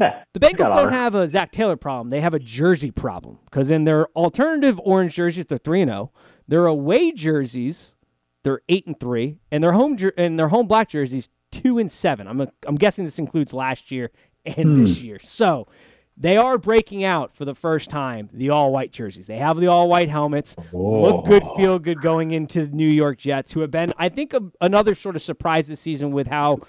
Yeah, 0.00 0.22
the 0.32 0.40
Bengals 0.40 0.74
don't 0.74 0.92
have 0.92 1.14
a 1.14 1.28
Zac 1.28 1.52
Taylor 1.52 1.76
problem; 1.76 2.08
they 2.08 2.22
have 2.22 2.32
a 2.32 2.38
jersey 2.38 2.90
problem 2.90 3.40
because 3.44 3.70
in 3.70 3.84
their 3.84 4.06
alternative 4.16 4.80
orange 4.82 5.16
jerseys, 5.16 5.44
they're 5.44 5.58
three 5.58 5.82
and 5.82 5.90
zero. 5.90 6.12
Oh. 6.14 6.20
Their 6.48 6.66
away 6.66 7.12
jerseys, 7.12 7.94
they're 8.42 8.60
eight 8.70 8.86
and 8.86 8.98
three, 8.98 9.38
and 9.52 9.62
their 9.62 9.72
home 9.72 9.98
jer- 9.98 10.14
and 10.16 10.38
their 10.38 10.48
home 10.48 10.66
black 10.66 10.88
jerseys 10.88 11.28
two 11.50 11.78
and 11.78 11.90
seven. 11.90 12.26
I'm 12.26 12.40
a, 12.40 12.48
I'm 12.66 12.76
guessing 12.76 13.04
this 13.04 13.18
includes 13.18 13.52
last 13.52 13.90
year 13.90 14.10
and 14.44 14.56
hmm. 14.56 14.78
this 14.80 15.00
year. 15.00 15.18
So 15.22 15.66
they 16.16 16.36
are 16.36 16.58
breaking 16.58 17.04
out 17.04 17.34
for 17.34 17.44
the 17.44 17.54
first 17.54 17.90
time 17.90 18.28
the 18.32 18.50
all 18.50 18.72
white 18.72 18.92
jerseys. 18.92 19.26
They 19.26 19.38
have 19.38 19.58
the 19.58 19.68
all 19.68 19.88
white 19.88 20.08
helmets. 20.08 20.56
Whoa. 20.72 21.02
Look 21.02 21.26
good, 21.26 21.44
feel 21.56 21.78
good 21.78 22.02
going 22.02 22.32
into 22.32 22.66
the 22.66 22.74
New 22.74 22.88
York 22.88 23.18
Jets, 23.18 23.52
who 23.52 23.60
have 23.60 23.70
been, 23.70 23.92
I 23.98 24.08
think, 24.08 24.34
a, 24.34 24.42
another 24.60 24.94
sort 24.94 25.16
of 25.16 25.22
surprise 25.22 25.68
this 25.68 25.80
season 25.80 26.10
with 26.10 26.26
how 26.26 26.60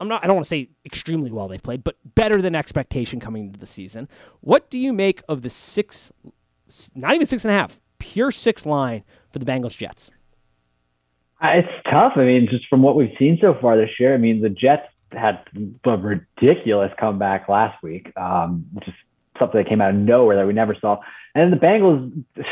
I'm 0.00 0.08
not 0.08 0.24
I 0.24 0.26
don't 0.26 0.34
want 0.34 0.46
to 0.46 0.48
say 0.48 0.68
extremely 0.84 1.30
well 1.30 1.46
they 1.46 1.58
played, 1.58 1.84
but 1.84 1.96
better 2.16 2.42
than 2.42 2.56
expectation 2.56 3.20
coming 3.20 3.46
into 3.46 3.60
the 3.60 3.66
season. 3.66 4.08
What 4.40 4.68
do 4.68 4.78
you 4.78 4.92
make 4.92 5.22
of 5.28 5.42
the 5.42 5.50
six 5.50 6.10
not 6.94 7.14
even 7.14 7.26
six 7.26 7.44
and 7.44 7.54
a 7.54 7.56
half, 7.56 7.80
pure 8.00 8.32
six 8.32 8.66
line 8.66 9.04
for 9.30 9.38
the 9.38 9.46
Bengals 9.46 9.76
Jets? 9.76 10.10
Uh, 11.42 11.48
it's 11.56 11.90
tough. 11.90 12.12
I 12.16 12.24
mean, 12.24 12.48
just 12.48 12.68
from 12.68 12.82
what 12.82 12.94
we've 12.94 13.14
seen 13.18 13.38
so 13.40 13.56
far 13.60 13.76
this 13.76 13.90
year, 13.98 14.14
I 14.14 14.18
mean, 14.18 14.40
the 14.40 14.48
Jets 14.48 14.86
had 15.10 15.40
a 15.84 15.96
ridiculous 15.96 16.92
comeback 16.98 17.48
last 17.48 17.82
week. 17.82 18.12
Um, 18.16 18.66
just 18.84 18.96
something 19.38 19.60
that 19.60 19.68
came 19.68 19.80
out 19.80 19.90
of 19.90 19.96
nowhere 19.96 20.36
that 20.36 20.46
we 20.46 20.52
never 20.52 20.76
saw. 20.80 21.00
And 21.34 21.42
then 21.42 21.58
the 21.58 21.64
Bengals, 21.64 22.24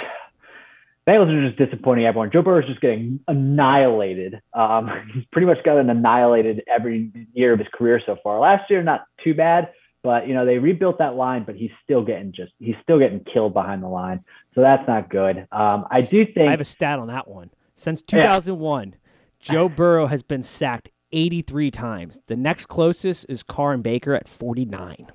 Bengals 1.07 1.33
are 1.33 1.49
just 1.49 1.59
disappointing 1.59 2.05
everyone. 2.05 2.31
Joe 2.33 2.43
Burrow 2.43 2.61
is 2.61 2.67
just 2.67 2.81
getting 2.81 3.21
annihilated. 3.29 4.41
Um, 4.53 4.91
he's 5.15 5.25
pretty 5.33 5.47
much 5.47 5.63
gotten 5.65 5.89
annihilated 5.89 6.63
every 6.67 7.11
year 7.33 7.53
of 7.53 7.61
his 7.61 7.69
career 7.73 8.01
so 8.05 8.17
far. 8.23 8.41
Last 8.41 8.71
year, 8.71 8.83
not 8.83 9.05
too 9.23 9.35
bad, 9.35 9.73
but 10.03 10.27
you 10.27 10.35
know 10.35 10.47
they 10.47 10.59
rebuilt 10.59 10.99
that 10.99 11.15
line, 11.15 11.45
but 11.45 11.55
he's 11.55 11.71
still 11.85 12.03
getting 12.03 12.33
just 12.33 12.53
he's 12.59 12.77
still 12.83 12.99
getting 12.99 13.25
killed 13.25 13.55
behind 13.55 13.83
the 13.83 13.89
line. 13.89 14.25
So 14.55 14.63
that's 14.63 14.87
not 14.89 15.11
good. 15.11 15.47
Um, 15.53 15.87
I 15.91 16.01
do 16.01 16.25
think 16.25 16.49
I 16.49 16.51
have 16.51 16.61
a 16.61 16.65
stat 16.65 16.99
on 16.99 17.09
that 17.09 17.29
one. 17.29 17.51
Since 17.81 18.03
2001, 18.03 18.89
yeah. 18.89 18.97
Joe 19.41 19.69
Burrow 19.75 20.07
has 20.07 20.23
been 20.23 20.43
sacked 20.43 20.91
83 21.13 21.71
times. 21.71 22.21
The 22.27 22.37
next 22.37 22.67
closest 22.67 23.25
is 23.31 23.43
Carr 23.43 23.73
and 23.73 23.83
Baker 23.83 24.15
at 24.15 24.29
49. 24.29 25.07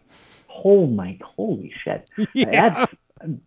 Oh 0.64 0.88
my, 0.88 1.20
holy 1.24 1.72
shit! 1.84 2.10
Yeah. 2.34 2.88
That's, 3.22 3.40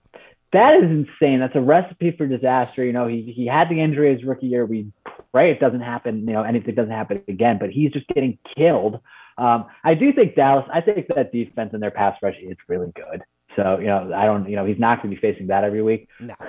that 0.53 0.75
is 0.77 0.85
insane. 0.85 1.41
That's 1.41 1.57
a 1.57 1.61
recipe 1.61 2.15
for 2.17 2.27
disaster. 2.29 2.85
You 2.85 2.93
know, 2.93 3.09
he 3.09 3.33
he 3.35 3.47
had 3.47 3.69
the 3.69 3.83
injury 3.83 4.15
his 4.15 4.25
rookie 4.25 4.47
year. 4.47 4.65
We 4.65 4.93
pray 5.33 5.51
it 5.51 5.61
doesn't 5.61 5.81
happen. 5.81 6.21
You 6.21 6.35
know, 6.35 6.43
anything 6.43 6.75
doesn't 6.75 6.93
happen 6.93 7.23
again. 7.29 7.59
But 7.59 7.71
he's 7.71 7.91
just 7.93 8.07
getting 8.09 8.39
killed. 8.57 9.01
Um, 9.37 9.67
I 9.85 9.95
do 9.95 10.13
think 10.13 10.37
Dallas. 10.37 10.65
I 10.73 10.81
think 10.81 11.07
that 11.15 11.33
defense 11.33 11.71
and 11.75 11.83
their 11.83 11.91
pass 11.91 12.17
rush 12.23 12.37
is 12.41 12.57
really 12.67 12.93
good. 12.95 13.23
So 13.57 13.79
you 13.79 13.87
know, 13.89 14.13
I 14.15 14.25
don't. 14.25 14.49
You 14.49 14.57
know, 14.57 14.65
he's 14.65 14.79
not 14.79 15.03
going 15.03 15.15
to 15.15 15.21
be 15.21 15.21
facing 15.21 15.49
that 15.49 15.65
every 15.65 15.83
week. 15.83 16.09
No. 16.21 16.35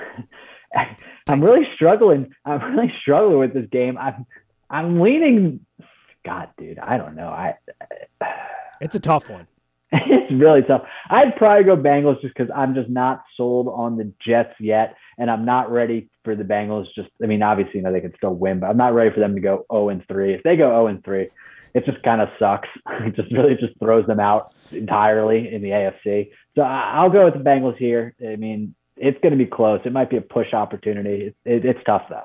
I'm 1.28 1.44
really 1.44 1.68
struggling. 1.76 2.34
I'm 2.46 2.76
really 2.76 2.94
struggling 3.02 3.40
with 3.40 3.54
this 3.54 3.68
game. 3.72 3.98
I'm 3.98 4.26
I'm 4.70 5.00
leaning. 5.00 5.66
God, 6.26 6.50
dude, 6.58 6.80
I 6.80 6.98
don't 6.98 7.16
know. 7.16 7.30
I. 7.30 7.56
It's 8.82 8.96
a 8.96 9.00
tough 9.00 9.30
one. 9.30 9.48
it's 9.92 10.32
really 10.32 10.62
tough. 10.62 10.84
I'd 11.10 11.36
probably 11.36 11.64
go 11.64 11.76
Bengals 11.76 12.22
just 12.22 12.36
because 12.36 12.52
I'm 12.56 12.76
just 12.76 12.90
not 12.90 13.24
sold 13.36 13.68
on 13.68 13.98
the 13.98 14.12
Jets 14.26 14.54
yet, 14.60 14.96
and 15.18 15.32
I'm 15.32 15.46
not 15.46 15.72
ready 15.72 16.10
for 16.24 16.36
the 16.36 16.44
Bengals. 16.44 16.86
Just, 16.96 17.10
I 17.24 17.26
mean, 17.26 17.42
obviously, 17.42 17.80
you 17.80 17.82
know 17.82 17.92
they 17.92 18.02
could 18.02 18.16
still 18.16 18.36
win, 18.36 18.60
but 18.60 18.68
I'm 18.68 18.78
not 18.78 18.94
ready 18.94 19.10
for 19.12 19.20
them 19.20 19.34
to 19.34 19.42
go 19.42 19.66
0 19.72 19.90
and 19.90 20.08
3. 20.08 20.36
If 20.36 20.44
they 20.44 20.56
go 20.56 20.70
0 20.70 20.88
and 20.88 21.04
3, 21.04 21.28
it 21.74 21.86
just 21.86 22.04
kind 22.04 22.22
of 22.22 22.30
sucks. 22.38 22.70
It 23.02 23.16
just 23.16 23.32
really 23.32 23.56
just 23.56 23.80
throws 23.80 24.06
them 24.06 24.20
out 24.20 24.54
entirely 24.72 25.52
in 25.52 25.62
the 25.62 25.70
AFC. 25.70 26.32
So 26.56 26.62
I'll 26.62 27.10
go 27.10 27.26
with 27.26 27.34
the 27.34 27.40
Bengals 27.40 27.78
here. 27.78 28.14
I 28.26 28.36
mean, 28.36 28.76
it's 29.00 29.20
going 29.22 29.32
to 29.32 29.38
be 29.38 29.46
close. 29.46 29.82
It 29.86 29.94
might 29.94 30.10
be 30.10 30.18
a 30.18 30.22
push 30.22 30.54
opportunity. 30.54 31.28
It, 31.28 31.36
it, 31.46 31.66
it's 31.66 31.80
tough 31.86 32.04
though. 32.10 32.24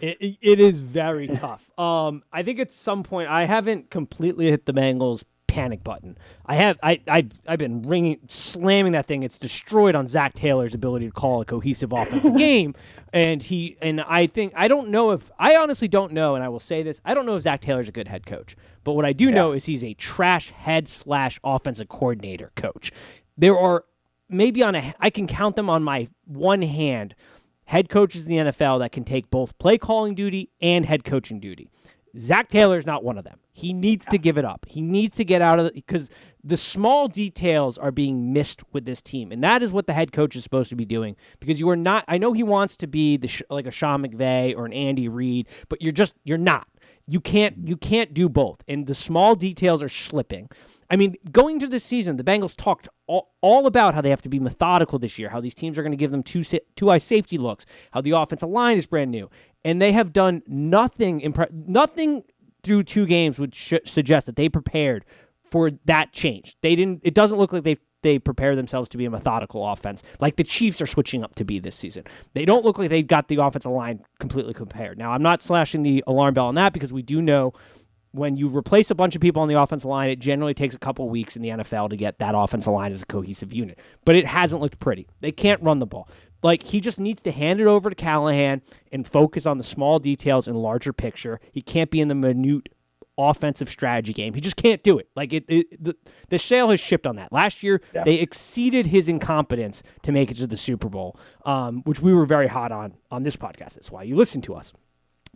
It, 0.00 0.38
it 0.40 0.60
is 0.60 0.80
very 0.80 1.28
tough. 1.34 1.70
Um, 1.78 2.22
I 2.32 2.42
think 2.42 2.58
at 2.58 2.72
some 2.72 3.02
point 3.02 3.28
I 3.28 3.44
haven't 3.44 3.90
completely 3.90 4.50
hit 4.50 4.66
the 4.66 4.72
Bengals 4.72 5.24
panic 5.54 5.84
button. 5.84 6.18
I 6.44 6.56
have 6.56 6.78
I 6.82 7.00
I 7.06 7.28
I've 7.46 7.60
been 7.60 7.82
ringing 7.82 8.18
slamming 8.26 8.92
that 8.92 9.06
thing. 9.06 9.22
It's 9.22 9.38
destroyed 9.38 9.94
on 9.94 10.08
Zac 10.08 10.34
Taylor's 10.34 10.74
ability 10.74 11.06
to 11.06 11.12
call 11.12 11.40
a 11.40 11.44
cohesive 11.44 11.92
offensive 11.92 12.36
game, 12.36 12.74
and 13.12 13.40
he 13.40 13.76
and 13.80 14.00
I 14.00 14.26
think 14.26 14.52
I 14.56 14.66
don't 14.66 14.88
know 14.88 15.12
if 15.12 15.30
I 15.38 15.54
honestly 15.56 15.86
don't 15.86 16.12
know, 16.12 16.34
and 16.34 16.42
I 16.42 16.48
will 16.48 16.60
say 16.60 16.82
this: 16.82 17.00
I 17.04 17.14
don't 17.14 17.24
know 17.24 17.36
if 17.36 17.44
Zac 17.44 17.60
Taylor's 17.60 17.88
a 17.88 17.92
good 17.92 18.08
head 18.08 18.26
coach, 18.26 18.56
but 18.82 18.94
what 18.94 19.04
I 19.04 19.12
do 19.12 19.26
yeah. 19.26 19.34
know 19.34 19.52
is 19.52 19.66
he's 19.66 19.84
a 19.84 19.94
trash 19.94 20.50
head 20.50 20.88
slash 20.88 21.38
offensive 21.44 21.88
coordinator 21.88 22.50
coach. 22.56 22.90
There 23.38 23.56
are 23.56 23.84
maybe 24.28 24.62
on 24.62 24.74
a 24.74 24.94
I 25.00 25.10
can 25.10 25.26
count 25.26 25.56
them 25.56 25.68
on 25.70 25.82
my 25.82 26.08
one 26.24 26.62
hand 26.62 27.14
head 27.66 27.88
coaches 27.88 28.26
in 28.26 28.30
the 28.30 28.52
NFL 28.52 28.80
that 28.80 28.92
can 28.92 29.04
take 29.04 29.30
both 29.30 29.56
play 29.58 29.78
calling 29.78 30.14
duty 30.14 30.50
and 30.60 30.86
head 30.86 31.04
coaching 31.04 31.40
duty. 31.40 31.68
Zac 32.16 32.48
Taylor 32.48 32.78
is 32.78 32.86
not 32.86 33.02
one 33.02 33.18
of 33.18 33.24
them. 33.24 33.40
He 33.52 33.72
needs 33.72 34.06
to 34.06 34.18
give 34.18 34.38
it 34.38 34.44
up. 34.44 34.66
He 34.68 34.80
needs 34.80 35.16
to 35.16 35.24
get 35.24 35.42
out 35.42 35.58
of 35.58 35.66
it 35.66 35.74
because 35.74 36.10
the 36.44 36.56
small 36.56 37.08
details 37.08 37.76
are 37.76 37.90
being 37.90 38.32
missed 38.32 38.62
with 38.72 38.84
this 38.84 39.02
team, 39.02 39.32
and 39.32 39.42
that 39.42 39.62
is 39.62 39.72
what 39.72 39.86
the 39.86 39.92
head 39.92 40.12
coach 40.12 40.36
is 40.36 40.44
supposed 40.44 40.70
to 40.70 40.76
be 40.76 40.84
doing. 40.84 41.16
Because 41.40 41.58
you 41.58 41.68
are 41.70 41.76
not. 41.76 42.04
I 42.06 42.18
know 42.18 42.32
he 42.32 42.42
wants 42.42 42.76
to 42.78 42.86
be 42.86 43.16
the 43.16 43.30
like 43.50 43.66
a 43.66 43.70
Sean 43.70 44.02
McVay 44.04 44.56
or 44.56 44.64
an 44.66 44.72
Andy 44.72 45.08
Reid, 45.08 45.48
but 45.68 45.82
you're 45.82 45.92
just 45.92 46.14
you're 46.24 46.38
not. 46.38 46.68
You 47.06 47.20
can't 47.20 47.66
you 47.66 47.76
can't 47.76 48.14
do 48.14 48.28
both, 48.28 48.62
and 48.68 48.86
the 48.86 48.94
small 48.94 49.34
details 49.34 49.82
are 49.82 49.88
slipping. 49.88 50.48
I 50.90 50.96
mean, 50.96 51.16
going 51.30 51.58
to 51.60 51.66
this 51.66 51.84
season, 51.84 52.16
the 52.16 52.24
Bengals 52.24 52.56
talked 52.56 52.88
all, 53.06 53.34
all 53.40 53.66
about 53.66 53.94
how 53.94 54.00
they 54.00 54.10
have 54.10 54.22
to 54.22 54.28
be 54.28 54.38
methodical 54.38 54.98
this 54.98 55.18
year, 55.18 55.30
how 55.30 55.40
these 55.40 55.54
teams 55.54 55.78
are 55.78 55.82
going 55.82 55.92
to 55.92 55.96
give 55.96 56.10
them 56.10 56.22
two 56.22 56.42
two 56.76 56.90
eye 56.90 56.98
safety 56.98 57.38
looks, 57.38 57.66
how 57.92 58.00
the 58.00 58.12
offensive 58.12 58.48
line 58.48 58.76
is 58.76 58.86
brand 58.86 59.10
new, 59.10 59.30
and 59.64 59.80
they 59.80 59.92
have 59.92 60.12
done 60.12 60.42
nothing. 60.46 61.20
Impre- 61.20 61.52
nothing 61.52 62.24
through 62.62 62.84
two 62.84 63.06
games 63.06 63.38
would 63.38 63.54
sh- 63.54 63.74
suggest 63.84 64.26
that 64.26 64.36
they 64.36 64.48
prepared 64.48 65.04
for 65.44 65.70
that 65.84 66.12
change. 66.12 66.56
They 66.60 66.74
didn't. 66.76 67.00
It 67.02 67.14
doesn't 67.14 67.38
look 67.38 67.52
like 67.52 67.64
they 67.64 67.76
they 68.04 68.18
prepare 68.18 68.54
themselves 68.54 68.88
to 68.90 68.98
be 68.98 69.06
a 69.06 69.10
methodical 69.10 69.66
offense, 69.66 70.02
like 70.20 70.36
the 70.36 70.44
Chiefs 70.44 70.80
are 70.80 70.86
switching 70.86 71.24
up 71.24 71.34
to 71.36 71.44
be 71.44 71.58
this 71.58 71.74
season. 71.74 72.04
They 72.34 72.44
don't 72.44 72.64
look 72.64 72.78
like 72.78 72.90
they 72.90 73.02
got 73.02 73.28
the 73.28 73.36
offensive 73.36 73.72
line 73.72 74.04
completely 74.20 74.54
compared. 74.54 74.98
Now, 74.98 75.12
I'm 75.12 75.22
not 75.22 75.42
slashing 75.42 75.82
the 75.82 76.04
alarm 76.06 76.34
bell 76.34 76.46
on 76.46 76.54
that 76.56 76.72
because 76.72 76.92
we 76.92 77.02
do 77.02 77.20
know 77.22 77.54
when 78.14 78.36
you 78.36 78.48
replace 78.48 78.90
a 78.90 78.94
bunch 78.94 79.16
of 79.16 79.20
people 79.20 79.42
on 79.42 79.48
the 79.48 79.60
offensive 79.60 79.88
line, 79.88 80.08
it 80.08 80.20
generally 80.20 80.54
takes 80.54 80.74
a 80.74 80.78
couple 80.78 81.08
weeks 81.08 81.34
in 81.34 81.42
the 81.42 81.48
NFL 81.48 81.90
to 81.90 81.96
get 81.96 82.18
that 82.20 82.34
offensive 82.36 82.72
line 82.72 82.92
as 82.92 83.02
a 83.02 83.06
cohesive 83.06 83.52
unit. 83.52 83.78
But 84.04 84.14
it 84.14 84.24
hasn't 84.24 84.62
looked 84.62 84.78
pretty. 84.78 85.08
They 85.20 85.32
can't 85.32 85.60
run 85.62 85.80
the 85.80 85.86
ball. 85.86 86.08
Like 86.42 86.62
he 86.62 86.80
just 86.80 87.00
needs 87.00 87.22
to 87.22 87.32
hand 87.32 87.60
it 87.60 87.66
over 87.66 87.90
to 87.90 87.96
Callahan 87.96 88.62
and 88.92 89.06
focus 89.06 89.46
on 89.46 89.58
the 89.58 89.64
small 89.64 89.98
details 89.98 90.46
and 90.46 90.56
larger 90.56 90.92
picture. 90.92 91.40
He 91.50 91.60
can't 91.60 91.90
be 91.90 92.00
in 92.00 92.08
the 92.08 92.14
minute 92.14 92.68
offensive 93.18 93.68
strategy 93.68 94.12
game. 94.12 94.34
He 94.34 94.40
just 94.40 94.56
can't 94.56 94.82
do 94.82 94.98
it. 94.98 95.08
Like 95.16 95.32
it, 95.32 95.44
it 95.48 95.82
the, 95.82 95.96
the 96.28 96.38
sail 96.38 96.70
has 96.70 96.80
shipped 96.80 97.06
on 97.06 97.16
that. 97.16 97.32
Last 97.32 97.62
year 97.62 97.80
yeah. 97.92 98.04
they 98.04 98.16
exceeded 98.16 98.88
his 98.88 99.08
incompetence 99.08 99.82
to 100.02 100.12
make 100.12 100.30
it 100.30 100.36
to 100.36 100.46
the 100.46 100.56
Super 100.56 100.88
Bowl, 100.88 101.18
um, 101.44 101.82
which 101.84 102.00
we 102.00 102.12
were 102.12 102.26
very 102.26 102.48
hot 102.48 102.70
on 102.70 102.94
on 103.10 103.24
this 103.24 103.36
podcast. 103.36 103.74
That's 103.74 103.90
why 103.90 104.04
you 104.04 104.14
listen 104.14 104.40
to 104.42 104.54
us. 104.54 104.72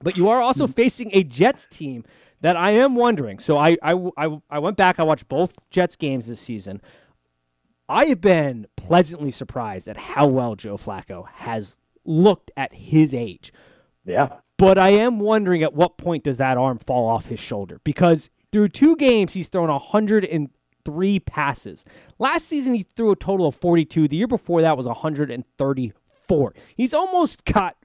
But 0.03 0.17
you 0.17 0.29
are 0.29 0.41
also 0.41 0.65
mm-hmm. 0.65 0.75
facing 0.75 1.11
a 1.13 1.25
Jets 1.25 1.67
team 1.67 2.05
that 2.41 2.57
I 2.57 2.71
am 2.73 2.95
wondering. 2.95 3.39
So 3.39 3.59
I, 3.59 3.77
I, 3.83 3.95
I, 4.17 4.41
I 4.51 4.59
went 4.59 4.77
back, 4.77 4.99
I 4.99 5.03
watched 5.03 5.29
both 5.29 5.57
Jets 5.71 5.97
games 5.97 6.29
this 6.29 6.41
season. 6.41 6.81
I 7.89 8.07
have 8.07 8.21
been 8.21 8.67
pleasantly 8.77 9.31
surprised 9.31 9.89
at 9.89 9.97
how 9.97 10.27
well 10.27 10.55
Joe 10.55 10.77
Flacco 10.77 11.27
has 11.29 11.77
looked 12.05 12.51
at 12.57 12.75
his 12.75 13.15
age. 13.15 13.53
Yeah. 14.05 14.37
But 14.57 14.77
I 14.77 14.91
am 14.91 15.21
wondering 15.21 15.63
at 15.63 15.75
what 15.75 15.97
point 15.97 16.25
does 16.25 16.39
that 16.39 16.59
arm 16.59 16.79
fall 16.79 17.09
off 17.09 17.27
his 17.27 17.41
shoulder? 17.41 17.81
Because 17.85 18.31
through 18.53 18.69
two 18.71 18.97
games, 18.97 19.35
he's 19.35 19.49
thrown 19.49 19.69
103 19.69 21.21
passes. 21.21 21.85
Last 22.19 22.47
season, 22.47 22.75
he 22.75 22.83
threw 22.83 23.13
a 23.13 23.17
total 23.17 23.47
of 23.47 23.55
42. 23.55 24.09
The 24.09 24.17
year 24.17 24.27
before 24.27 24.61
that 24.63 24.77
was 24.77 24.87
134. 26.29 26.55
He's 26.77 26.95
almost 26.95 27.45
got 27.45 27.77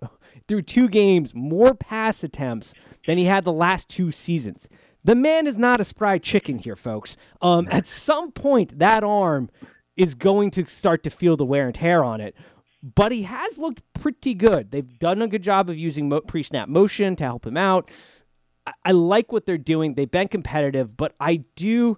through 0.47 0.63
two 0.63 0.87
games 0.87 1.33
more 1.33 1.73
pass 1.73 2.23
attempts 2.23 2.73
than 3.07 3.17
he 3.17 3.25
had 3.25 3.43
the 3.43 3.53
last 3.53 3.89
two 3.89 4.11
seasons. 4.11 4.67
The 5.03 5.15
man 5.15 5.47
is 5.47 5.57
not 5.57 5.81
a 5.81 5.83
spry 5.83 6.17
chicken 6.17 6.59
here, 6.59 6.75
folks. 6.75 7.17
Um, 7.41 7.67
at 7.71 7.85
some 7.85 8.31
point, 8.31 8.79
that 8.79 9.03
arm 9.03 9.49
is 9.97 10.15
going 10.15 10.51
to 10.51 10.65
start 10.65 11.03
to 11.03 11.09
feel 11.09 11.35
the 11.35 11.45
wear 11.45 11.65
and 11.65 11.75
tear 11.75 12.03
on 12.03 12.21
it. 12.21 12.35
But 12.81 13.11
he 13.11 13.23
has 13.23 13.57
looked 13.57 13.81
pretty 13.93 14.33
good. 14.33 14.71
They've 14.71 14.99
done 14.99 15.21
a 15.21 15.27
good 15.27 15.43
job 15.43 15.69
of 15.69 15.77
using 15.77 16.09
mo- 16.09 16.21
pre 16.21 16.43
snap 16.43 16.67
motion 16.67 17.15
to 17.17 17.23
help 17.23 17.45
him 17.45 17.57
out. 17.57 17.89
I-, 18.65 18.73
I 18.85 18.91
like 18.91 19.31
what 19.31 19.45
they're 19.45 19.57
doing. 19.57 19.93
They've 19.93 20.09
been 20.09 20.27
competitive, 20.27 20.97
but 20.97 21.15
I 21.19 21.45
do. 21.55 21.97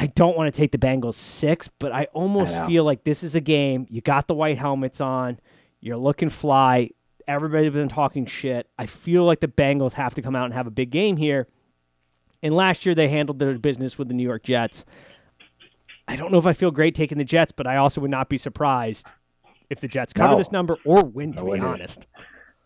I 0.00 0.06
don't 0.06 0.36
want 0.36 0.52
to 0.52 0.56
take 0.56 0.70
the 0.70 0.78
Bengals 0.78 1.14
six, 1.14 1.68
but 1.80 1.90
I 1.90 2.04
almost 2.12 2.54
I 2.54 2.66
feel 2.68 2.84
like 2.84 3.02
this 3.02 3.24
is 3.24 3.34
a 3.34 3.40
game. 3.40 3.84
You 3.90 4.00
got 4.00 4.28
the 4.28 4.34
white 4.34 4.56
helmets 4.56 5.00
on. 5.00 5.40
You're 5.80 5.96
looking 5.96 6.30
fly. 6.30 6.90
Everybody's 7.26 7.72
been 7.72 7.88
talking 7.88 8.24
shit. 8.24 8.68
I 8.78 8.86
feel 8.86 9.24
like 9.24 9.40
the 9.40 9.48
Bengals 9.48 9.94
have 9.94 10.14
to 10.14 10.22
come 10.22 10.36
out 10.36 10.44
and 10.44 10.54
have 10.54 10.68
a 10.68 10.70
big 10.70 10.90
game 10.90 11.16
here. 11.16 11.48
And 12.44 12.54
last 12.54 12.86
year 12.86 12.94
they 12.94 13.08
handled 13.08 13.40
their 13.40 13.58
business 13.58 13.98
with 13.98 14.06
the 14.06 14.14
New 14.14 14.22
York 14.22 14.44
Jets. 14.44 14.86
I 16.06 16.14
don't 16.14 16.30
know 16.30 16.38
if 16.38 16.46
I 16.46 16.52
feel 16.52 16.70
great 16.70 16.94
taking 16.94 17.18
the 17.18 17.24
Jets, 17.24 17.50
but 17.50 17.66
I 17.66 17.76
also 17.76 18.00
would 18.00 18.10
not 18.10 18.28
be 18.28 18.38
surprised 18.38 19.08
if 19.68 19.80
the 19.80 19.88
Jets 19.88 20.12
cover 20.12 20.32
no. 20.32 20.38
this 20.38 20.52
number 20.52 20.78
or 20.84 21.04
win, 21.04 21.34
to 21.34 21.44
be 21.44 21.58
honest. 21.58 22.06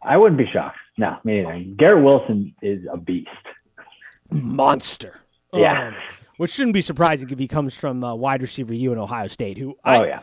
I 0.02 0.18
wouldn't 0.18 0.38
be 0.38 0.46
shocked. 0.52 0.76
No, 0.98 1.16
me 1.24 1.40
neither. 1.40 1.64
Garrett 1.76 2.04
Wilson 2.04 2.54
is 2.60 2.84
a 2.92 2.98
beast. 2.98 3.30
Monster. 4.30 5.20
Yeah. 5.54 5.88
Um, 5.88 5.94
which 6.42 6.50
shouldn't 6.50 6.74
be 6.74 6.80
surprising 6.80 7.30
if 7.30 7.38
he 7.38 7.46
comes 7.46 7.72
from 7.72 8.02
uh, 8.02 8.12
wide 8.12 8.42
receiver 8.42 8.74
U 8.74 8.92
in 8.92 8.98
Ohio 8.98 9.28
State, 9.28 9.58
who 9.58 9.76
oh, 9.84 9.90
I, 9.90 10.06
yeah. 10.08 10.20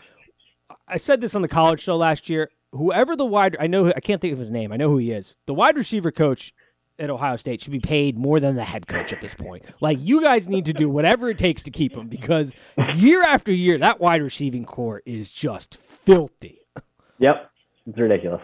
I 0.85 0.97
said 0.97 1.21
this 1.21 1.33
on 1.33 1.41
the 1.41 1.47
college 1.47 1.79
show 1.79 1.95
last 1.95 2.27
year 2.27 2.51
whoever 2.73 3.15
the 3.15 3.25
wide 3.25 3.55
I 3.57 3.67
know 3.67 3.93
I 3.95 4.01
can't 4.01 4.19
think 4.19 4.33
of 4.33 4.39
his 4.39 4.51
name. 4.51 4.73
I 4.73 4.75
know 4.75 4.89
who 4.89 4.97
he 4.97 5.11
is. 5.11 5.37
The 5.45 5.53
wide 5.53 5.77
receiver 5.77 6.11
coach 6.11 6.53
at 6.99 7.09
Ohio 7.09 7.37
State 7.37 7.61
should 7.61 7.71
be 7.71 7.79
paid 7.79 8.17
more 8.17 8.41
than 8.41 8.57
the 8.57 8.65
head 8.65 8.85
coach 8.85 9.13
at 9.13 9.21
this 9.21 9.33
point. 9.33 9.63
Like 9.79 9.97
you 10.01 10.21
guys 10.21 10.49
need 10.49 10.65
to 10.65 10.73
do 10.73 10.89
whatever 10.89 11.29
it 11.29 11.37
takes 11.37 11.63
to 11.63 11.71
keep 11.71 11.95
him 11.95 12.09
because 12.09 12.53
year 12.95 13.23
after 13.23 13.53
year 13.53 13.77
that 13.77 14.01
wide 14.01 14.21
receiving 14.21 14.65
core 14.65 15.01
is 15.05 15.31
just 15.31 15.77
filthy. 15.77 16.59
Yep, 17.19 17.49
it's 17.87 17.97
ridiculous. 17.97 18.41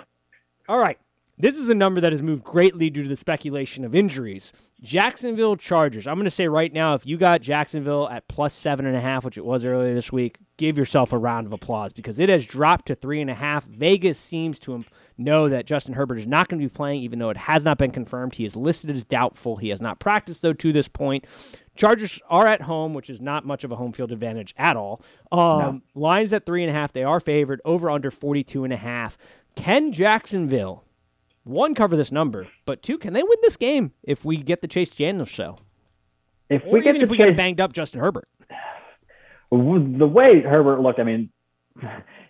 All 0.70 0.80
right. 0.80 0.98
This 1.38 1.58
is 1.58 1.68
a 1.68 1.76
number 1.76 2.00
that 2.00 2.14
has 2.14 2.22
moved 2.22 2.46
greatly 2.46 2.90
due 2.90 3.04
to 3.04 3.10
the 3.10 3.18
speculation 3.18 3.84
of 3.84 3.94
injuries. 3.94 4.54
Jacksonville 4.82 5.58
Chargers. 5.58 6.08
I'm 6.08 6.16
going 6.16 6.24
to 6.24 6.32
say 6.32 6.48
right 6.48 6.72
now, 6.72 6.94
if 6.94 7.06
you 7.06 7.18
got 7.18 7.42
Jacksonville 7.42 8.08
at 8.08 8.28
plus 8.30 8.54
seven 8.54 8.86
and 8.86 8.96
a 8.96 9.02
half, 9.02 9.26
which 9.26 9.38
it 9.38 9.44
was 9.44 9.66
earlier 9.66 9.94
this 9.94 10.14
week, 10.14 10.38
give 10.56 10.78
yourself 10.78 11.12
a 11.12 11.18
round 11.18 11.46
of 11.46 11.52
applause 11.52 11.92
because 11.92 12.20
it 12.20 12.30
has 12.30 12.46
dropped 12.46 12.86
to 12.86 12.96
three 12.96 13.20
and 13.20 13.30
a 13.30 13.34
half. 13.34 13.66
Vegas 13.66 14.18
seems 14.18 14.60
to 14.60 14.86
know 15.18 15.50
that 15.50 15.66
Justin 15.66 15.96
Herbert 15.96 16.20
is 16.20 16.28
not 16.28 16.48
going 16.48 16.62
to 16.62 16.66
be 16.66 16.74
playing, 16.74 17.02
even 17.02 17.20
though 17.20 17.32
it 17.32 17.38
has 17.38 17.66
not 17.66 17.78
been 17.78 17.92
confirmed. 17.92 18.36
He 18.36 18.46
is 18.46 18.56
listed 18.56 18.92
as 18.92 19.04
doubtful. 19.04 19.58
He 19.58 19.70
has 19.70 19.82
not 19.82 20.00
practiced, 20.00 20.42
though, 20.42 20.54
to 20.54 20.72
this 20.72 20.88
point. 20.88 21.26
Chargers 21.76 22.22
are 22.30 22.48
at 22.48 22.62
home, 22.62 22.94
which 22.94 23.10
is 23.10 23.20
not 23.20 23.46
much 23.46 23.66
of 23.66 23.72
a 23.74 23.76
home 23.76 23.92
field 23.92 24.14
advantage 24.14 24.56
at 24.58 24.78
all. 24.78 25.02
Um, 25.34 25.60
no. 25.60 25.82
Lines 25.96 26.32
at 26.32 26.46
three 26.46 26.64
and 26.64 26.70
a 26.70 26.74
half. 26.74 26.94
They 26.94 27.04
are 27.04 27.20
favored 27.20 27.60
over 27.66 27.90
under 27.90 28.10
42 28.10 28.64
and 28.64 28.72
a 28.72 28.78
half. 28.78 29.18
Can 29.56 29.92
Jacksonville 29.92 30.85
one, 31.46 31.76
cover 31.76 31.96
this 31.96 32.12
number, 32.12 32.48
but 32.66 32.82
two, 32.82 32.98
can 32.98 33.14
they 33.14 33.24
win 33.24 33.38
this 33.42 33.56
game 33.56 33.92
if 34.04 34.26
we 34.26 34.38
get 34.38 34.62
the 34.62 34.68
Chase 34.68 34.90
Daniels 34.90 35.30
show? 35.30 35.58
If 36.50 36.64
or 36.66 36.74
we 36.74 36.82
get 36.82 36.98
if 36.98 37.10
we 37.10 37.18
Chase, 37.18 37.28
get 37.28 37.38
banged 37.38 37.62
up 37.62 37.72
Justin 37.72 38.02
Herbert. 38.02 38.28
The 39.52 40.08
way 40.08 40.42
Herbert 40.42 40.82
looked, 40.82 41.00
I 41.00 41.04
mean, 41.04 41.30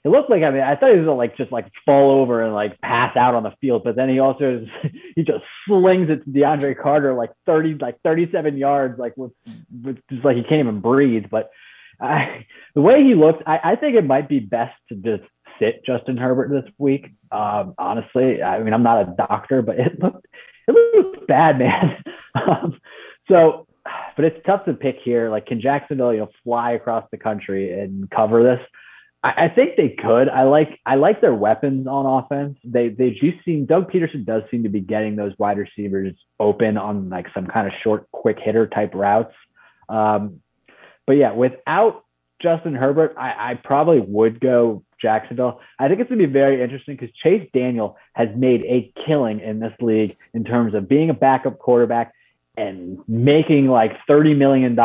it 0.06 0.10
looked 0.10 0.30
like 0.30 0.44
I 0.44 0.52
mean 0.52 0.62
I 0.62 0.76
thought 0.76 0.92
he 0.92 0.98
was 0.98 1.06
gonna 1.06 1.18
like 1.18 1.36
just 1.38 1.52
like 1.52 1.72
fall 1.86 2.12
over 2.12 2.44
and 2.44 2.54
like 2.54 2.80
pass 2.82 3.16
out 3.18 3.34
on 3.34 3.44
the 3.44 3.54
field, 3.62 3.84
but 3.84 3.96
then 3.96 4.10
he 4.10 4.20
also 4.20 4.66
he 5.16 5.24
just 5.24 5.44
slings 5.68 6.10
it 6.10 6.24
to 6.26 6.30
DeAndre 6.30 6.80
Carter 6.80 7.14
like 7.14 7.32
thirty 7.46 7.74
like 7.74 8.00
thirty 8.04 8.30
seven 8.32 8.58
yards 8.58 9.00
like 9.00 9.16
with, 9.18 9.32
with 9.84 9.98
just 10.12 10.24
like 10.24 10.36
he 10.36 10.44
can't 10.44 10.60
even 10.60 10.82
breathe. 10.82 11.26
But 11.32 11.50
I, 12.02 12.46
the 12.76 12.82
way 12.82 13.04
he 13.04 13.16
looked, 13.16 13.44
I, 13.48 13.60
I 13.64 13.76
think 13.78 13.96
it 13.96 14.06
might 14.06 14.28
be 14.28 14.40
best 14.40 14.76
to 14.90 14.96
just 14.96 15.24
sit 15.60 15.86
Justin 15.86 16.18
Herbert 16.18 16.50
this 16.50 16.72
week. 16.78 17.12
Um, 17.36 17.74
honestly, 17.78 18.42
I 18.42 18.64
mean, 18.64 18.74
I'm 18.74 18.84
not 18.84 19.02
a 19.02 19.16
doctor, 19.18 19.62
but 19.62 19.80
it 19.80 20.00
looked 20.00 20.26
it 20.68 20.96
looked 20.96 21.28
bad, 21.28 21.60
man. 21.60 22.04
um, 22.36 22.80
so, 23.28 23.68
but 24.16 24.26
it's 24.26 24.44
tough 24.46 24.66
to 24.66 24.74
pick 24.74 24.98
here. 25.04 25.30
Like, 25.30 25.46
can 25.46 25.60
Jacksonville, 25.62 26.14
you 26.14 26.20
know, 26.20 26.30
fly 26.44 26.72
across 26.72 27.06
the 27.12 27.18
country 27.18 27.78
and 27.80 28.10
cover 28.10 28.44
this? 28.44 28.60
I, 29.24 29.50
think 29.50 29.76
they 29.76 29.90
could. 29.90 30.30
I 30.30 30.44
like 30.44 30.80
I 30.86 30.96
like 30.96 31.20
their 31.20 31.34
weapons 31.34 31.88
on 31.88 32.06
offense. 32.06 32.58
They 32.64 32.90
they 32.90 33.10
do 33.10 33.34
seem 33.44 33.66
Doug 33.66 33.92
Pederson 33.92 34.24
does 34.24 34.44
seem 34.52 34.62
to 34.64 34.70
be 34.70 34.82
getting 34.82 35.16
those 35.16 35.34
wide 35.40 35.58
receivers 35.58 36.14
open 36.40 36.78
on 36.78 37.10
like 37.10 37.26
some 37.34 37.48
kind 37.48 37.66
of 37.66 37.74
short, 37.84 38.10
quick 38.12 38.38
hitter 38.40 38.68
type 38.68 38.92
routes. 38.94 39.34
Um, 39.90 40.42
but 41.08 41.14
yeah, 41.14 41.34
without 41.34 42.05
Justin 42.42 42.76
Herbert, 42.76 43.16
I, 43.18 43.52
I 43.52 43.54
probably 43.64 44.00
would 44.00 44.40
go 44.40 44.84
Jacksonville. 45.02 45.62
I 45.80 45.88
think 45.88 46.00
it's 46.00 46.10
going 46.10 46.20
to 46.20 46.28
be 46.28 46.34
very 46.34 46.62
interesting 46.62 46.96
because 46.96 47.14
Chase 47.16 47.48
Daniel 47.54 47.98
has 48.14 48.30
made 48.36 48.62
a 48.64 48.92
killing 49.06 49.40
in 49.40 49.60
this 49.60 49.74
league 49.80 50.18
in 50.34 50.44
terms 50.44 50.74
of 50.74 50.90
being 50.90 51.10
a 51.10 51.14
backup 51.14 51.60
quarterback 51.60 52.14
and 52.58 53.00
making 53.08 53.68
like 53.68 53.92
$30 54.10 54.38
million. 54.38 54.78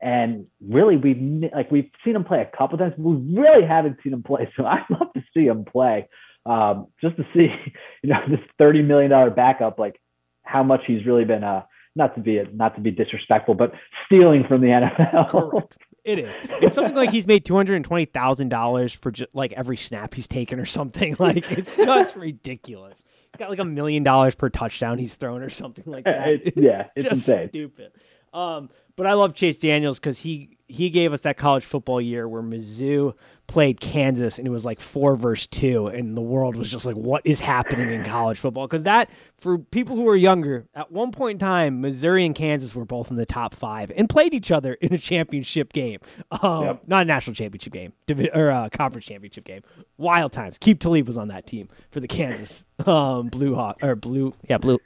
And 0.00 0.46
really, 0.60 0.96
we've 0.96 1.50
like 1.54 1.70
we've 1.70 1.90
seen 2.04 2.16
him 2.16 2.24
play 2.24 2.40
a 2.42 2.56
couple 2.56 2.76
times. 2.76 2.94
We 2.98 3.40
really 3.40 3.66
haven't 3.66 3.98
seen 4.02 4.12
him 4.12 4.22
play, 4.22 4.50
so 4.56 4.66
I'd 4.66 4.84
love 4.90 5.12
to 5.14 5.24
see 5.32 5.46
him 5.46 5.64
play, 5.64 6.08
um, 6.44 6.88
just 7.00 7.16
to 7.16 7.26
see, 7.34 7.48
you 8.02 8.10
know, 8.10 8.20
this 8.28 8.40
thirty 8.58 8.82
million 8.82 9.10
dollar 9.10 9.30
backup, 9.30 9.78
like 9.78 9.98
how 10.42 10.62
much 10.62 10.82
he's 10.86 11.06
really 11.06 11.24
been, 11.24 11.42
uh, 11.42 11.62
not 11.94 12.14
to 12.14 12.20
be 12.20 12.42
not 12.52 12.74
to 12.74 12.82
be 12.82 12.90
disrespectful, 12.90 13.54
but 13.54 13.72
stealing 14.04 14.44
from 14.46 14.60
the 14.60 14.66
NFL. 14.66 15.30
Correct. 15.30 15.74
It 16.06 16.20
is. 16.20 16.36
It's 16.62 16.76
something 16.76 16.94
like 16.94 17.10
he's 17.10 17.26
made 17.26 17.44
two 17.44 17.56
hundred 17.56 17.74
and 17.74 17.84
twenty 17.84 18.04
thousand 18.04 18.48
dollars 18.48 18.92
for 18.92 19.10
just 19.10 19.34
like 19.34 19.52
every 19.52 19.76
snap 19.76 20.14
he's 20.14 20.28
taken 20.28 20.60
or 20.60 20.64
something. 20.64 21.16
Like 21.26 21.50
it's 21.50 21.74
just 21.74 22.14
ridiculous. 22.14 23.04
He's 23.32 23.38
got 23.38 23.50
like 23.50 23.58
a 23.58 23.64
million 23.64 24.04
dollars 24.04 24.36
per 24.36 24.48
touchdown 24.48 24.98
he's 24.98 25.16
thrown 25.16 25.42
or 25.42 25.50
something 25.50 25.84
like 25.86 26.04
that. 26.04 26.28
It's, 26.28 26.46
it's 26.46 26.56
yeah, 26.56 26.86
it's 26.94 27.08
just 27.08 27.28
insane. 27.28 27.48
stupid. 27.48 27.90
Um, 28.32 28.70
but 28.94 29.06
I 29.08 29.14
love 29.14 29.34
Chase 29.34 29.58
Daniels 29.58 29.98
because 29.98 30.20
he 30.20 30.55
he 30.68 30.90
gave 30.90 31.12
us 31.12 31.22
that 31.22 31.36
college 31.36 31.64
football 31.64 32.00
year 32.00 32.28
where 32.28 32.42
Mizzou 32.42 33.14
played 33.46 33.80
Kansas 33.80 34.38
and 34.38 34.46
it 34.46 34.50
was 34.50 34.64
like 34.64 34.80
four 34.80 35.14
versus 35.14 35.46
two, 35.46 35.86
and 35.86 36.16
the 36.16 36.20
world 36.20 36.56
was 36.56 36.70
just 36.70 36.84
like, 36.84 36.96
what 36.96 37.22
is 37.24 37.38
happening 37.38 37.90
in 37.90 38.04
college 38.04 38.38
football? 38.38 38.66
Because 38.66 38.82
that, 38.84 39.08
for 39.38 39.58
people 39.58 39.94
who 39.94 40.08
are 40.08 40.16
younger, 40.16 40.66
at 40.74 40.90
one 40.90 41.12
point 41.12 41.40
in 41.40 41.46
time, 41.46 41.80
Missouri 41.80 42.26
and 42.26 42.34
Kansas 42.34 42.74
were 42.74 42.84
both 42.84 43.10
in 43.10 43.16
the 43.16 43.26
top 43.26 43.54
five 43.54 43.92
and 43.96 44.08
played 44.08 44.34
each 44.34 44.50
other 44.50 44.74
in 44.74 44.92
a 44.92 44.98
championship 44.98 45.72
game. 45.72 46.00
Um, 46.42 46.64
yep. 46.64 46.82
Not 46.86 47.02
a 47.02 47.04
national 47.04 47.34
championship 47.34 47.72
game, 47.72 47.92
or 48.34 48.48
a 48.48 48.68
conference 48.70 49.06
championship 49.06 49.44
game. 49.44 49.62
Wild 49.98 50.32
times. 50.32 50.58
Aqib 50.58 50.80
Talib 50.80 51.06
was 51.06 51.16
on 51.16 51.28
that 51.28 51.46
team 51.46 51.68
for 51.90 52.00
the 52.00 52.08
Kansas 52.08 52.64
um, 52.86 53.28
Blue 53.28 53.54
Hawk, 53.54 53.78
or 53.82 53.94
Blue, 53.94 54.32
yeah, 54.48 54.58
Blue. 54.58 54.78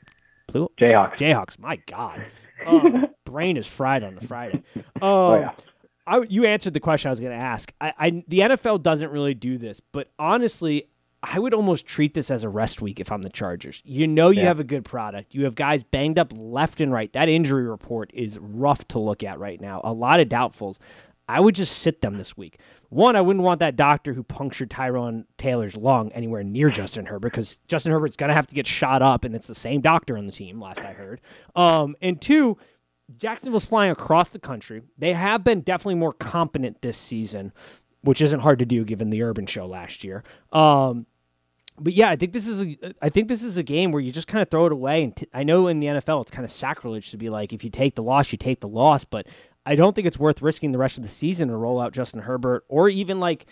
Blue 0.49 0.69
Jayhawks. 0.79 1.17
Jayhawks. 1.17 1.59
My 1.59 1.77
God. 1.87 2.25
Um, 2.67 3.07
brain 3.25 3.57
is 3.57 3.67
fried 3.67 4.03
on 4.03 4.17
the 4.17 4.27
Friday. 4.27 4.63
Um, 4.77 4.85
oh, 5.01 5.35
yeah. 5.37 5.53
I, 6.11 6.23
you 6.29 6.45
answered 6.45 6.75
the 6.75 6.81
question 6.81 7.09
I 7.09 7.13
was 7.13 7.21
going 7.21 7.33
to 7.33 7.39
ask. 7.39 7.73
I, 7.81 7.93
I, 7.97 8.25
the 8.27 8.41
NFL 8.41 8.83
doesn't 8.83 9.13
really 9.13 9.35
do 9.35 9.59
this, 9.59 9.79
but 9.81 10.11
honestly, 10.19 10.89
I 11.23 11.39
would 11.39 11.55
almost 11.55 11.87
treat 11.87 12.15
this 12.15 12.33
as 12.33 12.43
a 12.43 12.49
rest 12.49 12.83
week 12.83 12.99
if 12.99 13.13
I'm 13.13 13.23
the 13.23 13.31
Chargers. 13.31 13.81
You 13.85 14.09
know 14.09 14.31
you 14.31 14.41
yeah. 14.41 14.49
have 14.49 14.59
a 14.59 14.65
good 14.65 14.85
product. 14.85 15.35
You 15.35 15.45
have 15.45 15.55
guys 15.55 15.85
banged 15.85 16.19
up 16.19 16.33
left 16.37 16.81
and 16.81 16.93
right. 16.93 17.13
That 17.13 17.29
injury 17.29 17.63
report 17.63 18.11
is 18.13 18.41
rough 18.41 18.89
to 18.89 18.99
look 18.99 19.23
at 19.23 19.39
right 19.39 19.61
now. 19.61 19.83
A 19.85 19.93
lot 19.93 20.19
of 20.19 20.29
doubtfuls. 20.29 20.79
I 21.29 21.39
would 21.39 21.55
just 21.55 21.79
sit 21.79 22.01
them 22.01 22.19
this 22.19 22.37
week. 22.37 22.59
One, 22.89 23.15
I 23.15 23.21
wouldn't 23.21 23.45
want 23.45 23.61
that 23.61 23.77
doctor 23.77 24.13
who 24.13 24.25
punctured 24.25 24.69
Tyrod 24.69 25.27
Taylor's 25.39 25.77
lung 25.77 26.11
anywhere 26.11 26.43
near 26.43 26.71
Justin 26.71 27.07
Herbert 27.07 27.31
because 27.31 27.59
Justin 27.69 27.93
Herbert's 27.93 28.17
going 28.17 28.31
to 28.31 28.35
have 28.35 28.49
to 28.49 28.55
get 28.57 28.67
shot 28.67 29.01
up, 29.01 29.25
and 29.25 29.37
it's 29.37 29.47
the 29.47 29.55
same 29.55 29.81
doctor 29.81 30.19
on 30.19 30.27
the 30.27 30.33
team, 30.33 30.61
last 30.61 30.81
I 30.81 30.93
heard. 30.93 31.21
Um, 31.55 31.95
and 32.03 32.21
two, 32.21 32.59
Jacksonville's 33.17 33.65
flying 33.65 33.91
across 33.91 34.31
the 34.31 34.39
country. 34.39 34.83
They 34.99 35.13
have 35.13 35.45
been 35.45 35.61
definitely 35.61 35.97
more 35.97 36.13
competent 36.13 36.83
this 36.83 36.99
season, 36.99 37.53
which 38.03 38.21
isn't 38.21 38.41
hard 38.41 38.59
to 38.61 38.67
do 38.67 38.85
given 38.85 39.11
the 39.11 39.23
Urban 39.23 39.47
Show 39.47 39.67
last 39.67 40.05
year. 40.05 40.23
Um, 40.53 41.07
but 41.79 41.95
yeah, 41.95 42.11
I 42.11 42.17
think 42.17 42.33
this 42.33 42.47
is 42.47 42.63
a 42.63 42.95
I 43.01 43.09
think 43.09 43.29
this 43.29 43.43
is 43.43 43.57
a 43.57 43.63
game 43.63 43.91
where 43.91 44.03
you 44.03 44.13
just 44.13 44.29
kind 44.29 44.43
of 44.43 44.51
throw 44.51 44.67
it 44.67 44.73
away. 44.73 45.03
And 45.05 45.17
t- 45.17 45.29
I 45.33 45.43
know 45.43 45.67
in 45.67 45.81
the 45.81 45.87
NFL 45.87 46.23
it's 46.23 46.31
kind 46.31 46.45
of 46.45 46.51
sacrilege 46.51 47.11
to 47.11 47.17
be 47.17 47.31
like, 47.31 47.53
if 47.53 47.65
you 47.65 47.71
take 47.71 47.95
the 47.95 48.03
loss, 48.03 48.33
you 48.33 48.39
take 48.39 48.61
the 48.61 48.69
loss. 48.69 49.05
But 49.05 49.27
I 49.65 49.77
don't 49.77 49.95
think 49.95 50.07
it's 50.07 50.19
worth 50.19 50.43
risking 50.43 50.73
the 50.73 50.79
rest 50.79 50.99
of 50.99 51.03
the 51.03 51.09
season 51.09 51.49
to 51.49 51.57
roll 51.57 51.81
out 51.81 51.93
Justin 51.93 52.23
Herbert 52.23 52.65
or 52.69 52.89
even 52.89 53.19
like 53.19 53.47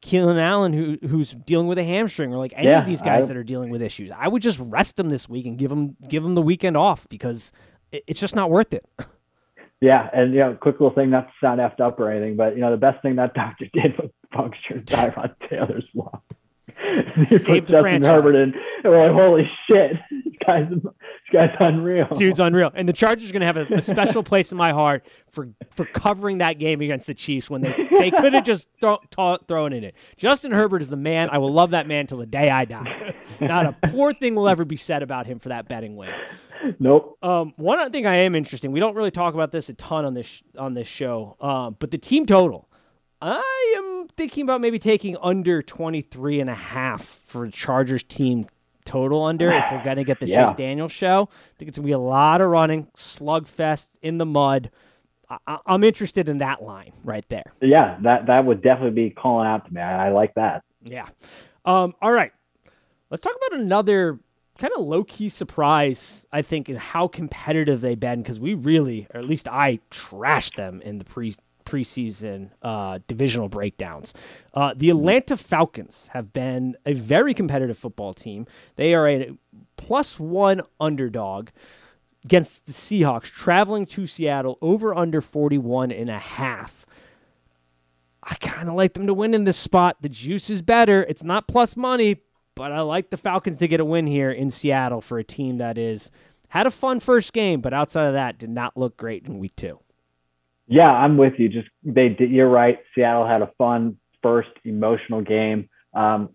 Keenan 0.00 0.38
Allen, 0.38 0.72
who 0.72 0.98
who's 1.06 1.32
dealing 1.32 1.68
with 1.68 1.78
a 1.78 1.84
hamstring, 1.84 2.34
or 2.34 2.38
like 2.38 2.52
any 2.56 2.66
yeah, 2.66 2.80
of 2.80 2.86
these 2.86 3.00
guys 3.00 3.24
I, 3.24 3.26
that 3.28 3.36
are 3.36 3.44
dealing 3.44 3.70
with 3.70 3.80
issues. 3.80 4.10
I 4.10 4.26
would 4.26 4.42
just 4.42 4.58
rest 4.58 4.96
them 4.96 5.08
this 5.08 5.28
week 5.28 5.46
and 5.46 5.56
give 5.56 5.70
them 5.70 5.96
give 6.08 6.24
them 6.24 6.34
the 6.34 6.42
weekend 6.42 6.76
off 6.76 7.08
because 7.08 7.52
it's 7.92 8.20
just 8.20 8.34
not 8.34 8.50
worth 8.50 8.72
it. 8.74 8.84
Yeah, 9.82 10.08
and 10.14 10.32
you 10.32 10.38
know, 10.38 10.54
quick 10.54 10.78
little 10.78 10.94
thing, 10.94 11.10
not 11.10 11.26
to 11.26 11.32
sound 11.42 11.58
effed 11.58 11.80
up 11.80 11.98
or 11.98 12.08
anything, 12.08 12.36
but 12.36 12.54
you 12.54 12.60
know, 12.60 12.70
the 12.70 12.76
best 12.76 13.02
thing 13.02 13.16
that 13.16 13.34
doctor 13.34 13.66
did 13.72 13.98
was 13.98 14.10
puncture 14.30 14.80
Tyrod 14.86 15.34
Taylor's 15.50 15.84
lung. 15.92 16.20
He 17.28 17.38
Saved 17.38 17.68
the 17.68 17.80
Justin. 17.80 18.02
Herbert 18.02 18.34
and 18.34 18.54
we're 18.84 19.06
like, 19.06 19.14
holy 19.14 19.50
shit, 19.68 19.92
this 20.10 20.34
guy's 20.44 20.68
this 20.68 20.82
guy's 21.32 21.54
unreal. 21.60 22.06
Dude's 22.16 22.40
unreal. 22.40 22.70
And 22.74 22.88
the 22.88 22.92
Chargers 22.92 23.30
are 23.30 23.32
gonna 23.32 23.46
have 23.46 23.56
a, 23.56 23.66
a, 23.74 23.82
special 23.82 24.22
place 24.22 24.52
in 24.52 24.58
my 24.58 24.72
heart 24.72 25.06
for 25.30 25.48
for 25.70 25.84
covering 25.84 26.38
that 26.38 26.58
game 26.58 26.80
against 26.80 27.06
the 27.06 27.14
Chiefs 27.14 27.48
when 27.48 27.62
they 27.62 27.74
they 27.98 28.10
could 28.10 28.32
have 28.32 28.44
just 28.44 28.68
throw, 28.80 28.98
t- 29.10 29.44
thrown 29.46 29.72
in 29.72 29.84
it. 29.84 29.94
Justin 30.16 30.52
Herbert 30.52 30.82
is 30.82 30.90
the 30.90 30.96
man. 30.96 31.28
I 31.30 31.38
will 31.38 31.52
love 31.52 31.70
that 31.70 31.86
man 31.86 32.06
till 32.06 32.18
the 32.18 32.26
day 32.26 32.50
I 32.50 32.64
die. 32.64 33.14
Not 33.40 33.66
a 33.66 33.72
poor 33.88 34.12
thing 34.12 34.34
will 34.34 34.48
ever 34.48 34.64
be 34.64 34.76
said 34.76 35.02
about 35.02 35.26
him 35.26 35.38
for 35.38 35.50
that 35.50 35.68
betting 35.68 35.96
win. 35.96 36.10
Nope. 36.78 37.18
Um, 37.22 37.54
one 37.56 37.90
thing 37.90 38.06
I 38.06 38.16
am 38.16 38.34
interesting. 38.34 38.72
We 38.72 38.80
don't 38.80 38.94
really 38.94 39.10
talk 39.10 39.34
about 39.34 39.52
this 39.52 39.68
a 39.68 39.74
ton 39.74 40.04
on 40.04 40.14
this 40.14 40.42
on 40.58 40.74
this 40.74 40.86
show. 40.88 41.36
Um, 41.40 41.76
but 41.78 41.90
the 41.90 41.98
team 41.98 42.26
total. 42.26 42.68
I 43.24 43.74
am 43.78 44.08
thinking 44.16 44.42
about 44.42 44.60
maybe 44.60 44.80
taking 44.80 45.16
under 45.22 45.62
23 45.62 46.40
and 46.40 46.50
a 46.50 46.54
half 46.54 47.04
for 47.04 47.48
Chargers 47.48 48.02
team 48.02 48.46
total 48.84 49.22
under 49.22 49.52
if 49.52 49.64
we're 49.70 49.84
going 49.84 49.96
to 49.96 50.04
get 50.04 50.18
the 50.18 50.26
yeah. 50.26 50.48
Chase 50.48 50.56
Daniels 50.56 50.90
show. 50.90 51.28
I 51.30 51.56
think 51.56 51.68
it's 51.68 51.78
going 51.78 51.84
to 51.84 51.88
be 51.88 51.92
a 51.92 51.98
lot 51.98 52.40
of 52.40 52.50
running, 52.50 52.88
slugfest 52.96 53.96
in 54.02 54.18
the 54.18 54.26
mud. 54.26 54.70
I- 55.46 55.58
am 55.68 55.84
interested 55.84 56.28
in 56.28 56.38
that 56.38 56.64
line 56.64 56.94
right 57.04 57.24
there. 57.28 57.52
Yeah, 57.60 57.96
that 58.02 58.26
that 58.26 58.44
would 58.44 58.60
definitely 58.60 59.08
be 59.08 59.10
calling 59.10 59.46
out 59.46 59.66
to 59.66 59.72
me. 59.72 59.80
I, 59.80 60.08
I 60.08 60.10
like 60.10 60.34
that. 60.34 60.64
Yeah. 60.82 61.06
Um, 61.64 61.94
all 62.02 62.10
right. 62.10 62.32
Let's 63.08 63.22
talk 63.22 63.34
about 63.46 63.60
another 63.60 64.18
kind 64.58 64.72
of 64.76 64.84
low 64.84 65.04
key 65.04 65.28
surprise, 65.28 66.26
I 66.32 66.42
think, 66.42 66.68
in 66.68 66.76
how 66.76 67.06
competitive 67.06 67.82
they've 67.82 67.98
been 67.98 68.20
because 68.20 68.40
we 68.40 68.54
really, 68.54 69.06
or 69.14 69.20
at 69.20 69.26
least 69.26 69.46
I, 69.46 69.78
trashed 69.92 70.56
them 70.56 70.82
in 70.82 70.98
the 70.98 71.04
pre 71.04 71.34
preseason 71.64 72.50
uh, 72.62 72.98
divisional 73.06 73.48
breakdowns. 73.48 74.14
Uh, 74.54 74.74
the 74.76 74.90
Atlanta 74.90 75.36
Falcons 75.36 76.08
have 76.12 76.32
been 76.32 76.76
a 76.86 76.92
very 76.92 77.34
competitive 77.34 77.78
football 77.78 78.14
team. 78.14 78.46
They 78.76 78.94
are 78.94 79.08
a 79.08 79.30
plus 79.76 80.18
one 80.18 80.62
underdog 80.80 81.48
against 82.24 82.66
the 82.66 82.72
Seahawks, 82.72 83.24
traveling 83.24 83.86
to 83.86 84.06
Seattle 84.06 84.58
over 84.62 84.94
under 84.94 85.20
41 85.20 85.90
and 85.90 86.08
a 86.08 86.18
half. 86.18 86.86
I 88.22 88.36
kind 88.36 88.68
of 88.68 88.74
like 88.74 88.94
them 88.94 89.06
to 89.08 89.14
win 89.14 89.34
in 89.34 89.44
this 89.44 89.56
spot. 89.56 89.96
The 90.00 90.08
juice 90.08 90.48
is 90.48 90.62
better. 90.62 91.02
It's 91.02 91.24
not 91.24 91.48
plus 91.48 91.76
money, 91.76 92.22
but 92.54 92.70
I 92.70 92.80
like 92.82 93.10
the 93.10 93.16
Falcons 93.16 93.58
to 93.58 93.68
get 93.68 93.80
a 93.80 93.84
win 93.84 94.06
here 94.06 94.30
in 94.30 94.50
Seattle 94.50 95.00
for 95.00 95.18
a 95.18 95.24
team 95.24 95.58
that 95.58 95.76
is 95.76 96.10
had 96.48 96.66
a 96.66 96.70
fun 96.70 97.00
first 97.00 97.32
game, 97.32 97.60
but 97.60 97.72
outside 97.72 98.06
of 98.06 98.12
that, 98.12 98.38
did 98.38 98.50
not 98.50 98.76
look 98.76 98.96
great 98.96 99.26
in 99.26 99.38
week 99.38 99.56
two. 99.56 99.80
Yeah, 100.72 100.90
I'm 100.90 101.18
with 101.18 101.34
you. 101.38 101.50
Just 101.50 101.68
they. 101.84 102.16
You're 102.18 102.48
right. 102.48 102.78
Seattle 102.94 103.26
had 103.26 103.42
a 103.42 103.50
fun 103.58 103.98
first 104.22 104.48
emotional 104.64 105.20
game. 105.20 105.68
Um, 105.94 106.30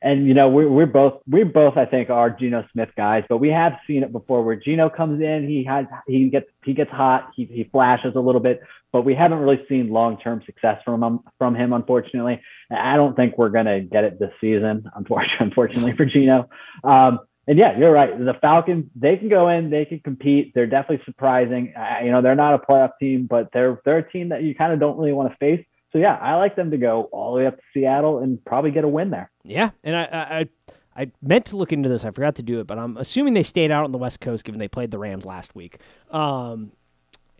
and 0.00 0.26
you 0.26 0.34
know 0.34 0.48
we're, 0.48 0.68
we're 0.68 0.86
both 0.86 1.20
we 1.28 1.44
both 1.44 1.76
I 1.76 1.84
think 1.84 2.08
are 2.08 2.30
Geno 2.30 2.66
Smith 2.72 2.88
guys, 2.96 3.24
but 3.28 3.36
we 3.36 3.50
have 3.50 3.74
seen 3.86 4.02
it 4.02 4.10
before 4.10 4.42
where 4.42 4.56
Geno 4.56 4.88
comes 4.88 5.22
in, 5.22 5.46
he 5.46 5.62
has 5.64 5.84
he 6.06 6.28
gets 6.30 6.46
he 6.64 6.72
gets 6.72 6.90
hot, 6.90 7.30
he 7.36 7.44
he 7.44 7.64
flashes 7.64 8.14
a 8.16 8.20
little 8.20 8.40
bit, 8.40 8.62
but 8.92 9.02
we 9.02 9.14
haven't 9.14 9.38
really 9.38 9.62
seen 9.68 9.90
long 9.90 10.18
term 10.18 10.42
success 10.46 10.80
from 10.84 11.02
him 11.02 11.20
from 11.38 11.54
him 11.54 11.74
unfortunately. 11.74 12.40
I 12.70 12.96
don't 12.96 13.14
think 13.14 13.36
we're 13.36 13.50
gonna 13.50 13.80
get 13.80 14.04
it 14.04 14.18
this 14.18 14.32
season, 14.40 14.90
unfortunately, 14.96 15.36
unfortunately 15.40 15.92
for 15.96 16.06
Geno. 16.06 16.48
Um, 16.82 17.20
and 17.46 17.58
yeah, 17.58 17.76
you're 17.78 17.90
right. 17.90 18.16
The 18.16 18.34
Falcons, 18.40 18.86
they 18.94 19.16
can 19.16 19.28
go 19.28 19.48
in, 19.48 19.70
they 19.70 19.84
can 19.84 20.00
compete. 20.00 20.52
They're 20.54 20.66
definitely 20.66 21.04
surprising. 21.04 21.74
You 22.04 22.12
know, 22.12 22.22
they're 22.22 22.34
not 22.34 22.54
a 22.54 22.58
playoff 22.58 22.90
team, 23.00 23.26
but 23.28 23.48
they're 23.52 23.80
they're 23.84 23.98
a 23.98 24.10
team 24.10 24.28
that 24.28 24.42
you 24.42 24.54
kind 24.54 24.72
of 24.72 24.80
don't 24.80 24.96
really 24.98 25.12
want 25.12 25.30
to 25.30 25.36
face. 25.38 25.64
So 25.92 25.98
yeah, 25.98 26.16
I 26.16 26.36
like 26.36 26.56
them 26.56 26.70
to 26.70 26.78
go 26.78 27.04
all 27.12 27.32
the 27.32 27.40
way 27.40 27.46
up 27.46 27.56
to 27.56 27.62
Seattle 27.74 28.20
and 28.20 28.42
probably 28.44 28.70
get 28.70 28.84
a 28.84 28.88
win 28.88 29.10
there. 29.10 29.30
Yeah, 29.44 29.70
and 29.84 29.96
I, 29.96 30.02
I 30.02 30.48
I 30.96 31.10
meant 31.20 31.46
to 31.46 31.56
look 31.56 31.72
into 31.72 31.88
this. 31.88 32.04
I 32.04 32.10
forgot 32.10 32.36
to 32.36 32.42
do 32.42 32.60
it, 32.60 32.66
but 32.66 32.78
I'm 32.78 32.96
assuming 32.96 33.34
they 33.34 33.42
stayed 33.42 33.70
out 33.70 33.84
on 33.84 33.92
the 33.92 33.98
West 33.98 34.20
Coast, 34.20 34.44
given 34.44 34.58
they 34.58 34.68
played 34.68 34.90
the 34.90 34.98
Rams 34.98 35.24
last 35.24 35.54
week. 35.54 35.78
Um, 36.10 36.72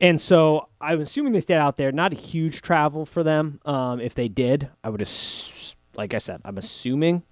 and 0.00 0.20
so 0.20 0.68
I'm 0.80 1.00
assuming 1.00 1.32
they 1.32 1.40
stayed 1.40 1.56
out 1.56 1.76
there. 1.76 1.92
Not 1.92 2.12
a 2.12 2.16
huge 2.16 2.62
travel 2.62 3.06
for 3.06 3.22
them. 3.22 3.60
Um, 3.64 4.00
if 4.00 4.14
they 4.14 4.28
did, 4.28 4.68
I 4.82 4.88
would, 4.90 5.00
ass- 5.00 5.76
like 5.94 6.12
I 6.12 6.18
said, 6.18 6.40
I'm 6.44 6.58
assuming 6.58 7.22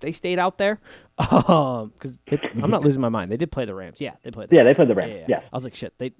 they 0.00 0.12
stayed 0.12 0.38
out 0.38 0.58
there. 0.58 0.80
Um, 1.18 1.92
because 1.94 2.18
I'm 2.62 2.70
not 2.70 2.82
losing 2.84 3.00
my 3.00 3.08
mind. 3.08 3.32
They 3.32 3.36
did 3.36 3.50
play 3.50 3.64
the 3.64 3.74
Rams. 3.74 4.00
Yeah, 4.00 4.12
they 4.22 4.30
played. 4.30 4.50
The 4.50 4.56
yeah, 4.56 4.64
they 4.64 4.74
played 4.74 4.88
the 4.88 4.94
Rams. 4.94 5.24
Yeah, 5.28 5.38
yeah. 5.38 5.40
I 5.52 5.56
was 5.56 5.64
like, 5.64 5.74
shit. 5.74 5.92
They, 5.98 6.12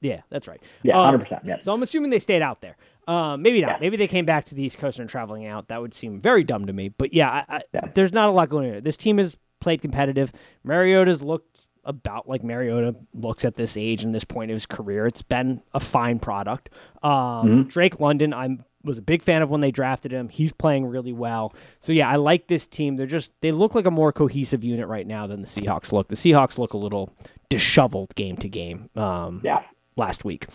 yeah, 0.00 0.22
that's 0.30 0.48
right. 0.48 0.62
Yeah, 0.82 0.94
hundred 0.96 1.16
um, 1.16 1.20
percent. 1.22 1.42
Yeah. 1.44 1.56
So 1.62 1.72
I'm 1.72 1.82
assuming 1.82 2.10
they 2.10 2.18
stayed 2.18 2.42
out 2.42 2.60
there. 2.60 2.76
Um, 3.06 3.42
maybe 3.42 3.60
not. 3.60 3.72
Yeah. 3.72 3.78
Maybe 3.80 3.96
they 3.96 4.08
came 4.08 4.24
back 4.24 4.46
to 4.46 4.54
the 4.54 4.62
East 4.62 4.78
Coast 4.78 4.98
and 4.98 5.08
traveling 5.08 5.46
out. 5.46 5.68
That 5.68 5.80
would 5.80 5.94
seem 5.94 6.20
very 6.20 6.44
dumb 6.44 6.66
to 6.66 6.72
me. 6.72 6.88
But 6.88 7.12
yeah, 7.12 7.30
I, 7.30 7.56
I, 7.56 7.62
yeah. 7.72 7.88
there's 7.94 8.12
not 8.12 8.28
a 8.28 8.32
lot 8.32 8.48
going 8.48 8.74
on. 8.74 8.82
This 8.82 8.96
team 8.96 9.18
has 9.18 9.36
played 9.60 9.80
competitive. 9.80 10.32
Mariota's 10.64 11.22
looked 11.22 11.66
about 11.84 12.28
like 12.28 12.42
Mariota 12.42 12.96
looks 13.14 13.44
at 13.44 13.54
this 13.54 13.76
age 13.76 14.02
and 14.02 14.14
this 14.14 14.24
point 14.24 14.50
of 14.50 14.54
his 14.54 14.66
career. 14.66 15.06
It's 15.06 15.22
been 15.22 15.62
a 15.72 15.80
fine 15.80 16.18
product. 16.18 16.70
Um, 17.02 17.10
mm-hmm. 17.12 17.62
Drake 17.62 18.00
London, 18.00 18.34
I'm 18.34 18.64
was 18.86 18.98
a 18.98 19.02
big 19.02 19.22
fan 19.22 19.42
of 19.42 19.50
when 19.50 19.60
they 19.60 19.70
drafted 19.70 20.12
him. 20.12 20.28
He's 20.28 20.52
playing 20.52 20.86
really 20.86 21.12
well. 21.12 21.54
So 21.80 21.92
yeah, 21.92 22.08
I 22.08 22.16
like 22.16 22.46
this 22.46 22.66
team. 22.66 22.96
They're 22.96 23.06
just 23.06 23.32
they 23.40 23.52
look 23.52 23.74
like 23.74 23.86
a 23.86 23.90
more 23.90 24.12
cohesive 24.12 24.64
unit 24.64 24.86
right 24.88 25.06
now 25.06 25.26
than 25.26 25.42
the 25.42 25.46
Seahawks 25.46 25.92
look. 25.92 26.08
The 26.08 26.16
Seahawks 26.16 26.58
look 26.58 26.72
a 26.72 26.78
little 26.78 27.14
disheveled 27.48 28.14
game 28.14 28.36
to 28.38 28.48
game. 28.48 28.90
Um, 28.96 29.42
yeah. 29.44 29.62
Last 29.96 30.24
week. 30.24 30.46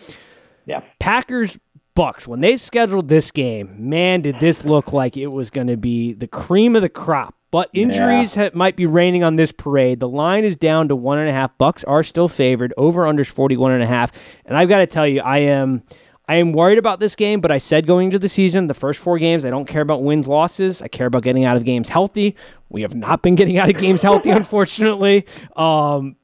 Yeah. 0.66 0.82
Packers 0.98 1.58
Bucs, 1.94 2.26
when 2.26 2.40
they 2.40 2.56
scheduled 2.56 3.08
this 3.08 3.30
game, 3.30 3.90
man, 3.90 4.22
did 4.22 4.40
this 4.40 4.64
look 4.64 4.92
like 4.92 5.16
it 5.16 5.26
was 5.26 5.50
going 5.50 5.66
to 5.66 5.76
be 5.76 6.14
the 6.14 6.26
cream 6.26 6.74
of 6.74 6.82
the 6.82 6.88
crop. 6.88 7.34
But 7.50 7.68
injuries 7.74 8.34
yeah. 8.34 8.44
ha- 8.44 8.50
might 8.54 8.76
be 8.76 8.86
raining 8.86 9.22
on 9.24 9.36
this 9.36 9.52
parade. 9.52 10.00
The 10.00 10.08
line 10.08 10.44
is 10.44 10.56
down 10.56 10.88
to 10.88 10.96
one 10.96 11.18
and 11.18 11.28
a 11.28 11.32
half. 11.32 11.58
Bucs 11.58 11.84
are 11.86 12.02
still 12.02 12.28
favored. 12.28 12.72
Over 12.78 13.06
under 13.06 13.24
forty 13.24 13.58
one 13.58 13.72
and 13.72 13.82
a 13.82 13.86
half. 13.86 14.10
And 14.46 14.56
I've 14.56 14.70
got 14.70 14.78
to 14.78 14.86
tell 14.86 15.06
you, 15.06 15.20
I 15.20 15.38
am. 15.38 15.82
I 16.28 16.36
am 16.36 16.52
worried 16.52 16.78
about 16.78 17.00
this 17.00 17.16
game, 17.16 17.40
but 17.40 17.50
I 17.50 17.58
said 17.58 17.86
going 17.86 18.06
into 18.06 18.18
the 18.18 18.28
season, 18.28 18.68
the 18.68 18.74
first 18.74 19.00
four 19.00 19.18
games, 19.18 19.44
I 19.44 19.50
don't 19.50 19.66
care 19.66 19.82
about 19.82 20.02
wins, 20.02 20.28
losses. 20.28 20.80
I 20.80 20.88
care 20.88 21.06
about 21.06 21.24
getting 21.24 21.44
out 21.44 21.56
of 21.56 21.64
games 21.64 21.88
healthy. 21.88 22.36
We 22.68 22.82
have 22.82 22.94
not 22.94 23.22
been 23.22 23.34
getting 23.34 23.58
out 23.58 23.68
of 23.68 23.76
games 23.76 24.02
healthy, 24.02 24.30
unfortunately. 24.42 25.26
Um, 25.56 26.16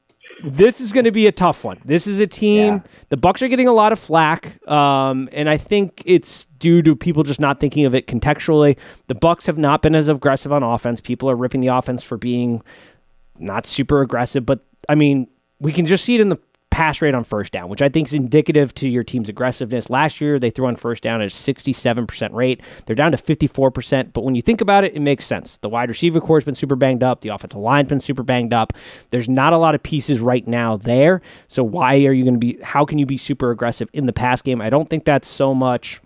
this 0.43 0.79
is 0.79 0.93
going 0.93 1.03
to 1.03 1.11
be 1.11 1.27
a 1.27 1.31
tough 1.31 1.63
one. 1.63 1.81
This 1.83 2.07
is 2.07 2.19
a 2.19 2.27
team. 2.27 2.75
Yeah. 2.75 2.81
The 3.09 3.17
Bucs 3.17 3.41
are 3.41 3.49
getting 3.49 3.67
a 3.67 3.73
lot 3.73 3.91
of 3.91 3.99
flack, 3.99 4.65
um, 4.69 5.27
and 5.33 5.49
I 5.49 5.57
think 5.57 6.01
it's 6.05 6.45
due 6.59 6.81
to 6.81 6.95
people 6.95 7.23
just 7.23 7.39
not 7.39 7.59
thinking 7.59 7.85
of 7.85 7.93
it 7.93 8.07
contextually. 8.07 8.77
The 9.07 9.15
Bucs 9.15 9.47
have 9.47 9.57
not 9.57 9.81
been 9.81 9.95
as 9.95 10.07
aggressive 10.07 10.53
on 10.53 10.63
offense. 10.63 11.01
People 11.01 11.29
are 11.29 11.35
ripping 11.35 11.61
the 11.61 11.67
offense 11.67 12.03
for 12.03 12.17
being 12.17 12.61
not 13.37 13.65
super 13.65 14.01
aggressive, 14.01 14.45
but 14.45 14.65
I 14.87 14.95
mean, 14.95 15.27
we 15.59 15.73
can 15.73 15.85
just 15.85 16.05
see 16.05 16.15
it 16.15 16.21
in 16.21 16.29
the 16.29 16.39
pass 16.79 17.01
rate 17.01 17.13
on 17.13 17.25
first 17.25 17.51
down, 17.51 17.67
which 17.67 17.81
I 17.81 17.89
think 17.89 18.07
is 18.07 18.13
indicative 18.13 18.73
to 18.75 18.87
your 18.87 19.03
team's 19.03 19.27
aggressiveness. 19.27 19.89
Last 19.89 20.21
year, 20.21 20.39
they 20.39 20.49
threw 20.49 20.65
on 20.65 20.77
first 20.77 21.03
down 21.03 21.21
at 21.21 21.27
a 21.27 21.29
67% 21.29 22.33
rate. 22.33 22.61
They're 22.85 22.95
down 22.95 23.11
to 23.11 23.17
54%, 23.17 24.13
but 24.13 24.23
when 24.23 24.33
you 24.33 24.41
think 24.41 24.61
about 24.61 24.85
it, 24.85 24.95
it 24.95 25.01
makes 25.01 25.25
sense. 25.25 25.57
The 25.57 25.67
wide 25.67 25.89
receiver 25.89 26.21
core 26.21 26.37
has 26.37 26.45
been 26.45 26.55
super 26.55 26.77
banged 26.77 27.03
up. 27.03 27.19
The 27.19 27.29
offensive 27.29 27.59
line's 27.59 27.89
been 27.89 27.99
super 27.99 28.23
banged 28.23 28.53
up. 28.53 28.71
There's 29.09 29.27
not 29.27 29.51
a 29.51 29.57
lot 29.57 29.75
of 29.75 29.83
pieces 29.83 30.21
right 30.21 30.47
now 30.47 30.77
there. 30.77 31.21
So 31.49 31.65
why 31.65 31.95
are 32.05 32.13
you 32.13 32.23
going 32.23 32.35
to 32.35 32.39
be, 32.39 32.57
how 32.63 32.85
can 32.85 32.97
you 32.97 33.05
be 33.05 33.17
super 33.17 33.51
aggressive 33.51 33.89
in 33.91 34.05
the 34.05 34.13
pass 34.13 34.41
game? 34.41 34.61
I 34.61 34.69
don't 34.69 34.89
think 34.89 35.03
that's 35.03 35.27
so 35.27 35.53
much 35.53 35.99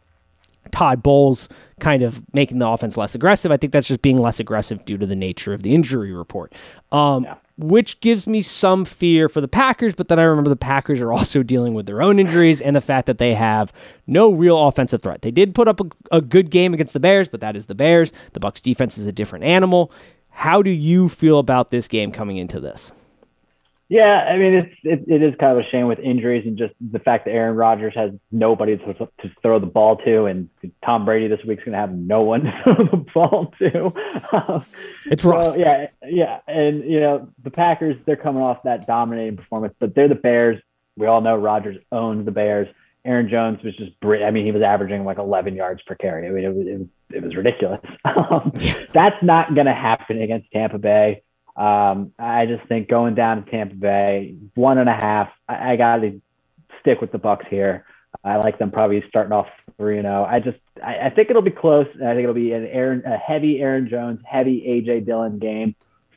Todd 0.71 1.03
Bowles 1.03 1.49
kind 1.82 2.01
of 2.01 2.24
making 2.34 2.57
the 2.57 2.67
offense 2.67 2.97
less 2.97 3.13
aggressive. 3.13 3.51
I 3.51 3.57
think 3.57 3.74
that's 3.74 3.89
just 3.89 4.01
being 4.01 4.17
less 4.17 4.39
aggressive 4.39 4.84
due 4.86 4.97
to 4.97 5.05
the 5.05 5.15
nature 5.15 5.53
of 5.53 5.61
the 5.61 5.76
injury 5.76 6.13
report. 6.13 6.51
Um, 6.91 7.26
yeah 7.26 7.36
which 7.64 8.01
gives 8.01 8.28
me 8.28 8.41
some 8.41 8.84
fear 8.84 9.30
for 9.30 9.39
the 9.39 9.47
Packers. 9.47 9.93
But 9.93 10.09
then 10.09 10.20
I 10.20 10.24
remember 10.24 10.49
the 10.49 10.55
Packers 10.55 10.99
are 10.99 11.14
also 11.14 11.43
dealing 11.43 11.74
with 11.74 11.86
their 11.86 12.01
own 12.01 12.20
injuries 12.20 12.61
and 12.61 12.76
the 12.76 12.82
fact 12.82 13.05
that 13.07 13.20
they 13.20 13.34
have 13.36 13.72
no 14.05 14.34
real 14.34 14.68
offensive 14.68 15.01
threat. 15.01 15.22
They 15.22 15.32
did 15.32 15.55
put 15.55 15.70
up 15.70 15.80
a, 15.80 15.86
a 16.11 16.22
good 16.22 16.51
game 16.51 16.74
against 16.74 16.93
the 16.93 16.99
Bears, 16.99 17.30
but 17.30 17.39
that 17.39 17.55
is 17.55 17.68
the 17.68 17.76
Bears. 17.76 18.11
The 18.34 18.39
Bucs 18.41 18.61
defense 18.61 18.97
is 18.97 19.07
a 19.07 19.14
different 19.14 19.45
animal. 19.45 19.91
How 20.30 20.61
do 20.61 20.72
you 20.72 21.07
feel 21.07 21.39
about 21.39 21.70
this 21.70 21.88
game 21.88 22.11
coming 22.11 22.38
into 22.38 22.59
this? 22.59 22.91
Yeah, 23.90 24.28
I 24.30 24.38
mean 24.38 24.54
it's 24.54 24.76
it, 24.84 25.04
it 25.08 25.22
is 25.22 25.36
kind 25.40 25.58
of 25.58 25.66
a 25.66 25.70
shame 25.70 25.88
with 25.88 26.00
injuries 26.00 26.48
and 26.48 26.58
just 26.58 26.74
the 26.80 27.00
fact 27.00 27.26
that 27.26 27.32
Aaron 27.32 27.56
Rodgers 27.56 27.94
has 27.96 28.12
nobody 28.32 28.78
to, 28.78 28.94
to 28.94 29.32
throw 29.42 29.60
the 29.60 29.68
ball 29.68 29.98
to, 29.98 30.26
and 30.26 30.50
Tom 30.84 31.06
Brady 31.06 31.28
this 31.28 31.44
week's 31.46 31.64
going 31.64 31.74
to 31.74 31.80
have 31.80 31.94
no 31.94 32.22
one 32.22 32.44
to 32.44 32.62
throw 32.64 32.86
the 32.86 33.06
ball 33.14 33.54
to. 33.60 33.94
it's 35.06 35.24
rough. 35.24 35.54
So, 35.54 35.56
yeah, 35.56 35.88
yeah, 36.06 36.40
and 36.48 36.84
you 36.90 37.02
know 37.02 37.30
the 37.44 37.52
Packers 37.52 37.98
they're 38.06 38.16
coming 38.16 38.42
off 38.42 38.64
that 38.64 38.88
dominating 38.88 39.38
performance, 39.38 39.76
but 39.80 39.94
they're 39.94 40.08
the 40.08 40.16
Bears. 40.16 40.62
We 40.96 41.08
all 41.08 41.22
know 41.22 41.36
Rodgers 41.36 41.78
owns 41.92 42.26
the 42.26 42.32
Bears. 42.32 42.68
Aaron 43.06 43.30
Jones 43.30 43.62
was 43.64 43.76
just 43.76 43.92
I 44.04 44.32
mean 44.32 44.46
he 44.46 44.52
was 44.52 44.62
averaging 44.62 45.04
like 45.04 45.18
11 45.18 45.56
yards 45.56 45.82
per 45.86 45.96
carry. 45.96 46.28
I 46.28 46.32
mean 46.32 46.46
it 46.46 46.56
was 46.56 46.68
it 46.68 46.80
was, 46.80 46.88
it 47.12 47.24
was 47.24 47.36
ridiculous. 47.36 47.82
Um, 48.06 48.52
that's 48.92 49.22
not 49.24 49.56
going 49.56 49.66
to 49.66 49.74
happen 49.74 50.22
against 50.22 50.52
Tampa 50.52 50.78
Bay. 50.78 51.24
Um, 51.56 52.14
I 52.18 52.45
just 52.45 52.68
think 52.68 52.89
going 52.89 53.16
down 53.16 53.43
to 53.43 53.51
Tampa 53.51 53.76
Bay, 53.76 54.36
one 54.56 54.78
and 54.78 54.89
a 54.89 54.93
half. 54.93 55.30
I, 55.47 55.74
I 55.74 55.76
got 55.76 55.97
to 55.97 56.22
stick 56.80 56.99
with 56.99 57.12
the 57.12 57.20
Bucs 57.20 57.47
here. 57.47 57.86
I 58.24 58.38
like 58.38 58.58
them 58.60 58.72
probably 58.72 59.04
starting 59.08 59.34
off 59.34 59.47
three 59.78 59.97
and 59.97 60.06
zero. 60.06 60.22
Oh. 60.22 60.26
I 60.26 60.39
just 60.39 60.58
I, 60.84 61.08
I, 61.08 61.10
think 61.10 61.30
it'll 61.30 61.41
be 61.41 61.51
close. 61.51 61.88
I 61.95 62.14
think 62.14 62.22
it'll 62.24 62.34
be 62.34 62.54
an 62.54 62.66
Aaron 62.66 63.04
a 63.06 63.18
heavy 63.18 63.60
Aaron 63.62 63.89
Jones, 63.89 64.20
heavy 64.26 64.62
AJ 64.62 65.06
Dillon 65.06 65.39
game 65.39 65.76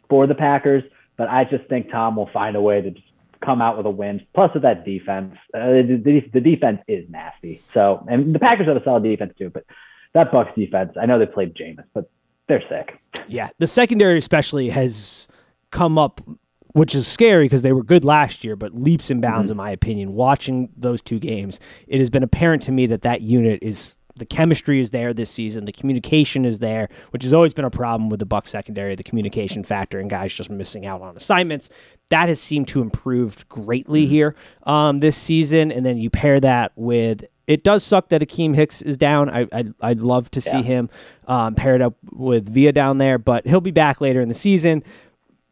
for 0.09 0.26
the 0.26 0.34
Packers. 0.34 0.84
But 1.16 1.28
I 1.28 1.45
just 1.45 1.64
think 1.68 1.91
Tom 1.91 2.16
will 2.16 2.30
find 2.32 2.57
a 2.57 2.61
way 2.61 2.80
to 2.82 2.91
just 2.91 3.07
come 3.43 3.62
out 3.62 3.76
with 3.76 3.87
a 3.87 3.91
win. 3.91 4.26
Plus 4.34 4.53
with 4.55 4.62
that 4.62 4.84
defense, 4.84 5.34
uh, 5.55 5.66
the, 5.66 6.01
the, 6.03 6.30
the 6.34 6.41
defense 6.41 6.80
is 6.87 7.09
nasty. 7.09 7.62
So 7.72 8.07
and 8.09 8.34
the 8.34 8.39
Packers 8.39 8.66
have 8.68 8.76
a 8.76 8.84
solid 8.84 9.03
defense 9.03 9.34
too. 9.39 9.51
But 9.51 9.64
that 10.12 10.30
Bucs 10.30 10.55
defense, 10.55 10.93
I 11.01 11.07
know 11.07 11.18
they 11.18 11.26
played 11.26 11.55
Jameis, 11.55 11.84
but 11.95 12.11
they're 12.49 12.62
sick. 12.68 12.99
Yeah, 13.28 13.51
the 13.59 13.66
secondary 13.66 14.18
especially 14.18 14.70
has 14.70 15.26
come 15.70 15.99
up, 15.99 16.20
which 16.68 16.94
is 16.94 17.07
scary 17.07 17.47
because 17.47 17.62
they 17.62 17.72
were 17.72 17.82
good 17.82 18.05
last 18.05 18.44
year, 18.44 18.57
but 18.57 18.74
leaps 18.74 19.11
and 19.11 19.20
bounds, 19.20 19.51
mm-hmm. 19.51 19.61
in 19.61 19.64
my 19.64 19.70
opinion. 19.70 20.14
Watching 20.14 20.70
those 20.76 21.03
two 21.03 21.18
games, 21.18 21.61
it 21.86 21.99
has 21.99 22.11
been 22.11 22.22
apparent 22.22 22.62
to 22.62 22.72
me 22.72 22.86
that 22.86 23.03
that 23.03 23.22
unit 23.22 23.61
is 23.62 23.97
the 24.16 24.24
chemistry 24.24 24.80
is 24.80 24.90
there 24.90 25.12
this 25.12 25.30
season. 25.30 25.66
The 25.66 25.72
communication 25.72 26.44
is 26.44 26.59
there, 26.59 26.88
which 27.11 27.22
has 27.22 27.34
always 27.34 27.53
been 27.53 27.66
a 27.66 27.70
problem 27.70 28.09
with 28.09 28.18
the 28.18 28.26
Buck 28.26 28.49
secondary. 28.49 28.94
The 28.94 29.03
communication 29.03 29.62
factor 29.62 30.01
and 30.01 30.09
guys 30.09 30.32
just 30.32 30.49
missing 30.49 30.86
out 30.86 31.03
on 31.03 31.16
assignments 31.16 31.68
that 32.09 32.28
has 32.28 32.40
seemed 32.40 32.68
to 32.68 32.80
improve 32.80 33.49
greatly 33.49 34.05
mm-hmm. 34.05 34.11
here 34.11 34.36
um, 34.62 34.99
this 34.99 35.16
season. 35.16 35.70
And 35.70 35.84
then 35.84 35.99
you 35.99 36.11
pair 36.11 36.40
that 36.40 36.72
with 36.76 37.24
it 37.47 37.62
does 37.62 37.84
suck 37.84 38.09
that 38.09 38.22
Akiem 38.22 38.55
Hicks 38.55 38.82
is 38.82 38.97
down. 38.97 39.30
I, 39.30 39.47
I 39.53 39.64
I'd 39.80 40.01
love 40.01 40.30
to 40.32 40.40
see 40.40 40.59
yeah. 40.59 40.62
him 40.62 40.90
um, 41.26 41.55
paired 41.55 41.82
up 41.82 41.94
with 42.12 42.49
Vea 42.49 42.72
down 42.72 42.99
there, 42.99 43.18
but 43.18 43.47
he'll 43.47 43.61
be 43.61 43.70
back 43.70 44.01
later 44.01 44.20
in 44.20 44.28
the 44.28 44.34
season 44.34 44.82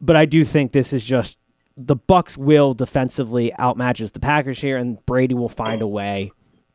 but 0.01 0.15
I 0.15 0.25
do 0.25 0.45
think 0.45 0.71
this 0.71 0.93
is 0.93 1.03
just 1.03 1.37
the 1.77 1.95
Bucs 1.95 2.37
will 2.37 2.73
defensively 2.73 3.51
outmatches 3.59 4.13
the 4.13 4.19
Packers 4.19 4.59
here, 4.59 4.77
and 4.77 5.03
Brady 5.05 5.33
will 5.35 5.49
find 5.49 5.81
a 5.81 5.87
way 5.87 6.31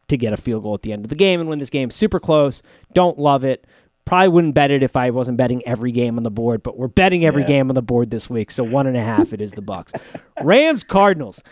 to 0.08 0.16
get 0.16 0.32
a 0.32 0.36
field 0.36 0.64
goal 0.64 0.74
at 0.74 0.82
the 0.82 0.92
end 0.92 1.04
of 1.04 1.08
the 1.08 1.14
game 1.14 1.40
and 1.40 1.48
win 1.48 1.58
this 1.58 1.70
game. 1.70 1.90
Super 1.90 2.18
close. 2.18 2.62
Don't 2.92 3.18
love 3.18 3.44
it. 3.44 3.66
Probably 4.04 4.28
wouldn't 4.28 4.54
bet 4.54 4.72
it 4.72 4.82
if 4.82 4.96
I 4.96 5.10
wasn't 5.10 5.36
betting 5.36 5.66
every 5.66 5.92
game 5.92 6.16
on 6.16 6.24
the 6.24 6.30
board, 6.30 6.62
but 6.62 6.76
we're 6.76 6.88
betting 6.88 7.24
every 7.24 7.42
Yeah. 7.42 7.48
game 7.48 7.70
on 7.70 7.74
the 7.74 7.82
board 7.82 8.10
this 8.10 8.28
week. 8.28 8.50
So 8.50 8.64
one 8.64 8.86
and 8.88 8.96
a 8.96 9.02
half, 9.02 9.32
it 9.32 9.40
is 9.40 9.52
the 9.52 9.62
Bucs. 9.62 9.92
Rams 10.42 10.82
Cardinals. 10.82 11.44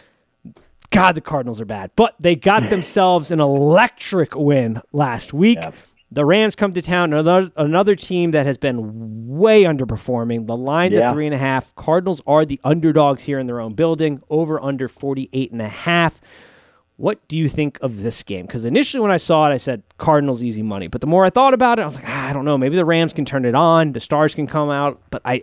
God, 0.90 1.14
the 1.14 1.20
Cardinals 1.20 1.60
are 1.60 1.64
bad, 1.66 1.90
but 1.96 2.14
they 2.18 2.34
got 2.34 2.70
themselves 2.70 3.30
an 3.30 3.40
electric 3.40 4.34
win 4.34 4.80
last 4.92 5.32
week. 5.32 5.58
Yep. 5.60 5.74
The 6.10 6.24
Rams 6.24 6.56
come 6.56 6.72
to 6.72 6.80
town, 6.80 7.12
another 7.12 7.50
another 7.56 7.94
team 7.94 8.30
that 8.30 8.46
has 8.46 8.56
been 8.56 9.36
way 9.38 9.64
underperforming. 9.64 10.46
The 10.46 10.56
line's 10.56 10.96
Yeah. 10.96 11.08
at 11.08 11.12
three 11.12 11.26
and 11.26 11.34
a 11.34 11.38
half. 11.38 11.74
Cardinals 11.76 12.22
are 12.26 12.46
the 12.46 12.58
underdogs 12.64 13.24
here 13.24 13.38
in 13.38 13.46
their 13.46 13.60
own 13.60 13.74
building, 13.74 14.22
over 14.30 14.58
under 14.64 14.88
48 14.88 15.52
and 15.52 15.60
a 15.60 15.68
half. 15.68 16.22
What 16.96 17.28
do 17.28 17.38
you 17.38 17.48
think 17.48 17.78
of 17.82 18.02
this 18.02 18.22
game? 18.22 18.46
Because 18.46 18.64
initially 18.64 19.02
when 19.02 19.10
I 19.10 19.18
saw 19.18 19.48
it, 19.50 19.52
I 19.52 19.58
said 19.58 19.82
Cardinals 19.98 20.42
easy 20.42 20.62
money. 20.62 20.88
But 20.88 21.02
the 21.02 21.06
more 21.06 21.26
I 21.26 21.30
thought 21.30 21.52
about 21.54 21.78
it, 21.78 21.82
I 21.82 21.84
was 21.84 21.96
like, 21.96 22.08
ah, 22.08 22.28
I 22.28 22.32
don't 22.32 22.44
know. 22.46 22.56
Maybe 22.58 22.74
the 22.76 22.84
Rams 22.86 23.12
can 23.12 23.26
turn 23.26 23.44
it 23.44 23.54
on. 23.54 23.92
The 23.92 24.00
Stars 24.00 24.34
can 24.34 24.46
come 24.46 24.70
out. 24.70 25.00
But 25.10 25.20
I, 25.26 25.42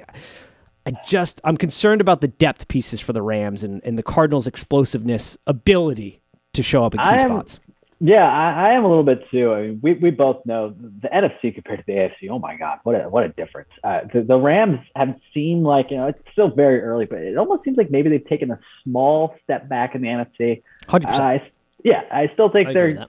I 0.86 0.92
just 1.06 1.42
I'm 1.44 1.58
concerned 1.58 2.02
about 2.02 2.22
the 2.22 2.28
depth 2.28 2.68
pieces 2.68 3.02
for 3.02 3.14
the 3.14 3.22
Rams 3.22 3.64
and, 3.64 3.82
and 3.84 3.98
the 3.98 4.04
Cardinals' 4.04 4.48
explosiveness 4.48 5.38
ability 5.48 6.22
to 6.54 6.64
show 6.64 6.84
up 6.84 6.94
in 6.94 7.02
key 7.02 7.10
am- 7.10 7.20
spots. 7.20 7.60
Yeah, 8.02 8.30
I, 8.30 8.72
I 8.72 8.74
am 8.74 8.84
a 8.84 8.90
little 8.90 9.06
bit 9.06 9.24
too. 9.32 9.54
I 9.54 9.62
mean, 9.62 9.80
we, 9.82 9.94
we 9.94 10.12
both 10.12 10.46
know 10.46 10.76
the 10.78 11.08
NFC 11.08 11.54
compared 11.54 11.80
to 11.80 11.86
the 11.88 11.94
AFC. 11.94 12.30
Oh 12.30 12.40
my 12.40 12.58
God, 12.58 12.80
what 12.84 12.94
a 12.94 13.10
what 13.10 13.24
a 13.24 13.30
difference! 13.30 13.70
Uh, 13.84 14.02
the, 14.14 14.22
the 14.22 14.38
Rams 14.38 14.80
have 14.98 15.16
seemed 15.34 15.64
like 15.64 15.92
you 15.92 15.98
know 15.98 16.08
it's 16.08 16.20
still 16.34 16.50
very 16.50 16.82
early, 16.82 17.06
but 17.06 17.20
it 17.20 17.38
almost 17.38 17.64
seems 17.64 17.78
like 17.78 17.90
maybe 17.90 18.10
they've 18.10 18.28
taken 18.28 18.52
a 18.52 18.60
small 18.84 19.36
step 19.44 19.70
back 19.70 19.96
in 19.96 20.02
the 20.02 20.10
NFC. 20.10 20.62
Hundred 20.90 21.08
percent. 21.08 21.44
Yeah, 21.84 22.02
I 22.12 22.30
still 22.34 22.50
think 22.50 22.68
I 22.68 22.74
they're 22.74 23.08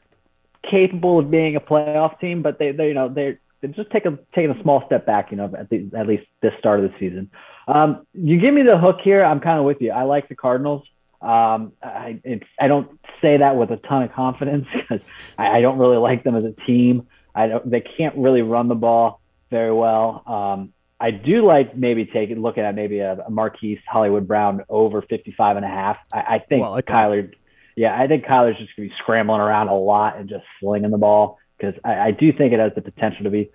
capable 0.71 1.19
of 1.19 1.31
being 1.31 1.57
a 1.57 1.61
playoff 1.61 2.21
team, 2.21 2.43
but 2.43 2.59
they, 2.61 2.71
they 2.71 2.89
you 2.89 2.95
know 2.95 3.09
they're 3.09 3.41
just 3.75 3.91
taking 3.91 4.19
taking 4.35 4.51
a 4.51 4.63
small 4.63 4.85
step 4.87 5.07
back. 5.07 5.31
You 5.31 5.39
know, 5.39 5.53
at 5.57 5.69
the, 5.71 5.91
at 5.97 6.07
least 6.07 6.25
this 6.43 6.53
start 6.59 6.83
of 6.83 6.91
the 6.91 6.99
season. 6.99 7.31
Um, 7.69 8.07
you 8.13 8.39
give 8.39 8.55
me 8.55 8.63
the 8.63 8.79
hook 8.79 8.99
here. 9.03 9.25
I'm 9.25 9.41
kind 9.41 9.59
of 9.59 9.65
with 9.65 9.81
you. 9.81 9.91
I 9.91 10.03
like 10.03 10.29
the 10.29 10.37
Cardinals. 10.37 10.87
Um, 11.21 11.73
I 11.83 12.21
it's, 12.25 12.47
I 12.61 12.69
don't 12.69 13.01
say 13.23 13.39
that 13.39 13.57
with 13.57 13.71
a 13.71 13.79
ton 13.79 14.03
of 14.03 14.13
confidence 14.13 14.67
because 14.75 15.01
I, 15.39 15.59
I 15.59 15.61
don't 15.61 15.79
really 15.79 15.97
like 15.97 16.25
them 16.25 16.37
as 16.37 16.45
a 16.45 16.53
team. 16.67 17.09
I 17.35 17.49
don't. 17.49 17.69
They 17.71 17.81
can't 17.81 18.17
really 18.17 18.43
run 18.43 18.69
the 18.69 18.75
ball 18.75 19.21
very 19.51 19.73
well. 19.73 20.23
Um, 20.27 20.73
I 20.99 21.11
do 21.11 21.45
like 21.45 21.77
maybe 21.77 22.07
taking 22.07 22.41
looking 22.41 22.65
at 22.65 22.75
maybe 22.75 23.01
a, 23.01 23.19
a 23.27 23.31
Marquise 23.31 23.79
Hollywood 23.87 24.27
Brown 24.27 24.63
over 24.69 25.03
55 25.03 25.57
and 25.57 25.65
a 25.65 25.69
half. 25.69 25.99
I, 26.13 26.21
I 26.21 26.39
think 26.39 26.63
Well, 26.63 26.79
okay. 26.79 26.93
Kyler. 26.93 27.33
Yeah, 27.77 27.99
I 27.99 28.07
think 28.07 28.25
Kyler's 28.25 28.57
just 28.59 28.75
gonna 28.75 28.89
be 28.89 28.95
scrambling 29.03 29.41
around 29.41 29.69
a 29.69 29.77
lot 29.77 30.17
and 30.17 30.29
just 30.29 30.45
slinging 30.61 30.91
the 30.91 30.99
ball 30.99 31.39
because 31.59 31.75
I, 31.85 31.95
I 32.09 32.11
do 32.11 32.33
think 32.33 32.53
it 32.53 32.61
has 32.61 32.73
the 32.75 32.83
potential 32.83 33.25
to 33.25 33.31
be 33.31 33.51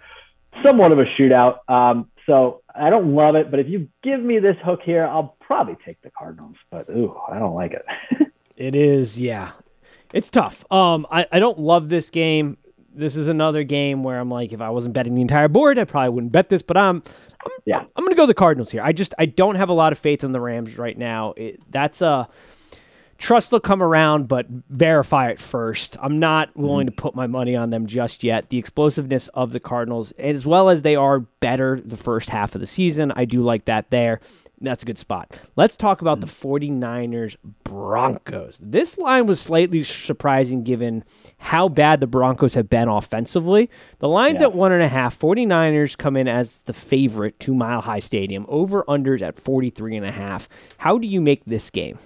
somewhat 0.63 0.91
of 0.91 0.99
a 0.99 1.05
shootout. 1.05 1.69
Um, 1.69 2.09
so 2.25 2.61
I 2.73 2.89
don't 2.89 3.15
love 3.15 3.35
it, 3.35 3.49
but 3.51 3.59
if 3.59 3.67
you 3.67 3.87
give 4.03 4.21
me 4.21 4.39
this 4.39 4.55
hook 4.63 4.81
here, 4.83 5.05
I'll 5.05 5.35
probably 5.39 5.77
take 5.85 6.01
the 6.01 6.11
Cardinals. 6.11 6.55
But 6.69 6.89
ooh, 6.89 7.15
I 7.29 7.39
don't 7.39 7.55
like 7.55 7.73
it. 7.73 7.85
It 8.57 8.75
is, 8.75 9.19
yeah. 9.19 9.53
It's 10.13 10.29
tough. 10.29 10.63
Um, 10.71 11.07
I, 11.09 11.25
I 11.31 11.39
don't 11.39 11.57
love 11.57 11.89
this 11.89 12.11
game. 12.11 12.57
This 12.93 13.15
is 13.15 13.27
another 13.27 13.63
game 13.63 14.03
where 14.03 14.19
I'm 14.19 14.29
like, 14.29 14.51
if 14.53 14.61
I 14.61 14.69
wasn't 14.69 14.93
betting 14.93 15.15
the 15.15 15.21
entire 15.21 15.47
board, 15.47 15.79
I 15.79 15.85
probably 15.85 16.09
wouldn't 16.09 16.31
bet 16.31 16.49
this. 16.49 16.61
But 16.61 16.77
I'm, 16.77 17.01
I'm 17.43 17.51
Yeah. 17.65 17.79
I'm 17.95 18.03
gonna 18.03 18.15
go 18.15 18.27
the 18.27 18.35
Cardinals 18.35 18.69
here. 18.69 18.83
I 18.83 18.91
just 18.91 19.15
I 19.17 19.25
don't 19.25 19.55
have 19.55 19.69
a 19.69 19.73
lot 19.73 19.93
of 19.93 19.97
faith 19.97 20.23
in 20.23 20.31
the 20.31 20.39
Rams 20.39 20.77
right 20.77 20.95
now. 20.95 21.33
It, 21.37 21.59
that's 21.71 22.01
a 22.03 22.27
trust 23.21 23.51
they'll 23.51 23.59
come 23.59 23.83
around, 23.83 24.27
but 24.27 24.47
verify 24.69 25.29
it 25.29 25.39
first. 25.39 25.95
I'm 26.01 26.19
not 26.19 26.55
willing 26.57 26.87
to 26.87 26.91
mm-hmm. 26.91 27.01
put 27.01 27.15
my 27.15 27.27
money 27.27 27.55
on 27.55 27.69
them 27.69 27.85
just 27.85 28.23
yet. 28.23 28.49
The 28.49 28.57
explosiveness 28.57 29.27
of 29.29 29.51
the 29.51 29.59
Cardinals, 29.59 30.11
as 30.13 30.45
well 30.45 30.69
as 30.69 30.81
they 30.81 30.95
are 30.95 31.19
better 31.19 31.79
the 31.79 31.97
first 31.97 32.31
half 32.31 32.55
of 32.55 32.61
the 32.61 32.67
season, 32.67 33.13
I 33.15 33.25
do 33.25 33.41
like 33.41 33.65
that 33.65 33.91
there. 33.91 34.19
That's 34.59 34.83
a 34.83 34.85
good 34.85 34.97
spot. 34.97 35.39
Let's 35.55 35.75
talk 35.75 36.01
about 36.01 36.19
the 36.19 36.27
mm-hmm. 36.27 36.81
49ers 36.81 37.35
Broncos. 37.63 38.59
This 38.61 38.97
line 38.97 39.25
was 39.25 39.39
slightly 39.39 39.83
surprising 39.83 40.63
given 40.63 41.03
how 41.37 41.69
bad 41.69 41.99
the 41.99 42.07
Broncos 42.07 42.55
have 42.55 42.69
been 42.69 42.87
offensively. 42.87 43.69
The 43.99 44.09
line's 44.09 44.41
Yeah. 44.41 44.47
at 44.47 44.55
one 44.55 44.71
and 44.71 44.83
a 44.83 44.87
half. 44.87 45.17
49ers 45.17 45.97
come 45.97 46.17
in 46.17 46.27
as 46.27 46.63
the 46.63 46.73
favorite 46.73 47.39
to 47.41 47.53
Mile 47.53 47.81
High 47.81 47.99
Stadium. 47.99 48.45
Over 48.49 48.83
unders 48.83 49.21
at 49.21 49.39
43 49.39 49.97
and 49.97 50.05
a 50.05 50.11
half. 50.11 50.49
How 50.77 50.97
do 50.97 51.07
you 51.07 51.21
make 51.21 51.45
this 51.45 51.69
game? 51.69 51.97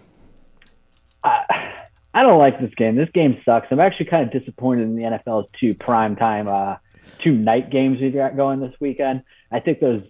I 1.25 2.23
don't 2.23 2.39
like 2.39 2.59
this 2.61 2.73
game. 2.75 2.95
This 2.95 3.09
game 3.13 3.41
sucks. 3.43 3.67
I'm 3.71 3.79
actually 3.79 4.05
kind 4.05 4.23
of 4.23 4.31
disappointed 4.31 4.83
in 4.83 4.95
the 4.95 5.03
NFL's 5.03 5.49
two 5.59 5.73
prime 5.75 6.15
time, 6.15 6.47
uh, 6.47 6.77
two 7.21 7.33
night 7.33 7.69
games 7.69 7.99
we've 7.99 8.13
got 8.13 8.37
going 8.37 8.61
this 8.61 8.73
weekend. 8.79 9.23
I 9.51 9.59
think 9.59 9.81
those, 9.81 10.03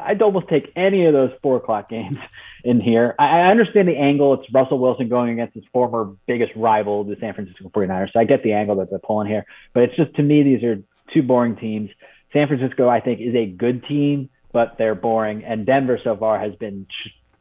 I'd 0.00 0.22
almost 0.22 0.48
take 0.48 0.70
any 0.76 1.06
of 1.06 1.14
those 1.14 1.32
four 1.42 1.56
o'clock 1.56 1.88
games 1.88 2.18
in 2.64 2.80
here. 2.80 3.16
I, 3.18 3.40
I 3.40 3.50
understand 3.50 3.88
the 3.88 3.96
angle. 3.96 4.34
It's 4.34 4.52
Russell 4.52 4.78
Wilson 4.78 5.08
going 5.08 5.30
against 5.30 5.54
his 5.54 5.64
former 5.72 6.14
biggest 6.26 6.52
rival, 6.54 7.02
the 7.02 7.16
San 7.18 7.34
Francisco 7.34 7.68
49ers. 7.68 8.12
So 8.12 8.20
I 8.20 8.24
get 8.24 8.44
the 8.44 8.52
angle 8.52 8.76
that 8.76 8.90
they're 8.90 9.00
pulling 9.00 9.26
here. 9.28 9.44
But 9.72 9.84
it's 9.84 9.96
just, 9.96 10.14
to 10.16 10.22
me, 10.22 10.44
these 10.44 10.62
are 10.62 10.76
two 11.12 11.22
boring 11.22 11.56
teams. 11.56 11.90
San 12.32 12.46
Francisco, 12.46 12.88
I 12.88 13.00
think, 13.00 13.20
is 13.20 13.34
a 13.34 13.46
good 13.46 13.84
team, 13.86 14.30
but 14.52 14.76
they're 14.78 14.94
boring. 14.94 15.42
And 15.42 15.66
Denver 15.66 15.98
so 16.04 16.16
far 16.16 16.38
has 16.38 16.54
been 16.56 16.86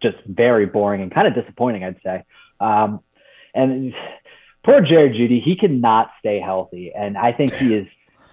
just 0.01 0.17
very 0.25 0.65
boring 0.65 1.01
and 1.01 1.11
kind 1.11 1.27
of 1.27 1.35
disappointing, 1.35 1.83
I'd 1.83 2.01
say. 2.03 2.23
Um, 2.59 3.01
and 3.53 3.93
poor 4.63 4.81
Jared 4.81 5.13
Jeudy, 5.13 5.41
he 5.41 5.55
cannot 5.55 6.11
stay 6.19 6.39
healthy, 6.39 6.91
and 6.95 7.17
I 7.17 7.31
think 7.31 7.53
he 7.53 7.73
is 7.73 7.87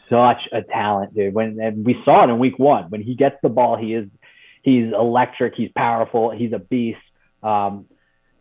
such 0.09 0.49
a 0.53 0.63
talent, 0.63 1.15
dude. 1.15 1.35
When 1.35 1.59
and 1.61 1.85
we 1.85 2.01
saw 2.05 2.25
it 2.25 2.31
in 2.31 2.39
Week 2.39 2.59
One, 2.59 2.91
when 2.91 3.03
he 3.03 3.15
gets 3.15 3.37
the 3.43 3.49
ball, 3.49 3.77
he 3.77 3.95
is 3.95 4.09
he's 4.63 4.93
electric, 4.93 5.55
he's 5.55 5.71
powerful, 5.77 6.31
he's 6.31 6.53
a 6.53 6.59
beast. 6.59 6.99
Um, 7.43 7.87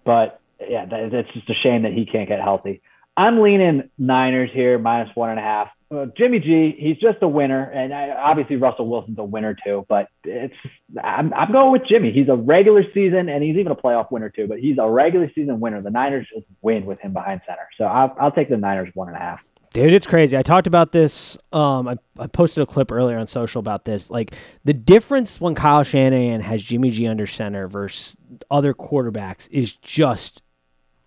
but 0.04 0.42
yeah, 0.60 0.86
that, 0.86 1.12
that's 1.12 1.34
just 1.34 1.50
a 1.50 1.54
shame 1.54 1.84
that 1.84 1.94
he 1.94 2.06
can't 2.06 2.28
get 2.28 2.42
healthy. 2.42 2.82
I'm 3.16 3.42
leaning 3.42 3.90
Niners 3.98 4.50
here, 4.52 4.80
minus 4.80 5.16
one 5.16 5.30
and 5.30 5.40
a 5.40 5.44
half. 5.44 5.70
Uh, 5.94 6.08
Jimmy 6.18 6.40
G, 6.40 6.76
he's 6.78 6.98
just 6.98 7.18
a 7.22 7.28
winner, 7.28 7.64
and 7.64 7.94
I, 7.94 8.10
obviously 8.10 8.56
Russell 8.56 8.88
Wilson's 8.88 9.20
a 9.20 9.24
winner 9.24 9.56
too. 9.66 9.86
But 9.88 10.08
it's 10.24 10.56
I'm, 11.04 11.34
I'm 11.34 11.52
going 11.52 11.72
with 11.72 11.84
Jimmy. 11.88 12.12
He's 12.12 12.30
a 12.30 12.36
regular 12.36 12.84
season, 12.94 13.30
and 13.30 13.44
he's 13.44 13.58
even 13.58 13.72
a 13.72 13.76
playoff 13.76 14.12
winner 14.12 14.30
too. 14.30 14.48
But 14.48 14.60
he's 14.60 14.78
a 14.80 14.90
regular 14.90 15.30
season 15.36 15.60
winner. 15.60 15.82
The 15.82 15.92
Niners 15.92 16.28
just 16.34 16.48
win 16.62 16.86
with 16.86 17.00
him 17.00 17.14
behind 17.14 17.42
center, 17.46 17.68
so 17.78 17.86
I'll, 17.86 18.16
I'll 18.20 18.32
take 18.32 18.50
the 18.50 18.58
Niners 18.58 18.90
one 18.94 19.10
and 19.10 19.18
a 19.18 19.20
half. 19.20 19.40
Dude, 19.74 19.92
it's 19.92 20.06
crazy. 20.06 20.38
I 20.38 20.44
talked 20.44 20.68
about 20.68 20.92
this. 20.92 21.36
Um, 21.52 21.88
I, 21.88 21.98
I 22.20 22.28
posted 22.28 22.62
a 22.62 22.68
clip 22.68 22.92
earlier 22.92 23.18
on 23.18 23.26
social 23.26 23.60
about 23.60 23.86
this. 23.86 24.12
Like 24.12 24.36
the 24.64 24.74
difference 24.74 25.42
when 25.42 25.56
Kyle 25.56 25.84
Shanahan 25.84 26.42
has 26.42 26.62
Jimmy 26.62 26.92
G 26.92 27.08
under 27.08 27.26
center 27.26 27.68
versus 27.68 28.16
other 28.52 28.76
quarterbacks 28.76 29.50
is 29.50 29.74
just 29.76 30.43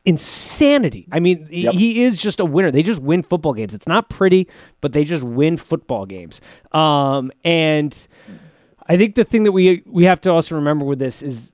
insanity. 0.07 1.07
I 1.13 1.21
mean, 1.21 1.47
he- 1.51 1.65
Yep. 1.65 1.75
he 1.75 2.03
is 2.05 2.17
just 2.17 2.41
a 2.41 2.45
winner. 2.45 2.71
They 2.71 2.83
just 2.83 3.03
win 3.03 3.23
football 3.23 3.53
games. 3.53 3.75
It's 3.75 3.87
not 3.87 4.09
pretty, 4.09 4.49
but 4.81 4.93
they 4.93 5.05
just 5.05 5.25
win 5.25 5.57
football 5.57 6.07
games. 6.07 6.41
Um, 6.73 7.31
and 7.45 7.95
I 8.89 8.97
think 8.97 9.17
the 9.17 9.25
thing 9.25 9.43
that 9.45 9.53
we 9.53 9.83
we 9.87 10.05
have 10.05 10.21
to 10.23 10.31
also 10.31 10.55
remember 10.55 10.85
with 10.85 10.99
this 11.01 11.23
is 11.23 11.53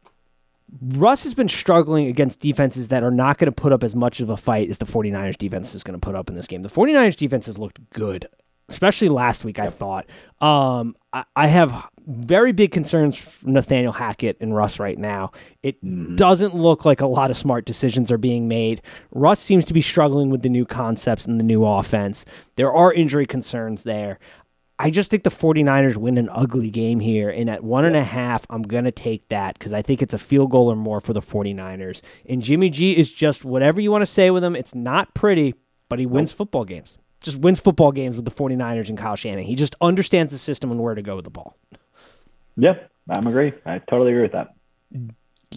Russ 0.80 1.22
has 1.24 1.34
been 1.34 1.48
struggling 1.48 2.06
against 2.06 2.40
defenses 2.40 2.88
that 2.88 3.02
are 3.02 3.10
not 3.10 3.36
going 3.38 3.46
to 3.46 3.52
put 3.52 3.72
up 3.72 3.84
as 3.84 3.94
much 3.94 4.20
of 4.20 4.30
a 4.30 4.36
fight 4.38 4.70
as 4.70 4.78
the 4.78 4.86
49ers 4.86 5.36
defense 5.36 5.74
is 5.74 5.82
going 5.84 5.98
to 5.98 6.04
put 6.04 6.14
up 6.14 6.30
in 6.30 6.34
this 6.36 6.46
game. 6.46 6.62
The 6.62 6.70
49ers 6.70 7.14
defense 7.16 7.44
has 7.46 7.58
looked 7.58 7.78
good, 7.90 8.26
especially 8.68 9.08
last 9.08 9.44
week, 9.44 9.58
I 9.58 9.68
thought. 9.68 10.06
Um, 10.40 10.96
I, 11.12 11.24
I 11.36 11.46
have 11.46 11.88
very 12.06 12.52
big 12.52 12.72
concerns 12.72 13.16
for 13.16 13.48
Nathaniel 13.48 13.92
Hackett 13.92 14.36
and 14.40 14.54
Russ 14.54 14.78
right 14.78 14.98
now. 14.98 15.32
It 15.62 16.16
doesn't 16.16 16.54
look 16.54 16.84
like 16.84 17.00
a 17.00 17.06
lot 17.06 17.30
of 17.30 17.36
smart 17.36 17.64
decisions 17.64 18.10
are 18.10 18.18
being 18.18 18.48
made. 18.48 18.82
Russ 19.12 19.40
seems 19.40 19.64
to 19.66 19.74
be 19.74 19.80
struggling 19.80 20.30
with 20.30 20.42
the 20.42 20.48
new 20.48 20.64
concepts 20.64 21.26
and 21.26 21.38
the 21.38 21.44
new 21.44 21.64
offense. 21.64 22.24
There 22.56 22.72
are 22.72 22.92
injury 22.92 23.26
concerns 23.26 23.84
there. 23.84 24.18
I 24.78 24.90
just 24.90 25.10
think 25.10 25.22
the 25.22 25.30
49ers 25.30 25.96
win 25.96 26.18
an 26.18 26.28
ugly 26.32 26.68
game 26.68 26.98
here. 26.98 27.30
And 27.30 27.48
at 27.48 27.62
one 27.62 27.84
and 27.84 27.94
a 27.94 28.02
half, 28.02 28.44
I'm 28.50 28.62
going 28.62 28.84
to 28.84 28.90
take 28.90 29.28
that 29.28 29.56
because 29.56 29.72
I 29.72 29.80
think 29.80 30.02
it's 30.02 30.14
a 30.14 30.18
field 30.18 30.50
goal 30.50 30.72
or 30.72 30.76
more 30.76 31.00
for 31.00 31.12
the 31.12 31.20
49ers. 31.20 32.00
And 32.28 32.42
Jimmy 32.42 32.68
G 32.68 32.96
is 32.96 33.12
just 33.12 33.44
whatever 33.44 33.80
you 33.80 33.92
want 33.92 34.02
to 34.02 34.06
say 34.06 34.30
with 34.30 34.42
him. 34.42 34.56
It's 34.56 34.74
not 34.74 35.14
pretty, 35.14 35.54
but 35.88 36.00
he 36.00 36.06
wins 36.06 36.32
football 36.32 36.64
games. 36.64 36.98
Just 37.22 37.38
wins 37.38 37.60
football 37.60 37.92
games 37.92 38.16
with 38.16 38.24
the 38.24 38.30
49ers 38.30 38.88
and 38.88 38.98
Kyle 38.98 39.16
Shannon. 39.16 39.44
He 39.44 39.54
just 39.54 39.74
understands 39.80 40.32
the 40.32 40.38
system 40.38 40.70
and 40.70 40.80
where 40.80 40.94
to 40.94 41.02
go 41.02 41.16
with 41.16 41.24
the 41.24 41.30
ball. 41.30 41.56
Yep, 42.56 42.90
I'm 43.08 43.26
agree. 43.26 43.52
I 43.64 43.78
totally 43.78 44.10
agree 44.10 44.22
with 44.22 44.32
that. 44.32 44.54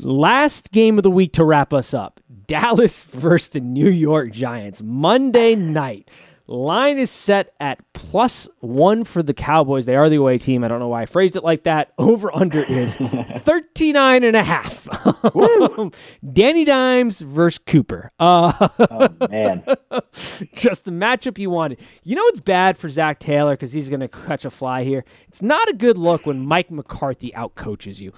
Last 0.02 0.72
game 0.72 0.98
of 0.98 1.04
the 1.04 1.12
week 1.12 1.34
to 1.34 1.44
wrap 1.44 1.74
us 1.74 1.94
up 1.94 2.20
Dallas 2.48 3.04
versus 3.12 3.50
the 3.50 3.60
New 3.60 3.90
York 3.90 4.32
Giants. 4.32 4.82
Monday 4.82 5.56
night. 5.56 6.10
Line 6.48 7.00
is 7.00 7.10
set 7.10 7.54
at 7.60 7.80
plus 7.94 8.48
one 8.60 9.04
for 9.04 9.24
the 9.24 9.34
Cowboys. 9.34 9.86
They 9.86 9.96
are 9.96 10.10
the 10.10 10.18
away 10.18 10.38
team. 10.38 10.64
I 10.64 10.68
don't 10.68 10.80
know 10.80 10.90
why 10.90 11.02
I 11.02 11.06
phrased 11.08 11.36
it 11.36 11.44
like 11.44 11.64
that. 11.64 11.94
Over 11.98 12.34
under 12.36 12.64
is 12.64 12.96
39 13.40 14.24
and 14.24 14.36
a 14.36 14.44
half. 14.44 14.88
Danny 16.34 16.64
Dimes 16.64 17.22
versus 17.22 17.58
Cooper. 17.58 18.12
Uh, 18.20 18.70
oh, 18.80 19.28
man. 19.30 19.64
just 20.54 20.86
the 20.86 20.92
matchup 20.92 21.40
you 21.40 21.50
wanted. 21.50 21.80
You 22.04 22.16
know 22.16 22.24
it's 22.28 22.40
bad 22.40 22.78
for 22.78 22.90
Zac 22.90 23.20
Taylor 23.20 23.54
because 23.54 23.74
he's 23.74 23.90
going 23.90 24.02
to 24.02 24.08
catch 24.08 24.46
a 24.46 24.52
fly 24.52 24.84
here. 24.84 25.04
It's 25.28 25.42
not 25.42 25.68
a 25.70 25.74
good 25.74 25.98
look 25.98 26.26
when 26.26 26.46
Mike 26.46 26.70
McCarthy 26.70 27.32
outcoaches 27.32 28.00
you. 28.00 28.14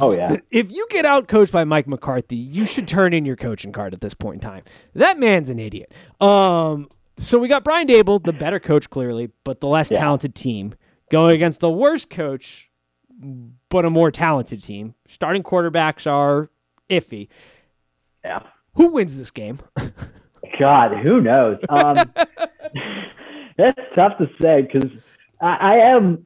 Oh 0.00 0.12
yeah. 0.14 0.36
If 0.50 0.72
you 0.72 0.86
get 0.90 1.04
outcoached 1.04 1.52
by 1.52 1.64
Mike 1.64 1.86
McCarthy, 1.86 2.36
you 2.36 2.64
should 2.64 2.88
turn 2.88 3.12
in 3.12 3.26
your 3.26 3.36
coaching 3.36 3.72
card 3.72 3.92
at 3.92 4.00
this 4.00 4.14
point 4.14 4.36
in 4.36 4.40
time. 4.40 4.62
That 4.94 5.18
man's 5.18 5.50
an 5.50 5.58
idiot. 5.58 5.92
Um, 6.20 6.88
so 7.18 7.38
we 7.38 7.48
got 7.48 7.64
Brian 7.64 7.86
Daboll, 7.86 8.22
the 8.22 8.32
better 8.32 8.60
coach 8.60 8.90
clearly, 8.90 9.30
but 9.44 9.60
the 9.60 9.66
less 9.68 9.90
Yeah. 9.90 10.00
talented 10.00 10.34
team, 10.34 10.74
going 11.10 11.34
against 11.34 11.60
the 11.60 11.70
worst 11.70 12.10
coach, 12.10 12.70
but 13.68 13.84
a 13.84 13.90
more 13.90 14.10
talented 14.10 14.62
team. 14.62 14.94
Starting 15.06 15.42
quarterbacks 15.42 16.10
are 16.10 16.50
iffy. 16.90 17.28
Yeah. 18.24 18.40
Who 18.74 18.92
wins 18.92 19.16
this 19.16 19.30
game? 19.30 19.60
God, 20.60 20.96
who 21.02 21.20
knows? 21.20 21.58
Um, 21.68 21.96
that's 23.56 23.80
tough 23.94 24.18
to 24.18 24.28
say 24.40 24.62
because 24.62 24.90
I, 25.40 25.56
I 25.56 25.74
am, 25.76 26.25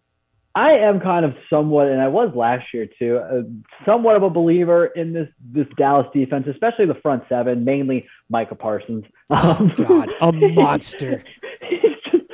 I 0.55 0.73
am 0.73 0.99
kind 1.01 1.25
of 1.25 1.35
somewhat, 1.49 1.89
and 1.89 2.01
I 2.01 2.09
was 2.09 2.35
last 2.35 2.67
year 2.75 2.89
too, 2.99 3.19
uh, 3.19 3.43
somewhat 3.85 4.17
of 4.17 4.25
a 4.25 4.31
believer 4.31 4.87
in 4.87 5.13
this 5.13 5.29
this 5.53 5.67
Dallas 5.77 6.07
defense, 6.13 6.47
especially 6.51 6.87
the 6.87 6.97
front 6.97 7.23
seven, 7.29 7.65
mainly 7.65 8.07
Micah 8.29 8.57
Parsons. 8.57 9.05
Um, 9.31 9.73
God, 9.77 10.13
a 10.21 10.33
monster. 10.33 11.23
he's 11.69 11.81
just 12.11 12.25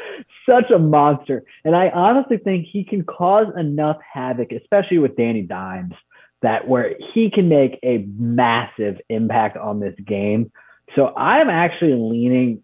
such 0.49 0.71
a 0.71 0.79
monster, 0.79 1.45
and 1.65 1.77
I 1.77 1.91
honestly 1.91 2.39
think 2.39 2.67
he 2.67 2.85
can 2.85 3.05
cause 3.05 3.49
enough 3.59 3.99
havoc, 4.13 4.51
especially 4.53 4.99
with 4.99 5.15
Danny 5.17 5.43
Dimes, 5.43 5.93
that 6.41 6.67
where 6.67 6.95
he 7.13 7.31
can 7.31 7.51
make 7.51 7.79
a 7.83 8.07
massive 8.17 8.99
impact 9.11 9.59
on 9.59 9.79
this 9.79 9.95
game. 10.07 10.51
So 10.95 11.15
I'm 11.15 11.51
actually 11.51 11.95
leaning 11.95 12.63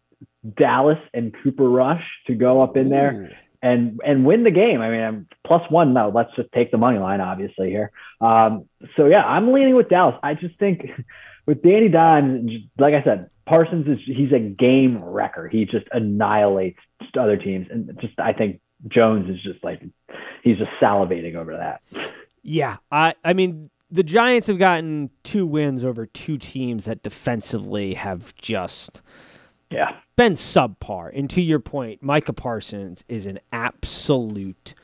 Dallas 0.57 0.98
and 1.12 1.34
Cooper 1.42 1.68
Rush 1.68 2.05
to 2.26 2.34
go 2.34 2.62
up 2.62 2.76
in 2.76 2.88
there. 2.88 3.36
And 3.62 4.00
and 4.04 4.24
win 4.24 4.42
the 4.42 4.50
game. 4.50 4.80
I 4.80 4.90
mean, 4.90 5.00
I'm 5.00 5.28
plus 5.46 5.62
one. 5.70 5.94
No, 5.94 6.10
let's 6.14 6.34
just 6.36 6.50
take 6.52 6.70
the 6.70 6.78
money 6.78 6.98
line, 6.98 7.20
obviously 7.20 7.70
here. 7.70 7.92
Um, 8.20 8.68
so 8.96 9.06
yeah, 9.06 9.24
I'm 9.24 9.52
leaning 9.52 9.76
with 9.76 9.88
Dallas. 9.88 10.16
I 10.22 10.34
just 10.34 10.58
think 10.58 10.90
with 11.46 11.62
Danny 11.62 11.88
Dimes, 11.88 12.50
like 12.78 12.94
I 12.94 13.02
said, 13.02 13.30
Parsons 13.46 13.86
is 13.86 13.98
he's 14.04 14.32
a 14.32 14.38
game 14.38 15.02
wrecker. 15.02 15.48
He 15.48 15.64
just 15.64 15.86
annihilates 15.92 16.78
other 17.18 17.36
teams, 17.36 17.68
and 17.70 17.96
just 18.00 18.18
I 18.18 18.32
think 18.32 18.60
Jones 18.88 19.30
is 19.30 19.40
just 19.42 19.62
like 19.62 19.80
he's 20.42 20.58
just 20.58 20.70
salivating 20.80 21.36
over 21.36 21.56
that. 21.56 21.82
Yeah, 22.42 22.78
I 22.90 23.14
I 23.24 23.32
mean 23.32 23.70
the 23.90 24.02
Giants 24.02 24.46
have 24.46 24.58
gotten 24.58 25.10
two 25.22 25.46
wins 25.46 25.84
over 25.84 26.06
two 26.06 26.38
teams 26.38 26.86
that 26.86 27.02
defensively 27.02 27.94
have 27.94 28.34
just 28.34 29.02
Yeah, 29.70 29.96
been 30.22 30.34
subpar. 30.34 31.10
And 31.16 31.28
to 31.30 31.42
your 31.42 31.58
point, 31.58 32.02
Micah 32.02 32.32
Parsons 32.32 33.02
is 33.08 33.26
an 33.26 33.40
absolute 33.52 34.74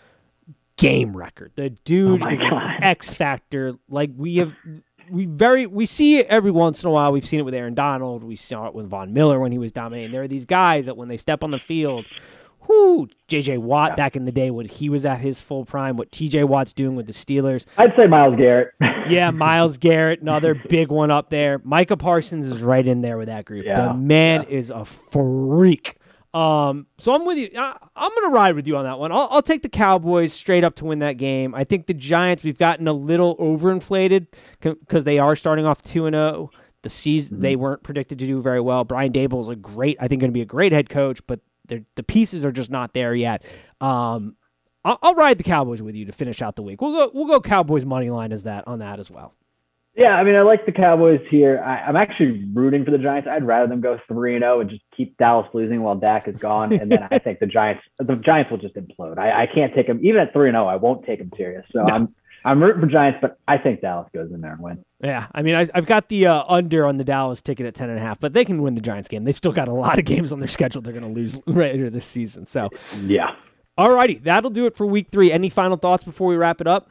game 0.76 1.16
record. 1.16 1.52
The 1.54 1.66
oh 1.66 1.76
dude 1.84 2.22
Oh 2.22 2.28
is 2.28 2.40
an 2.40 2.50
God. 2.50 2.78
X 2.82 3.12
factor. 3.12 3.74
Like 3.88 4.10
we 4.16 4.36
have 4.36 4.52
we 5.10 5.26
very 5.26 5.66
we 5.66 5.86
see 5.86 6.18
it 6.18 6.26
every 6.26 6.50
once 6.50 6.82
in 6.82 6.88
a 6.88 6.92
while. 6.92 7.12
We've 7.12 7.26
seen 7.26 7.38
it 7.38 7.44
with 7.44 7.54
Aaron 7.54 7.74
Donald. 7.74 8.24
We 8.24 8.34
saw 8.34 8.66
it 8.66 8.74
with 8.74 8.88
Von 8.88 9.12
Miller 9.12 9.38
when 9.38 9.52
he 9.52 9.58
was 9.58 9.70
dominating. 9.70 10.10
There 10.10 10.22
are 10.22 10.28
these 10.28 10.46
guys 10.46 10.86
that 10.86 10.96
when 10.96 11.08
they 11.08 11.16
step 11.16 11.44
on 11.44 11.52
the 11.52 11.58
field, 11.60 12.06
whoo, 12.68 13.08
JJ 13.28 13.58
Watt 13.58 13.96
back 13.96 14.14
in 14.16 14.24
the 14.24 14.32
day 14.32 14.50
when 14.50 14.66
he 14.66 14.88
was 14.88 15.04
at 15.04 15.20
his 15.20 15.40
full 15.40 15.64
prime, 15.64 15.96
what 15.96 16.10
TJ 16.12 16.44
Watt's 16.44 16.72
doing 16.72 16.94
with 16.96 17.06
the 17.06 17.12
Steelers. 17.12 17.66
I'd 17.76 17.94
say 17.96 18.06
Myles 18.06 18.36
Garrett. 18.38 18.72
Yeah, 19.08 19.30
Myles 19.30 19.78
Garrett, 19.78 20.20
another 20.20 20.54
big 20.68 20.90
one 20.90 21.10
up 21.10 21.30
there. 21.30 21.62
Micah 21.64 21.96
Parsons 21.96 22.46
is 22.46 22.60
right 22.60 22.86
in 22.86 23.00
there 23.00 23.16
with 23.16 23.28
that 23.28 23.46
group. 23.46 23.64
Yeah, 23.64 23.86
the 23.86 23.94
man 23.94 24.42
is 24.42 24.68
a 24.68 24.84
freak. 24.84 25.96
Um, 26.34 26.86
so 26.98 27.14
I'm 27.14 27.24
with 27.24 27.38
you. 27.38 27.50
I, 27.56 27.74
I'm 27.96 28.10
going 28.10 28.30
to 28.30 28.34
ride 28.34 28.54
with 28.54 28.66
you 28.68 28.76
on 28.76 28.84
that 28.84 28.98
one. 28.98 29.10
I'll, 29.10 29.28
I'll 29.30 29.40
take 29.40 29.62
the 29.62 29.70
Cowboys 29.70 30.34
straight 30.34 30.62
up 30.62 30.74
to 30.76 30.84
win 30.84 30.98
that 30.98 31.14
game. 31.14 31.54
I 31.54 31.64
think 31.64 31.86
the 31.86 31.94
Giants 31.94 32.44
we've 32.44 32.58
gotten 32.58 32.86
a 32.86 32.92
little 32.92 33.34
overinflated 33.38 34.26
because 34.60 35.04
they 35.04 35.18
are 35.18 35.34
starting 35.34 35.64
off 35.64 35.80
two 35.80 36.04
and 36.04 36.12
zero. 36.12 36.50
The 36.82 36.90
season 36.90 37.40
they 37.40 37.56
weren't 37.56 37.82
predicted 37.82 38.18
to 38.18 38.26
do 38.26 38.40
very 38.42 38.60
well. 38.60 38.84
Brian 38.84 39.12
Daboll 39.12 39.40
is 39.40 39.48
a 39.48 39.56
great, 39.56 39.96
I 40.00 40.06
think, 40.06 40.20
going 40.20 40.30
to 40.30 40.34
be 40.34 40.42
a 40.42 40.46
great 40.46 40.72
head 40.72 40.88
coach, 40.90 41.20
but 41.26 41.40
they're- 41.68 41.84
the 41.94 42.02
pieces 42.02 42.44
are 42.44 42.52
just 42.52 42.70
not 42.70 42.94
there 42.94 43.14
yet. 43.14 43.44
Um, 43.80 44.34
I'll, 44.84 44.98
I'll 45.02 45.14
ride 45.14 45.38
the 45.38 45.44
Cowboys 45.44 45.82
with 45.82 45.94
you 45.94 46.04
to 46.06 46.12
finish 46.12 46.40
out 46.42 46.56
the 46.56 46.62
week. 46.62 46.80
We'll 46.80 46.92
go. 46.92 47.10
We'll 47.12 47.26
go 47.26 47.40
Cowboys 47.40 47.84
money 47.84 48.10
line 48.10 48.32
as 48.32 48.44
that 48.44 48.66
on 48.66 48.78
that 48.80 48.98
as 49.00 49.10
well. 49.10 49.34
Yeah, 49.96 50.14
I 50.14 50.22
mean, 50.22 50.36
I 50.36 50.42
like 50.42 50.64
the 50.64 50.70
Cowboys 50.70 51.20
here. 51.28 51.60
I, 51.60 51.80
I'm 51.80 51.96
actually 51.96 52.44
rooting 52.54 52.84
for 52.84 52.92
the 52.92 52.98
Giants. 52.98 53.28
I'd 53.28 53.44
rather 53.44 53.66
them 53.66 53.80
go 53.80 53.98
three 54.06 54.36
and 54.36 54.42
zero 54.42 54.60
and 54.60 54.70
just 54.70 54.82
keep 54.96 55.16
Dallas 55.16 55.48
losing 55.52 55.82
while 55.82 55.96
Dak 55.96 56.28
is 56.28 56.36
gone, 56.36 56.72
and 56.72 56.92
then 56.92 57.08
I 57.10 57.18
think 57.18 57.40
the 57.40 57.46
Giants, 57.48 57.82
the 57.98 58.14
Giants 58.14 58.50
will 58.52 58.58
just 58.58 58.76
implode. 58.76 59.18
I, 59.18 59.42
I 59.42 59.46
can't 59.46 59.74
take 59.74 59.88
them 59.88 59.98
even 60.04 60.20
at 60.20 60.32
three 60.32 60.48
and 60.48 60.54
zero. 60.54 60.66
I 60.66 60.76
won't 60.76 61.04
take 61.04 61.18
them 61.18 61.32
serious. 61.36 61.66
So 61.72 61.82
No. 61.82 61.92
I'm 61.92 62.14
I'm 62.48 62.62
rooting 62.62 62.80
for 62.80 62.86
Giants, 62.86 63.18
but 63.20 63.38
I 63.46 63.58
think 63.58 63.80
Dallas 63.82 64.08
goes 64.14 64.30
in 64.32 64.40
there 64.40 64.52
and 64.52 64.62
wins. 64.62 64.78
Yeah, 65.02 65.26
I 65.34 65.42
mean, 65.42 65.54
I, 65.54 65.66
I've 65.74 65.86
got 65.86 66.08
the 66.08 66.26
uh, 66.26 66.44
under 66.48 66.86
on 66.86 66.96
the 66.96 67.04
Dallas 67.04 67.40
ticket 67.42 67.66
at 67.66 67.74
ten 67.74 67.90
and 67.90 67.98
a 67.98 68.02
half, 68.02 68.18
but 68.18 68.32
they 68.32 68.44
can 68.44 68.62
win 68.62 68.74
the 68.74 68.80
Giants 68.80 69.08
game. 69.08 69.22
They've 69.24 69.36
still 69.36 69.52
got 69.52 69.68
a 69.68 69.72
lot 69.74 69.98
of 69.98 70.04
games 70.04 70.32
on 70.32 70.38
their 70.38 70.48
schedule 70.48 70.80
they're 70.82 70.92
going 70.92 71.04
to 71.04 71.10
lose 71.20 71.38
later 71.46 71.90
this 71.90 72.06
season. 72.06 72.46
So, 72.46 72.70
Yeah, 73.04 73.30
alrighty, 73.78 74.22
that'll 74.22 74.50
do 74.50 74.66
it 74.66 74.76
for 74.76 74.86
week 74.86 75.08
three. 75.12 75.30
Any 75.30 75.50
final 75.50 75.76
thoughts 75.76 76.04
before 76.04 76.28
we 76.28 76.36
wrap 76.36 76.60
it 76.60 76.66
up? 76.66 76.90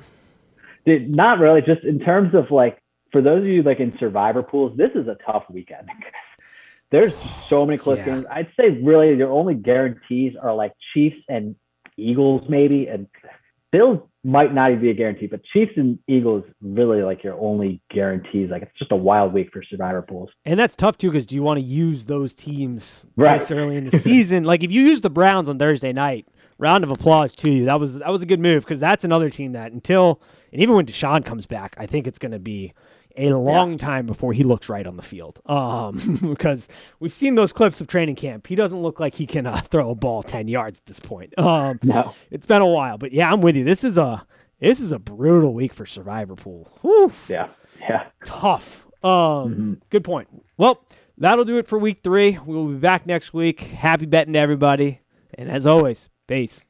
Dude, 0.86 1.16
not 1.16 1.40
really. 1.40 1.62
Just 1.62 1.84
in 1.84 2.00
terms 2.00 2.34
of 2.36 2.52
like 2.52 2.78
for 3.12 3.22
those 3.22 3.40
of 3.42 3.48
you 3.48 3.64
like 3.64 3.80
in 3.80 3.98
survivor 4.00 4.44
pools, 4.44 4.78
this 4.78 4.92
is 4.96 5.08
a 5.08 5.18
tough 5.26 5.44
weekend. 5.50 5.88
Because 5.88 6.14
there's 6.92 7.14
so 7.50 7.66
many 7.66 7.78
close 7.78 7.98
Yeah. 7.98 8.06
games. 8.06 8.26
I'd 8.32 8.48
say 8.60 8.70
really 8.84 9.16
your 9.16 9.32
only 9.32 9.56
guarantees 9.56 10.34
are 10.42 10.54
like 10.54 10.72
Chiefs 10.94 11.18
and 11.28 11.56
Eagles 11.98 12.44
maybe, 12.48 12.88
and 12.88 13.08
Bills 13.72 14.00
might 14.28 14.54
not 14.54 14.72
even 14.72 14.82
be 14.82 14.90
a 14.90 14.94
guarantee, 14.94 15.26
but 15.28 15.40
Chiefs 15.54 15.72
and 15.78 15.98
Eagles 16.08 16.44
really 16.62 17.02
like 17.02 17.24
your 17.24 17.34
only 17.40 17.82
guarantees. 17.90 18.50
Like 18.52 18.62
it's 18.62 18.78
just 18.78 18.92
a 18.92 18.96
wild 18.96 19.34
week 19.34 19.50
for 19.54 19.64
survivor 19.64 20.02
pools. 20.02 20.30
And 20.46 20.60
that's 20.60 20.76
tough 20.76 20.98
too, 20.98 21.10
because 21.10 21.26
do 21.26 21.34
you 21.36 21.42
want 21.44 21.58
to 21.60 21.66
use 21.66 22.06
those 22.06 22.36
teams 22.36 23.06
Right. 23.16 23.40
this 23.40 23.50
early 23.52 23.78
in 23.78 23.86
the 23.90 23.98
season? 24.00 24.44
like 24.44 24.64
if 24.64 24.72
you 24.72 24.82
use 24.82 25.02
the 25.02 25.10
Browns 25.10 25.48
on 25.48 25.58
Thursday 25.58 25.94
night, 25.94 26.28
round 26.60 26.84
of 26.84 26.92
applause 26.92 27.36
to 27.38 27.50
you. 27.52 27.66
That 27.66 27.80
was 27.80 28.00
that 28.00 28.10
was 28.10 28.22
a 28.22 28.26
good 28.26 28.40
move 28.40 28.64
because 28.66 28.80
that's 28.80 29.04
another 29.04 29.30
team 29.30 29.54
that 29.54 29.72
until 29.72 30.22
and 30.52 30.62
even 30.62 30.76
when 30.76 30.86
Deshaun 30.86 31.24
comes 31.24 31.46
back, 31.46 31.76
I 31.78 31.86
think 31.86 32.06
it's 32.08 32.20
going 32.20 32.32
to 32.34 32.40
be 32.40 32.74
a 33.18 33.38
long 33.40 33.78
time 33.78 34.06
before 34.06 34.34
he 34.34 34.44
looks 34.44 34.70
right 34.70 34.86
on 34.86 34.96
the 34.96 35.02
field. 35.04 35.40
Um, 35.46 36.20
because 36.22 36.68
we've 37.00 37.14
seen 37.14 37.36
those 37.36 37.52
clips 37.54 37.82
of 37.82 37.88
training 37.88 38.16
camp. 38.16 38.48
He 38.48 38.56
doesn't 38.56 38.82
look 38.82 39.00
like 39.00 39.16
he 39.16 39.26
can 39.26 39.46
uh, 39.46 39.58
throw 39.72 39.90
a 39.92 39.96
ball 39.96 40.24
ten 40.24 40.48
yards 40.48 40.80
at 40.80 40.86
this 40.86 41.00
point. 41.00 41.38
Um, 41.38 41.80
No. 41.84 42.14
it's 42.32 42.46
been 42.46 42.62
a 42.62 42.68
while, 42.68 42.98
but 42.98 43.12
yeah, 43.12 43.32
I'm 43.32 43.42
with 43.42 43.56
you. 43.56 43.64
This 43.64 43.84
is 43.84 43.98
a 43.98 44.26
this 44.60 44.80
is 44.80 44.92
a 44.92 45.00
brutal 45.00 45.54
week 45.54 45.74
for 45.74 45.86
Survivor 45.86 46.36
Pool. 46.36 46.68
Whew 46.82 47.12
Yeah. 47.28 47.50
Yeah. 47.80 48.08
tough. 48.26 48.86
Um, 49.04 49.82
good 49.92 50.04
point. 50.04 50.28
Well, 50.58 50.84
that'll 51.18 51.46
do 51.46 51.58
it 51.60 51.68
for 51.68 51.78
week 51.78 52.00
three. 52.04 52.38
We 52.46 52.56
will 52.56 52.68
be 52.68 52.78
back 52.78 53.06
next 53.06 53.34
week. 53.34 53.62
Happy 53.62 54.06
betting 54.08 54.34
to 54.34 54.40
everybody, 54.40 55.02
and 55.36 55.50
as 55.50 55.68
always, 55.68 56.10
peace. 56.28 56.66